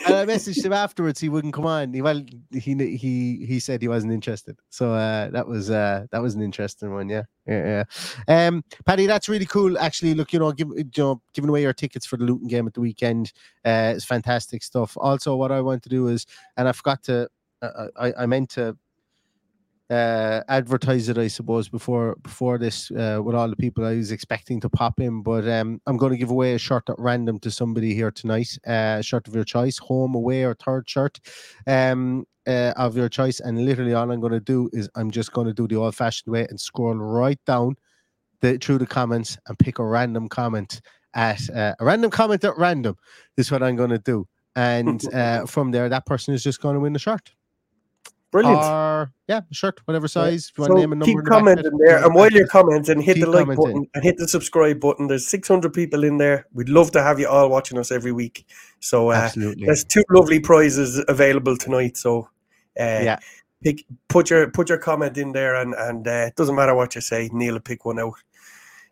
And 0.05 0.15
I 0.15 0.25
messaged 0.25 0.65
him 0.65 0.73
afterwards. 0.73 1.21
He 1.21 1.29
wouldn't 1.29 1.53
come 1.53 1.65
on. 1.65 1.93
He, 1.93 2.01
well, 2.01 2.21
he 2.51 2.97
he 2.97 3.45
he 3.45 3.59
said 3.59 3.81
he 3.81 3.87
wasn't 3.87 4.11
interested. 4.11 4.57
So 4.69 4.91
uh, 4.91 5.29
that 5.29 5.47
was 5.47 5.71
uh, 5.71 6.07
that 6.11 6.21
was 6.21 6.35
an 6.35 6.41
interesting 6.41 6.93
one. 6.93 7.07
Yeah, 7.07 7.23
yeah, 7.47 7.83
yeah. 8.27 8.47
Um, 8.47 8.65
Paddy, 8.85 9.05
that's 9.05 9.29
really 9.29 9.45
cool. 9.45 9.77
Actually, 9.77 10.13
look, 10.13 10.33
you 10.33 10.39
know, 10.39 10.51
give, 10.51 10.67
you 10.75 10.83
know, 10.97 11.21
giving 11.33 11.49
away 11.49 11.61
your 11.61 11.73
tickets 11.73 12.05
for 12.05 12.17
the 12.17 12.25
Luton 12.25 12.47
game 12.47 12.67
at 12.67 12.73
the 12.73 12.81
weekend 12.81 13.31
uh, 13.63 13.93
is 13.95 14.03
fantastic 14.03 14.63
stuff. 14.63 14.97
Also, 14.97 15.35
what 15.37 15.51
I 15.51 15.61
want 15.61 15.83
to 15.83 15.89
do 15.89 16.09
is, 16.09 16.25
and 16.57 16.67
I 16.67 16.73
forgot 16.73 17.03
to, 17.03 17.29
uh, 17.61 17.87
I 17.95 18.13
I 18.19 18.25
meant 18.25 18.49
to 18.51 18.75
uh, 19.93 20.41
advertise 20.47 21.07
it, 21.07 21.17
I 21.19 21.27
suppose, 21.27 21.69
before 21.69 22.15
before 22.23 22.57
this 22.57 22.89
uh, 22.91 23.19
with 23.23 23.35
all 23.35 23.47
the 23.47 23.55
people 23.55 23.85
I 23.85 23.95
was 23.95 24.11
expecting 24.11 24.59
to 24.61 24.69
pop 24.69 24.99
in. 24.99 25.21
But 25.21 25.47
um, 25.47 25.79
I'm 25.85 25.97
going 25.97 26.11
to 26.11 26.17
give 26.17 26.31
away 26.31 26.55
a 26.55 26.57
shirt 26.57 26.89
at 26.89 26.95
random 26.97 27.39
to 27.39 27.51
somebody 27.51 27.93
here 27.93 28.09
tonight. 28.09 28.57
Uh, 28.65 29.01
shirt 29.01 29.27
of 29.27 29.35
your 29.35 29.43
choice, 29.43 29.77
home, 29.77 30.15
away, 30.15 30.43
or 30.43 30.55
third 30.55 30.89
shirt 30.89 31.19
um, 31.67 32.25
uh, 32.47 32.73
of 32.75 32.97
your 32.97 33.09
choice. 33.09 33.39
And 33.39 33.65
literally, 33.65 33.93
all 33.93 34.11
I'm 34.11 34.19
going 34.19 34.33
to 34.33 34.39
do 34.39 34.69
is 34.73 34.89
I'm 34.95 35.11
just 35.11 35.31
going 35.31 35.47
to 35.47 35.53
do 35.53 35.67
the 35.67 35.75
old-fashioned 35.75 36.31
way 36.31 36.47
and 36.49 36.59
scroll 36.59 36.95
right 36.95 37.39
down 37.45 37.75
the 38.41 38.57
through 38.57 38.79
the 38.79 38.87
comments 38.87 39.37
and 39.47 39.59
pick 39.59 39.77
a 39.77 39.85
random 39.85 40.27
comment 40.27 40.81
at 41.13 41.47
uh, 41.51 41.75
a 41.79 41.85
random 41.85 42.09
comment 42.09 42.43
at 42.43 42.57
random. 42.57 42.95
Is 43.37 43.51
what 43.51 43.61
I'm 43.61 43.75
going 43.75 43.91
to 43.91 43.99
do. 43.99 44.27
And 44.55 45.01
uh, 45.13 45.45
from 45.45 45.69
there, 45.69 45.87
that 45.87 46.07
person 46.07 46.33
is 46.33 46.41
just 46.41 46.61
going 46.61 46.73
to 46.73 46.79
win 46.79 46.93
the 46.93 46.99
shirt. 46.99 47.31
Brilliant. 48.33 48.63
Or 48.63 49.13
yeah, 49.27 49.41
shirt, 49.51 49.79
whatever 49.85 50.07
size. 50.07 50.49
If 50.49 50.57
you 50.57 50.65
so 50.65 50.71
want 50.71 50.79
to 50.79 50.81
name 50.81 50.91
a 50.93 50.95
number 50.95 51.21
keep 51.21 51.29
commenting 51.29 51.65
the 51.65 51.85
there, 51.85 52.03
and 52.03 52.15
while 52.15 52.31
you're 52.31 52.47
commenting, 52.47 52.99
hit 52.99 53.19
the 53.19 53.27
like 53.27 53.41
commenting. 53.45 53.63
button 53.63 53.87
and 53.93 54.03
hit 54.03 54.17
the 54.17 54.27
subscribe 54.27 54.79
button. 54.79 55.05
There's 55.05 55.27
600 55.27 55.71
people 55.71 56.03
in 56.03 56.17
there. 56.17 56.47
We'd 56.51 56.67
love 56.67 56.91
to 56.93 57.03
have 57.03 57.19
you 57.19 57.27
all 57.27 57.47
watching 57.47 57.77
us 57.77 57.91
every 57.91 58.11
week. 58.11 58.47
So 58.79 59.11
uh, 59.11 59.17
Absolutely. 59.17 59.67
there's 59.67 59.83
two 59.83 60.03
lovely 60.09 60.39
prizes 60.39 61.05
available 61.07 61.55
tonight. 61.55 61.95
So 61.95 62.27
uh, 62.79 63.01
yeah, 63.03 63.19
pick 63.63 63.85
put 64.07 64.31
your 64.31 64.49
put 64.49 64.67
your 64.67 64.79
comment 64.79 65.15
in 65.19 65.31
there, 65.31 65.53
and 65.53 65.75
and 65.75 66.07
uh, 66.07 66.25
it 66.25 66.35
doesn't 66.35 66.55
matter 66.55 66.73
what 66.73 66.95
you 66.95 67.01
say. 67.01 67.29
Neil 67.31 67.53
will 67.53 67.61
pick 67.61 67.85
one 67.85 67.99
out. 67.99 68.15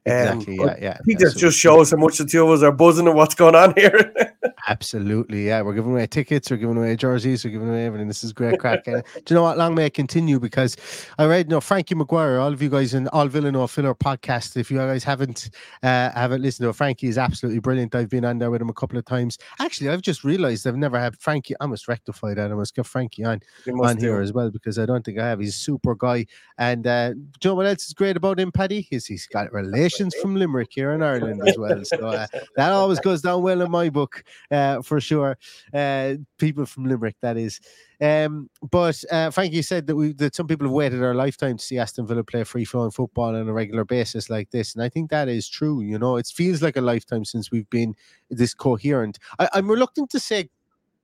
Um, 0.05 0.13
exactly. 0.13 0.57
Yeah, 0.57 0.75
yeah. 0.79 0.97
He 1.03 1.15
just 1.15 1.39
just 1.39 1.57
shows 1.57 1.89
how 1.89 1.97
much 1.97 2.19
the 2.19 2.25
two 2.25 2.43
of 2.43 2.51
us 2.51 2.63
are 2.63 2.71
buzzing 2.71 3.07
and 3.07 3.15
what's 3.15 3.33
going 3.33 3.55
on 3.55 3.73
here. 3.75 4.13
Absolutely. 4.67 5.47
Yeah. 5.47 5.61
We're 5.61 5.73
giving 5.73 5.91
away 5.91 6.07
tickets, 6.07 6.51
we're 6.51 6.57
giving 6.57 6.77
away 6.77 6.95
jerseys, 6.95 7.43
we're 7.43 7.51
giving 7.51 7.69
away 7.69 7.85
everything. 7.85 8.07
This 8.07 8.23
is 8.23 8.33
great 8.33 8.59
crack. 8.59 8.83
do 8.85 8.91
you 8.91 9.35
know 9.35 9.43
what? 9.43 9.57
Long 9.57 9.75
may 9.75 9.87
it 9.87 9.93
continue 9.93 10.39
because 10.39 10.77
I 11.17 11.25
read, 11.25 11.47
you 11.47 11.51
know, 11.55 11.61
Frankie 11.61 11.95
McGuire, 11.95 12.41
all 12.41 12.53
of 12.53 12.61
you 12.61 12.69
guys 12.69 12.93
in 12.93 13.07
all 13.09 13.27
Villanova 13.27 13.67
Filler 13.67 13.95
podcast. 13.95 14.57
If 14.57 14.69
you 14.69 14.77
guys 14.77 15.03
haven't 15.03 15.49
uh, 15.83 16.11
haven't 16.11 16.41
listened 16.41 16.65
to 16.65 16.69
it, 16.69 16.75
Frankie 16.75 17.07
is 17.07 17.17
absolutely 17.17 17.59
brilliant. 17.59 17.95
I've 17.95 18.09
been 18.09 18.25
on 18.25 18.37
there 18.37 18.51
with 18.51 18.61
him 18.61 18.69
a 18.69 18.73
couple 18.73 18.97
of 18.97 19.05
times. 19.05 19.37
Actually, 19.59 19.89
I've 19.89 20.01
just 20.01 20.23
realized 20.23 20.67
I've 20.67 20.75
never 20.75 20.99
had 20.99 21.17
Frankie. 21.17 21.55
I 21.59 21.65
must 21.65 21.87
rectify 21.87 22.33
that. 22.33 22.51
I 22.51 22.55
must 22.55 22.75
get 22.75 22.85
Frankie 22.85 23.23
on 23.23 23.41
on 23.83 23.95
do. 23.97 24.07
here 24.07 24.21
as 24.21 24.33
well 24.33 24.49
because 24.49 24.77
I 24.77 24.85
don't 24.85 25.03
think 25.03 25.19
I 25.19 25.27
have. 25.27 25.39
He's 25.39 25.55
a 25.55 25.59
super 25.59 25.95
guy. 25.95 26.25
And 26.57 26.85
uh, 26.85 27.13
do 27.13 27.19
you 27.43 27.49
know 27.49 27.55
what 27.55 27.65
else 27.65 27.87
is 27.87 27.93
great 27.93 28.17
about 28.17 28.39
him, 28.39 28.51
Paddy? 28.51 28.87
Is 28.91 29.05
he's 29.05 29.27
got 29.27 29.51
relations 29.51 30.15
from 30.21 30.35
Limerick 30.35 30.69
here 30.71 30.91
in 30.91 31.01
Ireland 31.01 31.41
as 31.47 31.57
well. 31.57 31.83
So 31.83 32.07
uh, 32.07 32.27
that 32.55 32.71
always 32.71 32.99
goes 32.99 33.21
down 33.21 33.41
well 33.41 33.61
in 33.61 33.71
my 33.71 33.89
book 33.89 34.23
uh, 34.51 34.55
for 34.83 34.99
sure. 34.99 35.37
Uh, 35.73 36.15
people 36.37 36.65
from 36.65 36.85
Limerick, 36.85 37.15
that 37.21 37.37
is. 37.37 37.59
Um, 38.01 38.49
but 38.69 39.03
uh, 39.11 39.29
Frankie 39.29 39.61
said 39.61 39.87
that 39.87 39.95
we 39.95 40.13
that 40.13 40.35
some 40.35 40.47
people 40.47 40.67
have 40.67 40.73
waited 40.73 41.01
their 41.01 41.13
lifetime 41.13 41.57
to 41.57 41.63
see 41.63 41.77
Aston 41.77 42.07
Villa 42.07 42.23
play 42.23 42.43
free 42.43 42.65
flowing 42.65 42.91
football 42.91 43.35
on 43.35 43.47
a 43.47 43.53
regular 43.53 43.85
basis 43.85 44.29
like 44.29 44.49
this, 44.51 44.73
and 44.73 44.83
I 44.83 44.89
think 44.89 45.09
that 45.11 45.27
is 45.27 45.47
true. 45.47 45.81
You 45.81 45.99
know, 45.99 46.17
it 46.17 46.27
feels 46.27 46.61
like 46.61 46.77
a 46.77 46.81
lifetime 46.81 47.25
since 47.25 47.51
we've 47.51 47.69
been 47.69 47.95
this 48.29 48.53
coherent. 48.53 49.19
I, 49.39 49.49
I'm 49.53 49.69
reluctant 49.69 50.09
to 50.11 50.19
say 50.19 50.49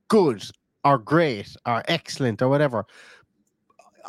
good 0.07 0.43
or 0.83 0.97
great 0.97 1.55
or 1.65 1.83
excellent 1.87 2.41
or 2.41 2.49
whatever 2.49 2.85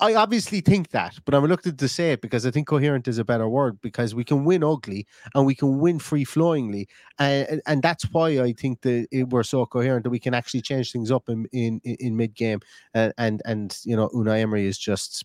I 0.01 0.15
obviously 0.15 0.61
think 0.61 0.91
that, 0.91 1.19
but 1.25 1.35
I'm 1.35 1.43
reluctant 1.43 1.79
to 1.79 1.89
say 1.89 2.13
it 2.13 2.21
because 2.21 2.47
I 2.47 2.51
think 2.51 2.69
coherent 2.69 3.09
is 3.09 3.19
a 3.19 3.25
better 3.25 3.49
word 3.49 3.81
because 3.81 4.15
we 4.15 4.25
can 4.25 4.45
win 4.45 4.63
ugly 4.63 5.07
and 5.35 5.45
we 5.45 5.55
can 5.55 5.79
win 5.79 5.99
free 5.99 6.25
flowingly, 6.25 6.89
and 7.19 7.61
and 7.67 7.83
that's 7.83 8.05
why 8.13 8.41
I 8.41 8.53
think 8.53 8.83
that 8.83 9.09
it, 9.11 9.29
we're 9.31 9.43
so 9.43 9.67
coherent 9.67 10.05
that 10.05 10.11
we 10.11 10.21
can 10.21 10.35
actually 10.35 10.63
change 10.63 10.93
things 10.93 11.11
up 11.11 11.29
in 11.29 11.47
in, 11.53 11.81
in 11.85 12.17
mid 12.17 12.35
game, 12.35 12.61
and, 12.95 13.13
and 13.19 13.43
and 13.45 13.79
you 13.85 13.97
know 13.97 14.09
Unai 14.11 14.41
Emery 14.41 14.67
is 14.67 14.79
just 14.79 15.25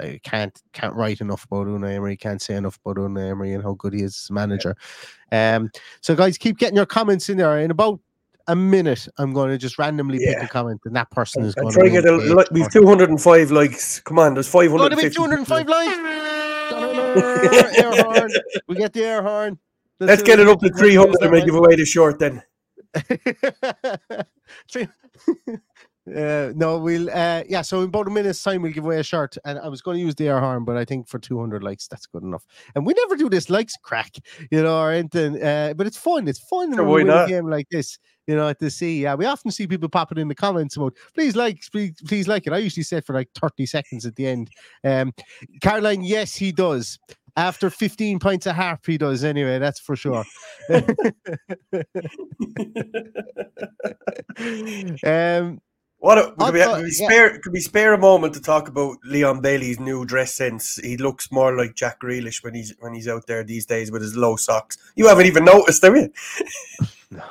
I 0.00 0.20
can't 0.22 0.60
can't 0.72 0.94
write 0.94 1.20
enough 1.20 1.44
about 1.44 1.66
Unai 1.66 1.94
Emery, 1.94 2.16
can't 2.16 2.42
say 2.42 2.54
enough 2.54 2.78
about 2.84 2.96
Unai 2.96 3.30
Emery 3.30 3.52
and 3.52 3.62
how 3.62 3.74
good 3.74 3.92
he 3.92 4.02
is 4.02 4.24
as 4.24 4.30
manager. 4.30 4.76
Um, 5.30 5.70
so 6.00 6.14
guys, 6.14 6.38
keep 6.38 6.58
getting 6.58 6.76
your 6.76 6.86
comments 6.86 7.28
in 7.28 7.38
there. 7.38 7.58
In 7.58 7.70
about 7.70 8.00
a 8.48 8.56
minute, 8.56 9.08
I'm 9.18 9.32
going 9.32 9.50
to 9.50 9.58
just 9.58 9.78
randomly 9.78 10.18
yeah. 10.20 10.34
pick 10.34 10.44
a 10.44 10.48
comment, 10.48 10.80
and 10.84 10.96
that 10.96 11.10
person 11.10 11.44
is 11.44 11.54
going 11.54 11.72
to. 11.72 11.82
to 11.82 11.90
Get 11.90 12.04
a, 12.04 12.46
we've 12.50 12.70
205 12.70 13.50
likes. 13.50 14.00
Come 14.00 14.18
on, 14.18 14.34
there's 14.34 14.48
500. 14.48 14.92
Oh, 14.92 15.08
205 15.08 15.68
likes. 15.68 16.22
air 17.78 18.02
horn. 18.02 18.30
We 18.68 18.76
get 18.76 18.92
the 18.92 19.04
air 19.04 19.22
horn. 19.22 19.58
Let's, 20.00 20.22
get 20.22 20.40
it 20.40 20.48
up 20.48 20.60
to 20.60 20.70
300 20.70 21.22
and 21.22 21.32
we 21.32 21.44
give 21.44 21.54
away 21.54 21.76
the 21.76 21.84
short 21.84 22.18
then. 22.18 22.42
Uh, 26.08 26.52
no, 26.56 26.78
we'll 26.78 27.08
uh, 27.10 27.44
yeah. 27.48 27.62
So 27.62 27.78
in 27.78 27.84
about 27.84 28.08
a 28.08 28.10
minute's 28.10 28.42
time, 28.42 28.62
we'll 28.62 28.72
give 28.72 28.84
away 28.84 28.98
a 28.98 29.04
shirt, 29.04 29.36
and 29.44 29.56
I 29.58 29.68
was 29.68 29.82
going 29.82 29.98
to 29.98 30.02
use 30.02 30.16
the 30.16 30.28
air 30.28 30.40
horn, 30.40 30.64
but 30.64 30.76
I 30.76 30.84
think 30.84 31.06
for 31.06 31.20
200 31.20 31.62
likes, 31.62 31.86
that's 31.86 32.06
good 32.06 32.24
enough. 32.24 32.44
And 32.74 32.84
we 32.84 32.92
never 32.94 33.14
do 33.14 33.28
this 33.28 33.48
likes 33.48 33.74
crack, 33.82 34.16
you 34.50 34.64
know, 34.64 34.80
or 34.80 34.90
anything. 34.90 35.40
Uh, 35.40 35.74
but 35.74 35.86
it's 35.86 35.96
fun. 35.96 36.26
It's 36.26 36.40
fun 36.40 36.74
sure, 36.74 36.84
when 36.84 36.92
we 36.92 37.04
win 37.04 37.16
a 37.16 37.28
game 37.28 37.48
like 37.48 37.68
this, 37.70 37.98
you 38.26 38.34
know, 38.34 38.52
to 38.52 38.68
see. 38.68 39.02
Yeah, 39.02 39.14
we 39.14 39.26
often 39.26 39.52
see 39.52 39.68
people 39.68 39.88
popping 39.88 40.18
in 40.18 40.26
the 40.26 40.34
comments 40.34 40.76
about 40.76 40.96
please 41.14 41.36
like, 41.36 41.62
please, 41.70 41.92
please 42.04 42.26
like 42.26 42.48
it. 42.48 42.52
I 42.52 42.58
usually 42.58 42.82
say 42.82 43.00
for 43.00 43.14
like 43.14 43.28
30 43.40 43.64
seconds 43.66 44.04
at 44.04 44.16
the 44.16 44.26
end. 44.26 44.50
Um, 44.82 45.12
Caroline, 45.60 46.02
yes, 46.02 46.34
he 46.34 46.50
does. 46.50 46.98
After 47.36 47.70
15 47.70 48.18
pints 48.18 48.46
of 48.46 48.56
harp, 48.56 48.80
he 48.84 48.98
does 48.98 49.22
anyway, 49.22 49.60
that's 49.60 49.78
for 49.78 49.94
sure. 49.94 50.24
um 55.06 55.60
what 56.02 56.18
a, 56.18 56.32
could, 56.32 56.52
we, 56.54 56.60
could, 56.60 56.82
we 56.82 56.90
spare, 56.90 57.32
yeah. 57.32 57.38
could 57.40 57.52
we 57.52 57.60
spare 57.60 57.94
a 57.94 57.98
moment 57.98 58.34
to 58.34 58.40
talk 58.40 58.66
about 58.66 58.96
Leon 59.04 59.40
Bailey's 59.40 59.78
new 59.78 60.04
dress 60.04 60.34
sense? 60.34 60.74
He 60.82 60.96
looks 60.96 61.30
more 61.30 61.56
like 61.56 61.76
Jack 61.76 62.00
Grealish 62.00 62.42
when 62.42 62.54
he's 62.54 62.74
when 62.80 62.92
he's 62.92 63.06
out 63.06 63.28
there 63.28 63.44
these 63.44 63.66
days 63.66 63.92
with 63.92 64.02
his 64.02 64.16
low 64.16 64.34
socks. 64.34 64.78
You 64.96 65.06
haven't 65.06 65.26
even 65.26 65.44
noticed, 65.44 65.80
have 65.84 65.94
you? 65.94 66.12
no, 67.12 67.22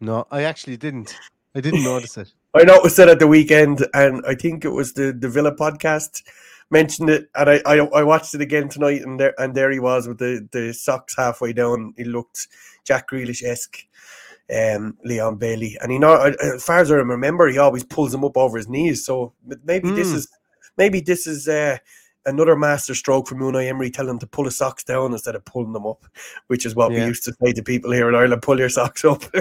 no, 0.00 0.26
I 0.30 0.44
actually 0.44 0.78
didn't. 0.78 1.14
I 1.54 1.60
didn't 1.60 1.84
notice 1.84 2.16
it. 2.16 2.32
I 2.54 2.62
noticed 2.62 2.98
it 2.98 3.10
at 3.10 3.18
the 3.18 3.26
weekend, 3.26 3.86
and 3.92 4.24
I 4.26 4.34
think 4.34 4.64
it 4.64 4.70
was 4.70 4.94
the 4.94 5.12
the 5.12 5.28
Villa 5.28 5.54
podcast 5.54 6.22
mentioned 6.70 7.10
it, 7.10 7.28
and 7.34 7.50
I, 7.50 7.60
I, 7.66 7.76
I 7.80 8.02
watched 8.04 8.34
it 8.34 8.40
again 8.40 8.70
tonight, 8.70 9.02
and 9.02 9.20
there 9.20 9.34
and 9.36 9.54
there 9.54 9.70
he 9.70 9.80
was 9.80 10.08
with 10.08 10.18
the 10.18 10.48
the 10.50 10.72
socks 10.72 11.14
halfway 11.14 11.52
down. 11.52 11.92
He 11.98 12.04
looked 12.04 12.48
Jack 12.84 13.10
Grealish 13.10 13.44
esque 13.44 13.84
um, 14.52 14.96
Leon 15.04 15.36
Bailey. 15.36 15.76
And 15.80 15.92
you 15.92 15.98
know, 15.98 16.14
as 16.14 16.64
far 16.64 16.78
as 16.78 16.90
I 16.90 16.96
remember, 16.96 17.48
he 17.48 17.58
always 17.58 17.84
pulls 17.84 18.12
him 18.12 18.24
up 18.24 18.36
over 18.36 18.56
his 18.56 18.68
knees. 18.68 19.04
So 19.04 19.32
maybe 19.64 19.88
mm. 19.88 19.96
this 19.96 20.10
hmm. 20.10 20.16
is 20.16 20.28
maybe 20.76 21.00
this 21.00 21.26
is 21.26 21.48
uh, 21.48 21.78
another 22.26 22.56
master 22.56 22.94
stroke 22.94 23.28
from 23.28 23.38
Unai 23.38 23.68
Emery 23.68 23.90
telling 23.90 24.08
them 24.08 24.18
to 24.20 24.26
pull 24.26 24.44
his 24.44 24.56
socks 24.56 24.84
down 24.84 25.12
instead 25.12 25.34
of 25.34 25.44
pulling 25.44 25.72
them 25.72 25.86
up, 25.86 26.04
which 26.48 26.66
is 26.66 26.74
what 26.74 26.92
Yeah. 26.92 27.00
we 27.00 27.06
used 27.06 27.24
to 27.24 27.34
say 27.42 27.52
to 27.52 27.62
people 27.62 27.92
here 27.92 28.08
in 28.08 28.14
Ireland: 28.14 28.42
pull 28.42 28.58
your 28.58 28.68
socks 28.68 29.04
up. 29.04 29.22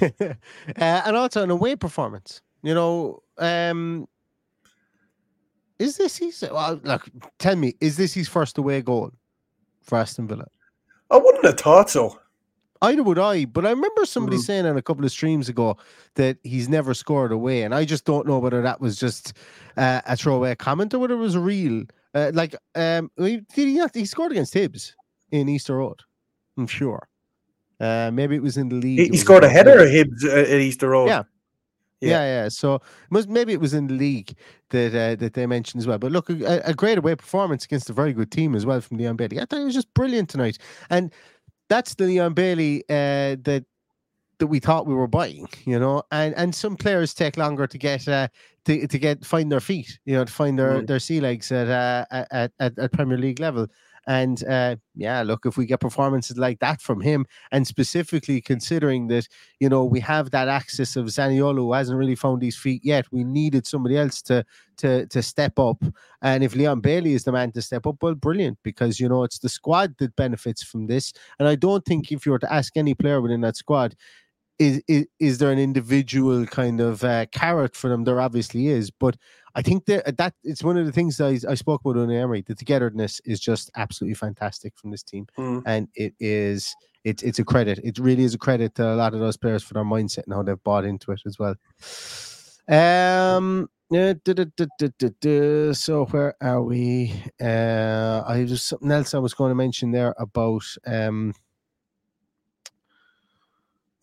uh, 0.00 0.34
and 0.76 1.16
also 1.16 1.42
an 1.42 1.50
away 1.50 1.76
performance. 1.76 2.42
You 2.62 2.74
know, 2.74 3.22
um, 3.38 4.08
is 5.78 5.96
this 5.96 6.16
his? 6.16 6.44
Well, 6.50 6.80
look, 6.82 7.08
tell 7.38 7.56
me, 7.56 7.74
is 7.80 7.96
this 7.96 8.14
his 8.14 8.28
first 8.28 8.58
away 8.58 8.82
goal 8.82 9.12
for 9.82 9.98
Aston 9.98 10.26
Villa? 10.26 10.46
I 11.10 11.18
wouldn't 11.18 11.44
have 11.44 11.58
thought 11.58 11.90
so. 11.90 12.18
Either 12.82 13.02
would 13.02 13.18
I, 13.18 13.44
but 13.44 13.64
I 13.64 13.70
remember 13.70 14.04
somebody 14.04 14.36
Mm. 14.36 14.40
saying 14.42 14.66
on 14.66 14.76
a 14.76 14.82
couple 14.82 15.04
of 15.04 15.10
streams 15.10 15.48
ago 15.48 15.76
that 16.14 16.38
he's 16.42 16.68
never 16.68 16.94
scored 16.94 17.32
away, 17.32 17.62
and 17.62 17.74
I 17.74 17.84
just 17.84 18.04
don't 18.04 18.26
know 18.26 18.38
whether 18.38 18.62
that 18.62 18.80
was 18.80 18.98
just 18.98 19.32
uh, 19.76 20.00
a 20.06 20.16
throwaway 20.16 20.54
comment 20.54 20.92
or 20.94 20.98
whether 20.98 21.14
it 21.14 21.18
was 21.18 21.36
real. 21.36 21.84
Uh, 22.14 22.30
like, 22.34 22.54
um, 22.74 23.10
he- 23.18 23.42
did 23.54 23.68
he 23.68 23.74
not? 23.74 23.94
He 23.94 24.04
scored 24.06 24.32
against 24.32 24.54
Hibs 24.54 24.92
in 25.30 25.48
Easter 25.48 25.76
Road. 25.76 26.00
I'm 26.58 26.66
sure. 26.66 27.08
Uh, 27.78 28.10
maybe 28.12 28.34
it 28.36 28.42
was 28.42 28.56
in 28.56 28.68
the 28.70 28.76
league. 28.76 28.98
He, 28.98 29.08
he 29.08 29.16
scored 29.18 29.44
a 29.44 29.48
header 29.48 29.76
Hibs. 29.76 30.00
at 30.00 30.06
Hibs 30.06 30.24
uh, 30.24 30.54
at 30.54 30.60
Easter 30.60 30.88
Road. 30.90 31.06
Yeah. 31.08 31.22
Yeah. 32.00 32.10
Yeah, 32.10 32.42
yeah. 32.42 32.48
So 32.50 32.74
it 33.10 33.26
maybe 33.26 33.54
it 33.54 33.60
was 33.60 33.72
in 33.72 33.86
the 33.86 33.94
league 33.94 34.34
that 34.68 34.94
uh, 34.94 35.16
that 35.16 35.32
they 35.32 35.46
mentioned 35.46 35.80
as 35.80 35.86
well. 35.86 35.96
But 35.98 36.12
look, 36.12 36.28
a, 36.28 36.60
a 36.64 36.74
great 36.74 36.98
away 36.98 37.14
performance 37.14 37.64
against 37.64 37.88
a 37.88 37.94
very 37.94 38.12
good 38.12 38.30
team 38.30 38.54
as 38.54 38.66
well 38.66 38.82
from 38.82 38.98
Leon 38.98 39.16
Bailey. 39.16 39.40
I 39.40 39.46
thought 39.46 39.60
he 39.60 39.64
was 39.64 39.74
just 39.74 39.92
brilliant 39.94 40.28
tonight, 40.28 40.58
and 40.90 41.10
that's 41.68 41.94
the 41.94 42.04
Leon 42.04 42.34
Bailey 42.34 42.82
uh, 42.88 43.36
that 43.44 43.64
that 44.38 44.48
we 44.48 44.60
thought 44.60 44.86
we 44.86 44.94
were 44.94 45.06
buying. 45.06 45.48
You 45.64 45.78
know, 45.78 46.02
and 46.10 46.34
and 46.36 46.54
some 46.54 46.76
players 46.76 47.14
take 47.14 47.36
longer 47.36 47.66
to 47.66 47.78
get 47.78 48.06
uh, 48.08 48.28
to 48.66 48.86
to 48.86 48.98
get 48.98 49.24
find 49.24 49.50
their 49.50 49.60
feet. 49.60 49.98
You 50.04 50.14
know, 50.16 50.24
to 50.24 50.32
find 50.32 50.58
their 50.58 50.82
Mm. 50.82 50.86
their 50.86 51.00
sea 51.00 51.20
legs 51.20 51.50
at 51.52 51.68
uh, 51.68 52.04
at, 52.10 52.52
at 52.60 52.78
at 52.78 52.92
Premier 52.92 53.18
League 53.18 53.40
level. 53.40 53.66
And 54.06 54.44
uh, 54.44 54.76
yeah, 54.94 55.22
look, 55.22 55.46
if 55.46 55.56
we 55.56 55.66
get 55.66 55.80
performances 55.80 56.36
like 56.38 56.60
that 56.60 56.80
from 56.80 57.00
him, 57.00 57.26
and 57.50 57.66
specifically 57.66 58.40
considering 58.40 59.08
that 59.08 59.28
you 59.58 59.68
know 59.68 59.84
we 59.84 60.00
have 60.00 60.30
that 60.30 60.48
axis 60.48 60.96
of 60.96 61.06
Zaniolo 61.06 61.56
who 61.56 61.72
hasn't 61.72 61.98
really 61.98 62.14
found 62.14 62.42
his 62.42 62.56
feet 62.56 62.84
yet, 62.84 63.06
we 63.10 63.24
needed 63.24 63.66
somebody 63.66 63.98
else 63.98 64.22
to 64.22 64.44
to 64.78 65.06
to 65.06 65.22
step 65.22 65.58
up. 65.58 65.82
And 66.22 66.44
if 66.44 66.54
Leon 66.54 66.80
Bailey 66.80 67.14
is 67.14 67.24
the 67.24 67.32
man 67.32 67.52
to 67.52 67.62
step 67.62 67.86
up, 67.86 67.96
well, 68.00 68.14
brilliant, 68.14 68.58
because 68.62 69.00
you 69.00 69.08
know 69.08 69.24
it's 69.24 69.40
the 69.40 69.48
squad 69.48 69.96
that 69.98 70.14
benefits 70.16 70.62
from 70.62 70.86
this. 70.86 71.12
And 71.38 71.48
I 71.48 71.56
don't 71.56 71.84
think 71.84 72.12
if 72.12 72.24
you 72.24 72.32
were 72.32 72.38
to 72.38 72.52
ask 72.52 72.76
any 72.76 72.94
player 72.94 73.20
within 73.20 73.40
that 73.40 73.56
squad, 73.56 73.96
is 74.58 74.82
is, 74.88 75.06
is 75.18 75.38
there 75.38 75.50
an 75.52 75.58
individual 75.58 76.46
kind 76.46 76.80
of 76.80 77.04
uh, 77.04 77.26
carrot 77.32 77.76
for 77.76 77.88
them? 77.88 78.04
There 78.04 78.20
obviously 78.20 78.68
is, 78.68 78.90
but 78.90 79.16
I 79.54 79.62
think 79.62 79.86
that 79.86 80.16
that 80.16 80.34
it's 80.44 80.62
one 80.64 80.76
of 80.78 80.86
the 80.86 80.92
things 80.92 81.16
that 81.18 81.26
I, 81.46 81.52
I 81.52 81.54
spoke 81.54 81.82
about 81.84 81.96
on 81.98 82.10
Emery. 82.10 82.42
The 82.42 82.54
togetherness 82.54 83.20
is 83.24 83.40
just 83.40 83.70
absolutely 83.76 84.14
fantastic 84.14 84.76
from 84.76 84.90
this 84.90 85.02
team, 85.02 85.26
Mm. 85.38 85.62
and 85.66 85.88
it 85.94 86.14
is 86.20 86.74
it's 87.04 87.22
it's 87.22 87.38
a 87.38 87.44
credit. 87.44 87.80
It 87.84 87.98
really 87.98 88.24
is 88.24 88.34
a 88.34 88.38
credit 88.38 88.74
to 88.76 88.92
a 88.92 88.96
lot 88.96 89.14
of 89.14 89.20
those 89.20 89.36
players 89.36 89.62
for 89.62 89.74
their 89.74 89.84
mindset 89.84 90.24
and 90.24 90.34
how 90.34 90.42
they've 90.42 90.62
bought 90.64 90.84
into 90.84 91.12
it 91.12 91.20
as 91.26 91.38
well. 91.38 91.54
Um. 92.68 93.68
uh, 93.94 94.14
duh, 94.24 94.34
duh. 95.20 95.72
So 95.72 96.06
where 96.06 96.34
are 96.40 96.62
we? 96.62 97.12
Uh, 97.40 98.22
I 98.26 98.44
just 98.44 98.66
something 98.68 98.90
else 98.90 99.14
I 99.14 99.18
was 99.18 99.34
going 99.34 99.50
to 99.50 99.54
mention 99.54 99.92
there 99.92 100.14
about 100.18 100.64
um 100.86 101.32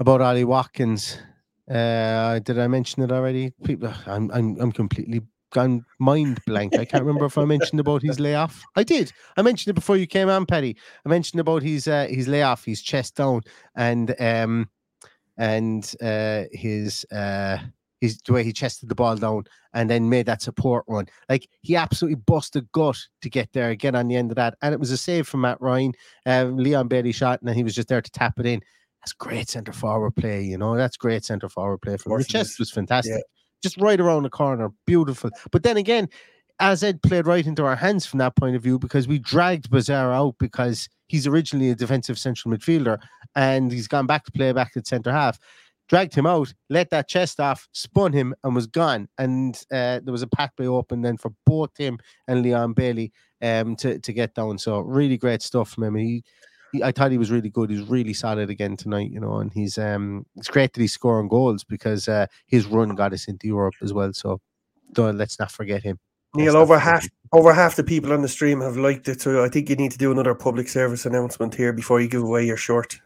about 0.04 0.20
Ollie 0.20 0.43
Watkins. 0.43 1.18
Uh, 1.72 2.39
did 2.39 2.60
I 2.60 2.68
mention 2.68 3.04
it 3.04 3.12
already? 3.12 3.54
People, 3.64 3.93
I'm 4.06 4.30
I'm 4.32 4.60
I'm 4.60 4.72
completely 4.74 5.22
gone 5.54 5.86
mind 5.97 6.39
blank. 6.45 6.76
I 6.76 6.84
can't 6.84 7.06
remember 7.06 7.26
if 7.26 7.38
I 7.38 7.45
mentioned 7.45 7.80
about 7.80 8.01
his 8.01 8.20
layoff. 8.20 8.62
I 8.76 8.84
did. 8.84 9.14
I 9.38 9.41
mentioned 9.41 9.72
it 9.72 9.76
before 9.80 9.95
you 9.95 10.06
came 10.06 10.28
on, 10.28 10.45
Paddy. 10.45 10.76
I 11.06 11.10
mentioned 11.10 11.39
about 11.39 11.64
his 11.64 11.88
uh, 11.88 12.08
his 12.10 12.28
layoff, 12.28 12.66
his 12.66 12.82
chest 12.82 13.16
down, 13.16 13.43
and 13.76 14.14
um 14.20 14.70
and 15.38 15.95
uh 16.01 16.43
his 16.51 17.06
uh 17.10 17.60
his 18.01 18.18
the 18.26 18.34
way 18.34 18.43
he 18.43 18.51
chested 18.51 18.89
the 18.89 18.95
ball 18.95 19.16
down 19.16 19.45
and 19.74 19.89
then 19.89 20.10
made 20.10 20.26
that 20.26 20.41
support 20.41 20.84
run. 20.89 21.08
Like 21.30 21.47
he 21.62 21.78
absolutely 21.78 22.22
busted 22.28 22.70
gut 22.74 22.99
to 23.22 23.30
get 23.30 23.54
there, 23.54 23.70
again 23.70 23.95
on 23.95 24.10
the 24.10 24.18
end 24.18 24.32
of 24.32 24.36
that. 24.36 24.56
And 24.62 24.74
it 24.74 24.82
was 24.82 24.91
a 24.91 24.97
save 24.97 25.30
from 25.30 25.41
Matt 25.41 25.62
Ryan. 25.62 25.93
Um, 26.26 26.58
Leon 26.58 26.89
Bailey 26.89 27.14
shot, 27.14 27.39
and 27.39 27.47
then 27.47 27.56
he 27.56 27.64
was 27.64 27.74
just 27.74 27.88
there 27.88 28.01
to 28.01 28.12
tap 28.12 28.38
it 28.38 28.45
in. 28.45 28.62
That's 29.04 29.14
great 29.14 29.49
centre 29.49 29.74
forward 29.74 30.16
play, 30.16 30.43
you 30.43 30.58
know. 30.58 30.78
That's 30.78 30.95
great 30.95 31.26
centre 31.26 31.49
forward 31.49 31.82
play 31.82 31.97
from 31.97 32.14
him. 32.14 32.20
The 32.20 32.24
chest 32.24 32.58
was 32.58 32.72
fantastic. 32.72 33.22
Just 33.62 33.78
right 33.78 33.99
around 33.99 34.24
the 34.24 34.30
corner. 34.30 34.70
Beautiful. 34.88 35.30
But 35.51 35.64
then 35.64 35.76
again, 35.76 36.08
AZ 36.62 36.86
played 37.04 37.28
right 37.28 37.45
into 37.45 37.66
our 37.66 37.76
hands 37.76 38.06
from 38.06 38.20
that 38.20 38.38
point 38.38 38.56
of 38.56 38.64
view 38.64 38.80
because 38.80 39.06
we 39.06 39.20
dragged 39.20 39.70
Bazaar 39.70 40.14
out 40.14 40.36
because 40.39 40.88
he's 41.08 41.28
originally 41.28 41.70
a 41.70 41.76
defensive 41.76 42.18
central 42.18 42.54
midfielder 42.54 42.97
and 43.36 43.74
he's 43.74 43.89
gone 43.89 44.08
back 44.08 44.24
to 44.24 44.32
play 44.32 44.54
back 44.54 44.72
at 44.78 44.88
centre 44.88 45.12
half. 45.12 45.38
Dragged 45.89 46.16
him 46.16 46.26
out, 46.26 46.54
let 46.70 46.89
that 46.91 47.10
chest 47.10 47.41
off, 47.41 47.68
spun 47.74 48.14
him, 48.14 48.34
and 48.45 48.56
was 48.56 48.68
gone. 48.68 49.10
And 49.18 49.56
uh, 49.70 49.99
there 50.01 50.14
was 50.14 50.22
a 50.22 50.28
pathway 50.28 50.66
open 50.66 51.01
then 51.01 51.18
for 51.18 51.34
both 51.45 51.76
him 51.76 51.99
and 52.30 52.41
Leon 52.41 52.72
Bailey 52.72 53.12
um, 53.41 53.76
to 53.76 53.99
to 53.99 54.14
get 54.14 54.34
down. 54.34 54.58
So 54.58 54.80
really 54.80 55.18
great 55.18 55.41
stuff 55.41 55.72
from 55.72 55.84
him. 55.84 55.95
He, 55.95 56.24
I 56.82 56.92
thought 56.92 57.12
he 57.12 57.18
was 57.18 57.32
really 57.32 57.50
good. 57.50 57.70
He's 57.70 57.88
really 57.88 58.14
solid 58.14 58.50
again 58.50 58.78
tonight, 58.78 59.12
you 59.12 59.20
know. 59.20 59.38
And 59.38 59.52
he's 59.54 59.78
um, 59.78 60.26
it's 60.38 60.50
great 60.50 60.74
that 60.74 60.82
he's 60.82 60.94
scoring 60.94 61.28
goals 61.28 61.64
because 61.64 62.08
uh, 62.08 62.28
his 62.48 62.66
run 62.66 62.96
got 62.96 63.14
us 63.14 63.28
into 63.28 63.48
Europe 63.48 63.76
as 63.82 63.94
well. 63.94 64.14
So 64.14 64.40
don't, 64.94 65.18
let's 65.18 65.40
not 65.40 65.52
forget 65.52 65.84
him. 65.84 66.00
Neil, 66.36 66.58
over 66.58 66.80
half 66.80 67.08
over 67.32 67.54
half 67.54 67.76
the 67.76 67.84
people 67.84 68.12
on 68.12 68.22
the 68.22 68.28
stream 68.28 68.62
have 68.62 68.78
liked 68.78 69.08
it, 69.08 69.22
so 69.22 69.44
I 69.44 69.50
think 69.50 69.70
you 69.70 69.76
need 69.76 69.92
to 69.92 69.98
do 69.98 70.12
another 70.12 70.34
public 70.34 70.68
service 70.68 71.06
announcement 71.06 71.54
here 71.54 71.74
before 71.74 72.02
you 72.02 72.08
give 72.08 72.24
away 72.24 72.46
your 72.46 72.58
shirt. 72.58 73.00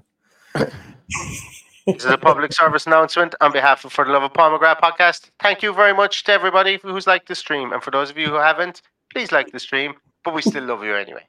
This 1.88 2.03
is 2.03 2.11
a 2.11 2.18
public 2.18 2.51
service 2.51 2.86
announcement 2.86 3.34
on 3.39 3.53
behalf 3.53 3.86
of 3.86 3.93
For 3.93 4.03
the 4.03 4.11
Love 4.11 4.24
of 4.24 4.34
Paul 4.34 4.59
McGrath 4.59 4.82
podcast. 4.82 5.30
Thank 5.39 5.63
you 5.63 5.74
very 5.74 5.93
much 5.93 6.26
to 6.26 6.34
everybody 6.34 6.80
who's 6.84 7.07
liked 7.07 7.30
the 7.30 7.36
stream. 7.36 7.72
And 7.72 7.82
for 7.82 7.91
those 7.91 8.09
of 8.09 8.18
you 8.18 8.28
who 8.28 8.36
haven't, 8.36 8.82
please 9.13 9.32
like 9.32 9.53
the 9.53 9.59
stream, 9.59 9.93
but 10.26 10.34
we 10.34 10.41
still 10.41 10.65
love 10.65 10.84
you 10.84 10.93
anyway. 10.93 11.26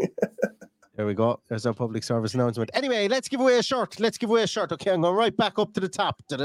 There 0.94 1.06
we 1.06 1.14
go. 1.14 1.40
There's 1.48 1.64
our 1.64 1.72
public 1.72 2.04
service 2.04 2.34
announcement. 2.34 2.70
Anyway, 2.74 3.08
let's 3.08 3.26
give 3.26 3.40
away 3.40 3.56
a 3.58 3.62
shirt. 3.62 3.98
Let's 3.98 4.18
give 4.18 4.28
away 4.28 4.42
a 4.42 4.46
shirt. 4.46 4.72
Okay, 4.72 4.90
I'm 4.90 5.00
going 5.00 5.16
right 5.16 5.34
back 5.34 5.58
up 5.58 5.72
to 5.72 5.80
the 5.80 5.88
top. 5.88 6.22
Uh, 6.30 6.36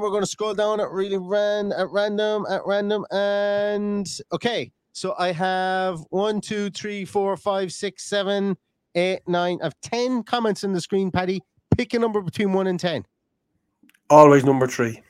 we're 0.00 0.10
going 0.10 0.22
to 0.22 0.26
scroll 0.26 0.54
down 0.54 0.80
at 0.80 0.88
really 0.90 1.18
ran 1.18 1.72
at 1.72 1.90
random 1.90 2.46
at 2.48 2.64
random 2.64 3.04
and 3.10 4.08
okay. 4.30 4.70
So 4.92 5.16
I 5.18 5.32
have 5.32 5.98
one, 6.10 6.40
two, 6.40 6.70
three, 6.70 7.04
four, 7.04 7.36
five, 7.36 7.72
six, 7.72 8.04
seven, 8.04 8.56
eight, 8.94 9.20
nine. 9.26 9.58
I 9.60 9.66
have 9.66 9.80
ten 9.82 10.22
comments 10.22 10.62
on 10.62 10.72
the 10.72 10.80
screen, 10.80 11.10
Paddy. 11.10 11.40
Pick 11.76 11.92
a 11.92 11.98
number 11.98 12.20
between 12.20 12.52
one 12.52 12.68
and 12.68 12.78
ten. 12.78 13.04
Always 14.10 14.44
number 14.44 14.68
three. 14.68 15.02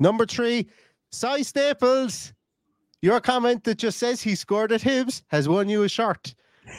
Number 0.00 0.26
three, 0.26 0.68
Cy 1.12 1.42
Staples. 1.42 2.32
Your 3.02 3.20
comment 3.20 3.64
that 3.64 3.78
just 3.78 3.98
says 3.98 4.22
he 4.22 4.36
scored 4.36 4.70
at 4.70 4.80
Hibs 4.80 5.22
has 5.28 5.48
won 5.48 5.68
you 5.68 5.82
a 5.82 5.88
shirt. 5.88 6.34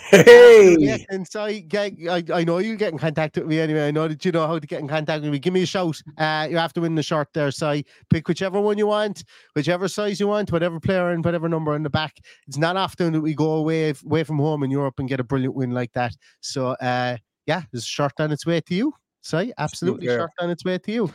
Hey! 0.09 0.77
Yeah, 0.79 0.97
and 1.09 1.27
so 1.27 1.49
get, 1.67 1.93
I, 2.09 2.23
I 2.33 2.43
know 2.45 2.59
you 2.59 2.77
get 2.77 2.93
in 2.93 2.97
contact 2.97 3.35
with 3.35 3.45
me 3.45 3.59
anyway. 3.59 3.89
I 3.89 3.91
know 3.91 4.07
that 4.07 4.23
you 4.23 4.31
know 4.31 4.47
how 4.47 4.57
to 4.57 4.65
get 4.65 4.79
in 4.79 4.87
contact 4.87 5.21
with 5.21 5.31
me. 5.31 5.39
Give 5.39 5.53
me 5.53 5.63
a 5.63 5.65
shout. 5.65 6.01
Uh, 6.17 6.47
you 6.49 6.57
have 6.57 6.71
to 6.73 6.81
win 6.81 6.95
the 6.95 7.03
shirt 7.03 7.27
there, 7.33 7.51
Si. 7.51 7.85
Pick 8.09 8.27
whichever 8.29 8.61
one 8.61 8.77
you 8.77 8.87
want, 8.87 9.25
whichever 9.53 9.89
size 9.89 10.17
you 10.21 10.27
want, 10.29 10.51
whatever 10.53 10.79
player 10.79 11.11
and 11.11 11.23
whatever 11.25 11.49
number 11.49 11.73
on 11.73 11.83
the 11.83 11.89
back. 11.89 12.19
It's 12.47 12.57
not 12.57 12.77
often 12.77 13.11
that 13.11 13.21
we 13.21 13.33
go 13.33 13.55
away 13.55 13.93
away 14.05 14.23
from 14.23 14.39
home 14.39 14.63
in 14.63 14.71
Europe 14.71 14.99
and 14.99 15.09
get 15.09 15.19
a 15.19 15.23
brilliant 15.25 15.55
win 15.55 15.71
like 15.71 15.91
that. 15.91 16.15
So 16.39 16.69
uh, 16.69 17.17
yeah, 17.45 17.63
there's 17.71 17.83
a 17.83 17.87
shirt 17.87 18.13
on 18.19 18.31
its 18.31 18.45
way 18.45 18.61
to 18.61 18.73
you. 18.73 18.93
Si, 19.21 19.51
absolutely 19.57 20.07
girl. 20.07 20.19
shirt 20.21 20.31
on 20.39 20.49
its 20.49 20.63
way 20.63 20.77
to 20.77 20.91
you. 20.91 21.13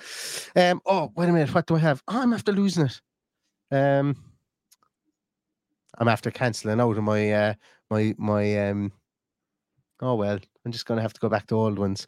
Um, 0.55 0.83
oh, 0.85 1.11
wait 1.17 1.31
a 1.31 1.33
minute, 1.33 1.55
what 1.55 1.67
do 1.67 1.77
I 1.77 1.79
have? 1.79 2.03
Oh, 2.09 2.21
I'm 2.21 2.35
after 2.35 2.53
losing 2.53 2.87
it. 2.87 3.01
Um 3.71 4.17
I'm 5.99 6.09
after 6.09 6.31
cancelling 6.31 6.81
out 6.81 6.97
of 6.97 7.03
my 7.05 7.31
uh 7.33 7.55
my 7.91 8.15
my 8.19 8.69
um 8.69 8.93
oh 10.01 10.15
well, 10.15 10.39
I'm 10.65 10.73
just 10.73 10.87
gonna 10.87 11.03
have 11.03 11.13
to 11.13 11.21
go 11.21 11.29
back 11.29 11.47
to 11.49 11.57
old 11.57 11.79
ones. 11.79 12.07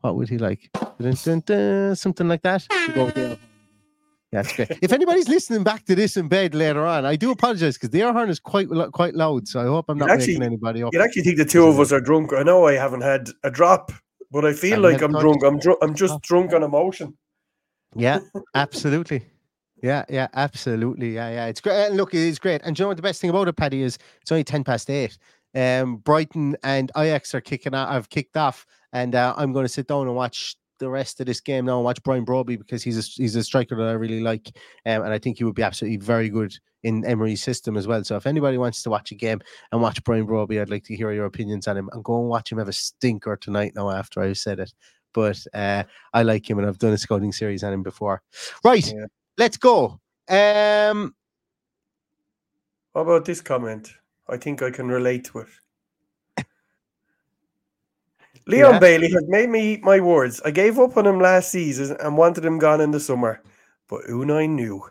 What 0.00 0.16
would 0.16 0.28
he 0.28 0.38
like? 0.38 0.70
Something 1.00 2.28
like 2.28 2.42
that. 2.42 2.66
We'll 2.70 2.94
go 2.94 3.04
with 3.06 3.14
the 3.14 3.20
air- 3.20 3.38
Yeah, 4.32 4.42
that's 4.42 4.54
great. 4.54 4.78
If 4.82 4.92
anybody's 4.92 5.28
listening 5.28 5.64
back 5.64 5.84
to 5.86 5.94
this 5.94 6.16
in 6.16 6.28
bed 6.28 6.54
later 6.54 6.84
on, 6.86 7.04
I 7.04 7.16
do 7.16 7.30
apologize 7.30 7.74
because 7.76 7.90
the 7.90 8.02
air 8.02 8.12
horn 8.12 8.28
is 8.28 8.38
quite 8.40 8.68
quite 8.92 9.14
loud. 9.14 9.48
So 9.48 9.60
I 9.60 9.64
hope 9.64 9.86
I'm 9.88 9.98
not 9.98 10.10
actually- 10.10 10.40
anybody 10.42 10.82
up. 10.82 10.92
You'd 10.92 11.02
actually 11.02 11.22
think 11.22 11.38
the 11.38 11.44
two 11.44 11.66
of 11.66 11.78
us 11.80 11.92
are 11.92 12.00
drunk. 12.00 12.32
I 12.32 12.42
know 12.42 12.66
I 12.66 12.74
haven't 12.74 13.02
had 13.02 13.30
a 13.44 13.50
drop, 13.50 13.92
but 14.30 14.44
I 14.44 14.52
feel 14.52 14.82
Haven't 14.82 14.92
like 14.92 15.02
I'm 15.02 15.12
drunk. 15.12 15.42
I'm 15.44 15.58
drunk. 15.58 15.78
I'm 15.82 15.94
just 15.94 16.20
drunk 16.30 16.52
on 16.52 16.62
emotion. 16.62 17.16
Yeah, 17.94 18.20
absolutely. 18.54 19.24
Yeah, 19.86 20.04
yeah, 20.08 20.26
absolutely. 20.34 21.14
Yeah, 21.14 21.30
yeah. 21.30 21.46
It's 21.46 21.60
great. 21.60 21.86
And 21.86 21.96
look, 21.96 22.12
it's 22.12 22.40
great. 22.40 22.60
And 22.64 22.76
you 22.76 22.82
know 22.82 22.88
what 22.88 22.96
the 22.96 23.04
best 23.04 23.20
thing 23.20 23.30
about 23.30 23.46
it, 23.46 23.56
Paddy, 23.56 23.82
is 23.82 23.98
it's 24.20 24.32
only 24.32 24.42
10 24.42 24.64
past 24.64 24.90
eight. 24.90 25.16
Um, 25.54 25.98
Brighton 25.98 26.56
and 26.64 26.90
Ajax 26.96 27.36
are 27.36 27.40
kicking 27.40 27.72
out, 27.72 27.92
have 27.92 28.10
kicked 28.10 28.36
off, 28.36 28.66
and 28.92 29.14
uh, 29.14 29.32
I'm 29.36 29.52
going 29.52 29.64
to 29.64 29.72
sit 29.72 29.86
down 29.86 30.08
and 30.08 30.16
watch 30.16 30.56
the 30.80 30.90
rest 30.90 31.20
of 31.20 31.26
this 31.26 31.40
game 31.40 31.66
now 31.66 31.76
and 31.76 31.84
watch 31.84 32.02
Brian 32.02 32.26
Brobbey 32.26 32.58
because 32.58 32.82
he's 32.82 32.98
a, 32.98 33.22
he's 33.22 33.36
a 33.36 33.44
striker 33.44 33.76
that 33.76 33.88
I 33.88 33.92
really 33.92 34.20
like, 34.20 34.48
um, 34.84 35.02
and 35.02 35.12
I 35.12 35.18
think 35.18 35.38
he 35.38 35.44
would 35.44 35.54
be 35.54 35.62
absolutely 35.62 35.98
very 35.98 36.28
good 36.30 36.52
in 36.82 37.04
Emery's 37.04 37.42
system 37.42 37.76
as 37.76 37.86
well. 37.86 38.02
So 38.02 38.16
if 38.16 38.26
anybody 38.26 38.58
wants 38.58 38.82
to 38.82 38.90
watch 38.90 39.12
a 39.12 39.14
game 39.14 39.40
and 39.70 39.80
watch 39.80 40.02
Brian 40.02 40.26
Brobbey, 40.26 40.60
I'd 40.60 40.68
like 40.68 40.84
to 40.84 40.96
hear 40.96 41.12
your 41.12 41.26
opinions 41.26 41.68
on 41.68 41.76
him 41.76 41.88
and 41.92 42.02
go 42.02 42.18
and 42.18 42.28
watch 42.28 42.50
him 42.50 42.58
have 42.58 42.68
a 42.68 42.72
stinker 42.72 43.36
tonight. 43.36 43.72
Now 43.76 43.90
after 43.90 44.20
I've 44.20 44.36
said 44.36 44.58
it, 44.58 44.74
but 45.14 45.42
uh, 45.54 45.84
I 46.12 46.24
like 46.24 46.50
him 46.50 46.58
and 46.58 46.66
I've 46.66 46.78
done 46.78 46.92
a 46.92 46.98
scouting 46.98 47.32
series 47.32 47.64
on 47.64 47.72
him 47.72 47.82
before. 47.82 48.20
Right, 48.64 48.92
Yeah. 48.92 49.06
Let's 49.38 49.56
go. 49.56 50.00
Um, 50.28 51.14
How 52.94 53.02
about 53.02 53.24
this 53.24 53.40
comment? 53.40 53.92
I 54.28 54.36
think 54.36 54.62
I 54.62 54.70
can 54.70 54.88
relate 54.88 55.24
to 55.26 55.40
it. 55.40 55.48
Leon 58.46 58.74
Yeah. 58.74 58.78
Bailey 58.78 59.10
has 59.10 59.24
made 59.28 59.48
me 59.48 59.72
eat 59.74 59.82
my 59.84 60.00
words. 60.00 60.40
I 60.44 60.50
gave 60.50 60.78
up 60.78 60.96
on 60.96 61.06
him 61.06 61.20
last 61.20 61.50
season 61.50 61.96
and 62.00 62.16
wanted 62.16 62.44
him 62.44 62.58
gone 62.58 62.80
in 62.80 62.90
the 62.90 63.00
summer, 63.00 63.42
but 63.88 64.02
Unai 64.04 64.48
knew. 64.48 64.82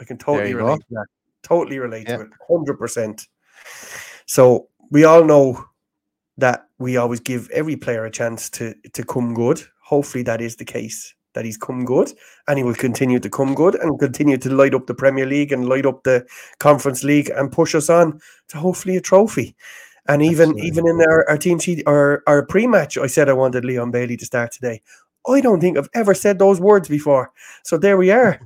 I 0.00 0.04
can 0.04 0.16
totally 0.18 0.52
go. 0.52 0.58
relate 0.58 0.78
to 0.80 0.86
that. 0.90 1.06
Totally 1.42 1.78
relate 1.78 2.08
Yeah. 2.08 2.18
to 2.18 2.22
it. 2.24 2.30
100%. 2.48 3.26
So 4.26 4.68
we 4.90 5.04
all 5.04 5.24
know 5.24 5.64
that 6.38 6.68
we 6.78 6.96
always 6.96 7.20
give 7.20 7.50
every 7.50 7.76
player 7.76 8.04
a 8.04 8.10
chance 8.10 8.48
to 8.50 8.74
to 8.94 9.04
come 9.04 9.34
good. 9.34 9.60
Hopefully 9.82 10.22
that 10.24 10.40
is 10.40 10.56
the 10.56 10.64
case. 10.64 11.14
That 11.34 11.44
he's 11.44 11.56
come 11.56 11.84
good 11.84 12.12
and 12.48 12.58
he 12.58 12.64
will 12.64 12.74
continue 12.74 13.20
to 13.20 13.30
come 13.30 13.54
good 13.54 13.76
and 13.76 13.98
continue 14.00 14.36
to 14.38 14.50
light 14.50 14.74
up 14.74 14.86
the 14.86 14.94
Premier 14.94 15.26
League 15.26 15.52
and 15.52 15.68
light 15.68 15.86
up 15.86 16.02
the 16.02 16.26
Conference 16.58 17.04
League 17.04 17.30
and 17.30 17.52
push 17.52 17.74
us 17.74 17.88
on 17.88 18.20
to 18.48 18.58
hopefully 18.58 18.96
a 18.96 19.00
trophy. 19.00 19.54
And 20.08 20.22
even 20.22 20.58
even 20.58 20.88
in 20.88 21.00
our, 21.02 21.28
our 21.28 21.38
team 21.38 21.60
sheet 21.60 21.84
our, 21.86 22.22
our 22.26 22.44
pre-match, 22.44 22.98
I 22.98 23.06
said 23.06 23.28
I 23.28 23.34
wanted 23.34 23.64
Leon 23.64 23.92
Bailey 23.92 24.16
to 24.16 24.26
start 24.26 24.50
today. 24.50 24.82
I 25.28 25.40
don't 25.40 25.60
think 25.60 25.78
I've 25.78 25.90
ever 25.94 26.14
said 26.14 26.38
those 26.38 26.60
words 26.60 26.88
before. 26.88 27.32
So 27.62 27.78
there 27.78 27.96
we 27.96 28.10
are. 28.10 28.40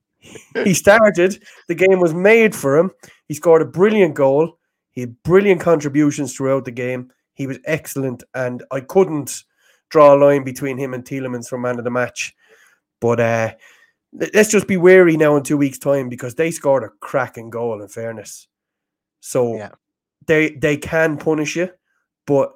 he 0.64 0.74
started. 0.74 1.42
The 1.68 1.74
game 1.74 2.00
was 2.00 2.14
made 2.14 2.54
for 2.54 2.76
him. 2.76 2.90
He 3.28 3.34
scored 3.34 3.62
a 3.62 3.66
brilliant 3.66 4.14
goal. 4.14 4.58
He 4.90 5.02
had 5.02 5.22
brilliant 5.22 5.60
contributions 5.60 6.34
throughout 6.34 6.64
the 6.64 6.70
game. 6.70 7.12
He 7.34 7.46
was 7.46 7.58
excellent, 7.66 8.24
and 8.34 8.64
I 8.70 8.80
couldn't 8.80 9.44
draw 9.90 10.14
a 10.14 10.16
line 10.16 10.44
between 10.44 10.78
him 10.78 10.94
and 10.94 11.04
Tielemans 11.04 11.48
for 11.48 11.58
man 11.58 11.78
of 11.78 11.84
the 11.84 11.90
match. 11.90 12.34
But 13.00 13.20
uh, 13.20 13.54
let- 14.12 14.34
let's 14.34 14.50
just 14.50 14.66
be 14.66 14.76
wary 14.76 15.16
now 15.16 15.36
in 15.36 15.42
two 15.42 15.56
weeks' 15.56 15.78
time 15.78 16.08
because 16.08 16.34
they 16.34 16.50
scored 16.50 16.84
a 16.84 16.90
cracking 17.00 17.50
goal. 17.50 17.82
In 17.82 17.88
fairness, 17.88 18.48
so 19.20 19.54
they 20.26 20.50
they 20.50 20.76
can 20.76 21.16
punish 21.18 21.56
you, 21.56 21.70
but 22.26 22.52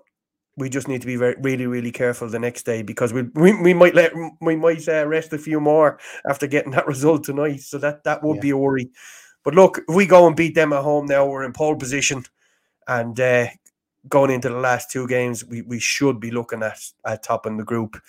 we 0.57 0.69
just 0.69 0.89
need 0.89 1.01
to 1.01 1.07
be 1.07 1.17
very 1.17 1.37
really 1.41 1.67
really 1.67 1.93
careful 1.93 2.29
the 2.29 2.39
next 2.39 2.65
day 2.65 2.83
because 2.83 3.13
we 3.13 3.23
we, 3.35 3.55
we 3.63 3.75
might 3.75 3.95
let 3.95 4.13
we 4.41 4.57
might 4.57 4.87
uh, 4.89 5.07
rest 5.07 5.33
a 5.33 5.39
few 5.39 5.61
more 5.61 5.99
after 6.29 6.47
getting 6.47 6.73
that 6.73 6.87
result 6.95 7.25
tonight. 7.25 7.61
So 7.61 7.79
that 7.79 8.05
that 8.05 8.23
would 8.23 8.41
be 8.41 8.51
a 8.51 8.57
worry. 8.57 8.91
But 9.45 9.55
look, 9.55 9.79
if 9.89 9.95
we 9.95 10.07
go 10.07 10.27
and 10.27 10.37
beat 10.37 10.55
them 10.55 10.73
at 10.73 10.83
home 10.83 11.07
now, 11.07 11.27
we're 11.27 11.45
in 11.45 11.53
pole 11.55 11.77
position, 11.77 12.25
and 12.87 13.19
uh, 13.19 13.47
going 14.09 14.31
into 14.31 14.49
the 14.49 14.59
last 14.59 14.91
two 14.91 15.07
games, 15.07 15.45
we, 15.45 15.63
we 15.63 15.79
should 15.79 16.21
be 16.21 16.31
looking 16.31 16.63
at 16.63 16.79
at 17.05 17.23
top 17.23 17.47
in 17.47 17.57
the 17.57 17.65
group. 17.65 18.01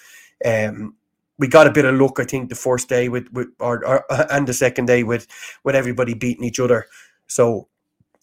Um, 0.46 0.96
we 1.38 1.48
got 1.48 1.68
a 1.68 1.72
bit 1.72 1.86
of 1.86 1.96
luck, 1.96 2.20
I 2.20 2.24
think, 2.24 2.50
the 2.50 2.56
first 2.56 2.88
day 2.88 3.10
with 3.10 3.28
with 3.32 3.48
or, 3.60 3.86
or 3.86 4.06
and 4.32 4.48
the 4.48 4.54
second 4.54 4.86
day 4.86 5.04
with 5.04 5.28
with 5.64 5.76
everybody 5.76 6.14
beating 6.14 6.46
each 6.46 6.60
other. 6.60 6.86
So 7.28 7.68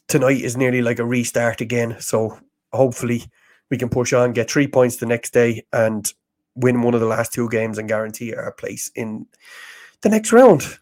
tonight 0.06 0.40
is 0.40 0.56
nearly 0.56 0.82
like 0.82 0.98
a 0.98 1.04
restart 1.04 1.60
again. 1.60 1.96
So 2.00 2.38
hopefully 2.72 3.24
we 3.70 3.76
can 3.76 3.88
push 3.88 4.12
on, 4.12 4.32
get 4.32 4.50
three 4.50 4.66
points 4.66 4.96
the 4.96 5.06
next 5.06 5.32
day, 5.32 5.64
and 5.72 6.12
win 6.54 6.82
one 6.82 6.94
of 6.94 7.00
the 7.00 7.06
last 7.06 7.32
two 7.32 7.48
games 7.48 7.78
and 7.78 7.88
guarantee 7.88 8.34
our 8.34 8.52
place 8.52 8.90
in 8.94 9.26
the 10.00 10.08
next 10.08 10.32
round. 10.32 10.78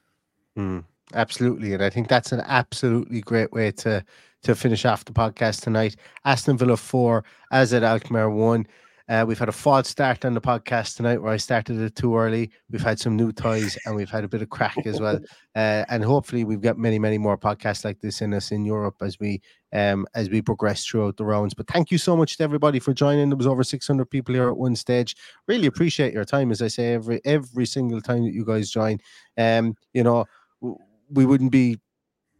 Mm, 0.56 0.84
absolutely, 1.14 1.74
and 1.74 1.82
I 1.82 1.90
think 1.90 2.08
that's 2.08 2.32
an 2.32 2.42
absolutely 2.46 3.20
great 3.20 3.52
way 3.52 3.72
to 3.72 4.04
to 4.42 4.54
finish 4.54 4.84
off 4.84 5.04
the 5.04 5.12
podcast 5.12 5.62
tonight. 5.62 5.96
Aston 6.24 6.56
Villa 6.56 6.76
four, 6.76 7.24
AZ 7.50 7.72
Alkmaar 7.72 8.30
one. 8.30 8.66
Uh, 9.08 9.24
we've 9.26 9.38
had 9.38 9.48
a 9.48 9.52
false 9.52 9.88
start 9.88 10.24
on 10.24 10.34
the 10.34 10.40
podcast 10.40 10.96
tonight 10.96 11.22
where 11.22 11.32
I 11.32 11.36
started 11.36 11.80
it 11.80 11.94
too 11.94 12.16
early. 12.16 12.50
We've 12.70 12.82
had 12.82 12.98
some 12.98 13.14
new 13.14 13.30
toys 13.30 13.78
and 13.86 13.94
we've 13.94 14.10
had 14.10 14.24
a 14.24 14.28
bit 14.28 14.42
of 14.42 14.50
crack 14.50 14.86
as 14.86 15.00
well. 15.00 15.20
Uh, 15.56 15.86
and 15.88 16.04
hopefully 16.04 16.44
we've 16.44 16.60
got 16.60 16.76
many, 16.76 16.98
many 16.98 17.16
more 17.16 17.38
podcasts 17.38 17.82
like 17.82 17.98
this 18.02 18.20
in 18.20 18.34
us 18.34 18.52
in 18.52 18.66
Europe 18.66 18.96
as 19.00 19.18
we 19.18 19.40
um 19.72 20.06
as 20.14 20.28
we 20.28 20.42
progress 20.42 20.84
throughout 20.84 21.16
the 21.16 21.24
rounds. 21.24 21.54
But 21.54 21.66
thank 21.66 21.90
you 21.90 21.96
so 21.96 22.14
much 22.14 22.36
to 22.36 22.44
everybody 22.44 22.78
for 22.78 22.92
joining. 22.92 23.30
There 23.30 23.38
was 23.38 23.46
over 23.46 23.64
600 23.64 24.04
people 24.04 24.34
here 24.34 24.50
at 24.50 24.56
one 24.58 24.76
stage. 24.76 25.16
Really 25.48 25.66
appreciate 25.66 26.12
your 26.12 26.26
time, 26.26 26.50
as 26.50 26.60
I 26.60 26.68
say 26.68 26.92
every 26.92 27.22
every 27.24 27.64
single 27.64 28.02
time 28.02 28.24
that 28.24 28.34
you 28.34 28.44
guys 28.44 28.68
join. 28.68 28.98
Um, 29.38 29.76
you 29.94 30.02
know, 30.02 30.26
we 30.60 31.24
wouldn't 31.24 31.52
be 31.52 31.78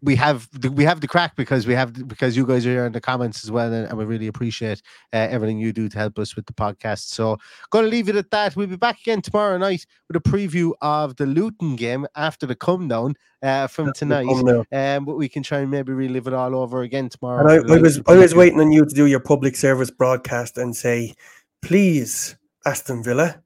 we 0.02 0.14
have 0.16 0.48
the, 0.52 0.70
we 0.70 0.84
have 0.84 1.00
the 1.00 1.08
crack 1.08 1.36
because 1.36 1.66
we 1.66 1.74
have 1.74 2.06
because 2.06 2.36
you 2.36 2.46
guys 2.46 2.66
are 2.66 2.70
here 2.70 2.86
in 2.86 2.92
the 2.92 3.00
comments 3.00 3.44
as 3.44 3.50
well 3.50 3.72
and, 3.72 3.88
and 3.88 3.96
we 3.98 4.04
really 4.04 4.26
appreciate 4.26 4.82
uh, 5.12 5.16
everything 5.16 5.58
you 5.58 5.72
do 5.72 5.88
to 5.88 5.98
help 5.98 6.18
us 6.18 6.36
with 6.36 6.46
the 6.46 6.52
podcast. 6.52 7.08
So 7.08 7.38
gonna 7.70 7.88
leave 7.88 8.08
it 8.08 8.16
at 8.16 8.30
that. 8.30 8.56
We'll 8.56 8.66
be 8.66 8.76
back 8.76 9.00
again 9.00 9.22
tomorrow 9.22 9.56
night 9.58 9.86
with 10.08 10.16
a 10.16 10.20
preview 10.20 10.72
of 10.82 11.16
the 11.16 11.26
Luton 11.26 11.76
game 11.76 12.06
after 12.14 12.46
the 12.46 12.54
come 12.54 12.88
down 12.88 13.14
uh, 13.42 13.66
from 13.66 13.92
tonight 13.92 14.26
um 14.72 15.04
but 15.04 15.16
we 15.16 15.28
can 15.28 15.42
try 15.42 15.58
and 15.58 15.70
maybe 15.70 15.92
relive 15.92 16.26
it 16.26 16.32
all 16.32 16.56
over 16.56 16.82
again 16.82 17.08
tomorrow 17.08 17.40
And 17.40 17.50
I, 17.70 17.74
I 17.74 17.78
was 17.78 17.98
Luton 17.98 18.16
I 18.16 18.18
was 18.18 18.34
waiting 18.34 18.60
on 18.60 18.72
you 18.72 18.84
to 18.84 18.94
do 18.94 19.06
your 19.06 19.20
public 19.20 19.56
service 19.56 19.90
broadcast 19.90 20.56
and 20.58 20.74
say, 20.74 21.14
please, 21.62 22.36
Aston 22.64 23.02
Villa, 23.02 23.42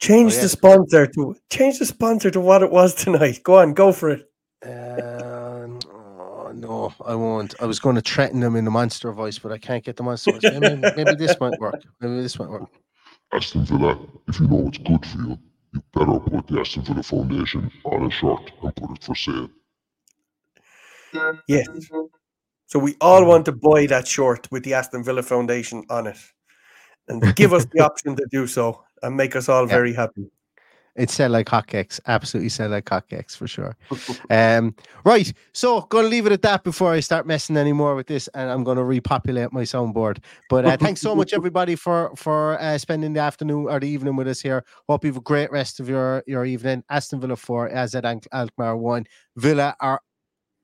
change 0.00 0.34
Oh, 0.36 0.40
the 0.40 0.48
sponsor 0.48 1.06
to 1.06 1.36
change 1.50 1.78
the 1.78 1.86
sponsor 1.86 2.30
to 2.30 2.40
what 2.40 2.62
it 2.62 2.70
was 2.70 2.94
tonight. 2.94 3.40
Go 3.42 3.58
on, 3.58 3.74
go 3.74 3.92
for 3.92 4.10
it. 4.10 4.26
Uh, 4.64 5.29
oh, 6.50 6.52
no, 6.52 6.94
I 7.04 7.14
won't. 7.14 7.54
I 7.60 7.66
was 7.66 7.78
going 7.78 7.96
to 7.96 8.02
threaten 8.02 8.40
them 8.40 8.56
in 8.56 8.64
the 8.64 8.70
monster 8.70 9.12
voice, 9.12 9.38
but 9.38 9.52
I 9.52 9.58
can't 9.58 9.84
get 9.84 9.96
the 9.96 10.02
monster 10.02 10.32
voice. 10.32 10.42
Maybe, 10.42 10.82
maybe 10.96 11.14
this 11.14 11.38
might 11.40 11.58
work. 11.60 11.82
Maybe 12.00 12.20
this 12.20 12.38
might 12.38 12.48
work. 12.48 12.68
Aston 13.32 13.64
Villa, 13.64 13.98
if 14.28 14.40
you 14.40 14.48
know 14.48 14.56
what's 14.56 14.78
good 14.78 15.06
for 15.06 15.18
you, 15.18 15.38
you 15.72 15.82
better 15.94 16.18
put 16.18 16.46
the 16.48 16.60
Aston 16.60 16.82
Villa 16.82 17.02
Foundation 17.02 17.70
on 17.84 18.06
a 18.06 18.10
shirt 18.10 18.50
and 18.62 18.74
put 18.76 18.90
it 18.90 19.04
for 19.04 19.14
sale. 19.14 19.48
Yes. 21.46 21.66
So 22.66 22.78
we 22.78 22.94
all 23.00 23.24
want 23.24 23.44
to 23.46 23.52
buy 23.52 23.86
that 23.86 24.06
short 24.06 24.50
with 24.50 24.64
the 24.64 24.74
Aston 24.74 25.02
Villa 25.04 25.22
Foundation 25.22 25.84
on 25.90 26.06
it, 26.08 26.18
and 27.08 27.34
give 27.34 27.52
us 27.52 27.66
the 27.72 27.80
option 27.84 28.16
to 28.16 28.26
do 28.30 28.46
so, 28.46 28.84
and 29.02 29.16
make 29.16 29.34
us 29.36 29.48
all 29.48 29.66
Yeah. 29.66 29.74
very 29.74 29.92
happy. 29.92 30.30
It 30.96 31.10
sell 31.10 31.30
like 31.30 31.46
hotcakes. 31.46 32.00
Absolutely 32.06 32.48
sell 32.48 32.68
like 32.68 32.84
hotcakes 32.84 33.36
for 33.36 33.46
sure. 33.46 33.76
um, 34.30 34.74
right. 35.04 35.32
So 35.52 35.82
gonna 35.82 36.08
leave 36.08 36.26
it 36.26 36.32
at 36.32 36.42
that 36.42 36.64
before 36.64 36.92
I 36.92 37.00
start 37.00 37.26
messing 37.26 37.56
anymore 37.56 37.94
with 37.94 38.06
this, 38.06 38.28
and 38.34 38.50
I'm 38.50 38.64
gonna 38.64 38.84
repopulate 38.84 39.52
my 39.52 39.62
soundboard. 39.62 40.18
But 40.48 40.64
uh, 40.64 40.76
thanks 40.76 41.00
so 41.00 41.14
much 41.14 41.32
everybody 41.32 41.76
for 41.76 42.14
for 42.16 42.60
uh, 42.60 42.78
spending 42.78 43.12
the 43.12 43.20
afternoon 43.20 43.66
or 43.68 43.80
the 43.80 43.88
evening 43.88 44.16
with 44.16 44.28
us 44.28 44.40
here. 44.40 44.64
Hope 44.88 45.04
you 45.04 45.10
have 45.10 45.16
a 45.16 45.22
great 45.22 45.50
rest 45.50 45.80
of 45.80 45.88
your 45.88 46.22
your 46.26 46.44
evening. 46.44 46.82
Aston 46.90 47.20
Villa 47.20 47.36
four, 47.36 47.68
AZ 47.68 47.94
Al- 47.94 48.20
Alkmaar 48.32 48.76
one. 48.76 49.04
Villa 49.36 49.76
are 49.80 50.00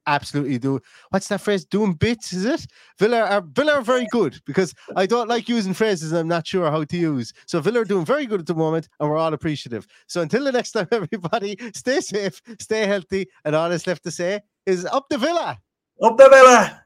absolutely 0.06 0.58
do. 0.58 0.80
What's 1.10 1.28
that 1.28 1.40
phrase? 1.40 1.64
Doing 1.64 1.94
bits 1.94 2.32
is 2.32 2.44
it? 2.44 2.66
Villa 2.98 3.20
are 3.20 3.40
villa 3.40 3.74
are 3.74 3.82
very 3.82 4.06
good 4.10 4.40
because 4.46 4.74
i 4.96 5.06
don't 5.06 5.28
like 5.28 5.48
using 5.48 5.74
phrases 5.74 6.12
i'm 6.12 6.28
not 6.28 6.46
sure 6.46 6.70
how 6.70 6.84
to 6.84 6.96
use. 6.96 7.32
So 7.46 7.60
villa 7.60 7.80
are 7.80 7.84
doing 7.84 8.04
very 8.04 8.26
good 8.26 8.40
at 8.40 8.46
the 8.46 8.54
moment 8.54 8.88
and 9.00 9.10
we're 9.10 9.16
all 9.16 9.34
appreciative. 9.34 9.86
So 10.06 10.20
until 10.20 10.44
the 10.44 10.52
next 10.52 10.72
time 10.72 10.88
everybody 10.92 11.56
stay 11.74 12.00
safe 12.00 12.40
stay 12.58 12.86
healthy 12.86 13.26
and 13.44 13.54
all 13.54 13.68
that's 13.68 13.86
left 13.86 14.04
to 14.04 14.10
say 14.10 14.40
is 14.64 14.84
up 14.84 15.08
the 15.08 15.18
villa. 15.18 15.58
Up 16.02 16.16
the 16.16 16.28
villa 16.28 16.85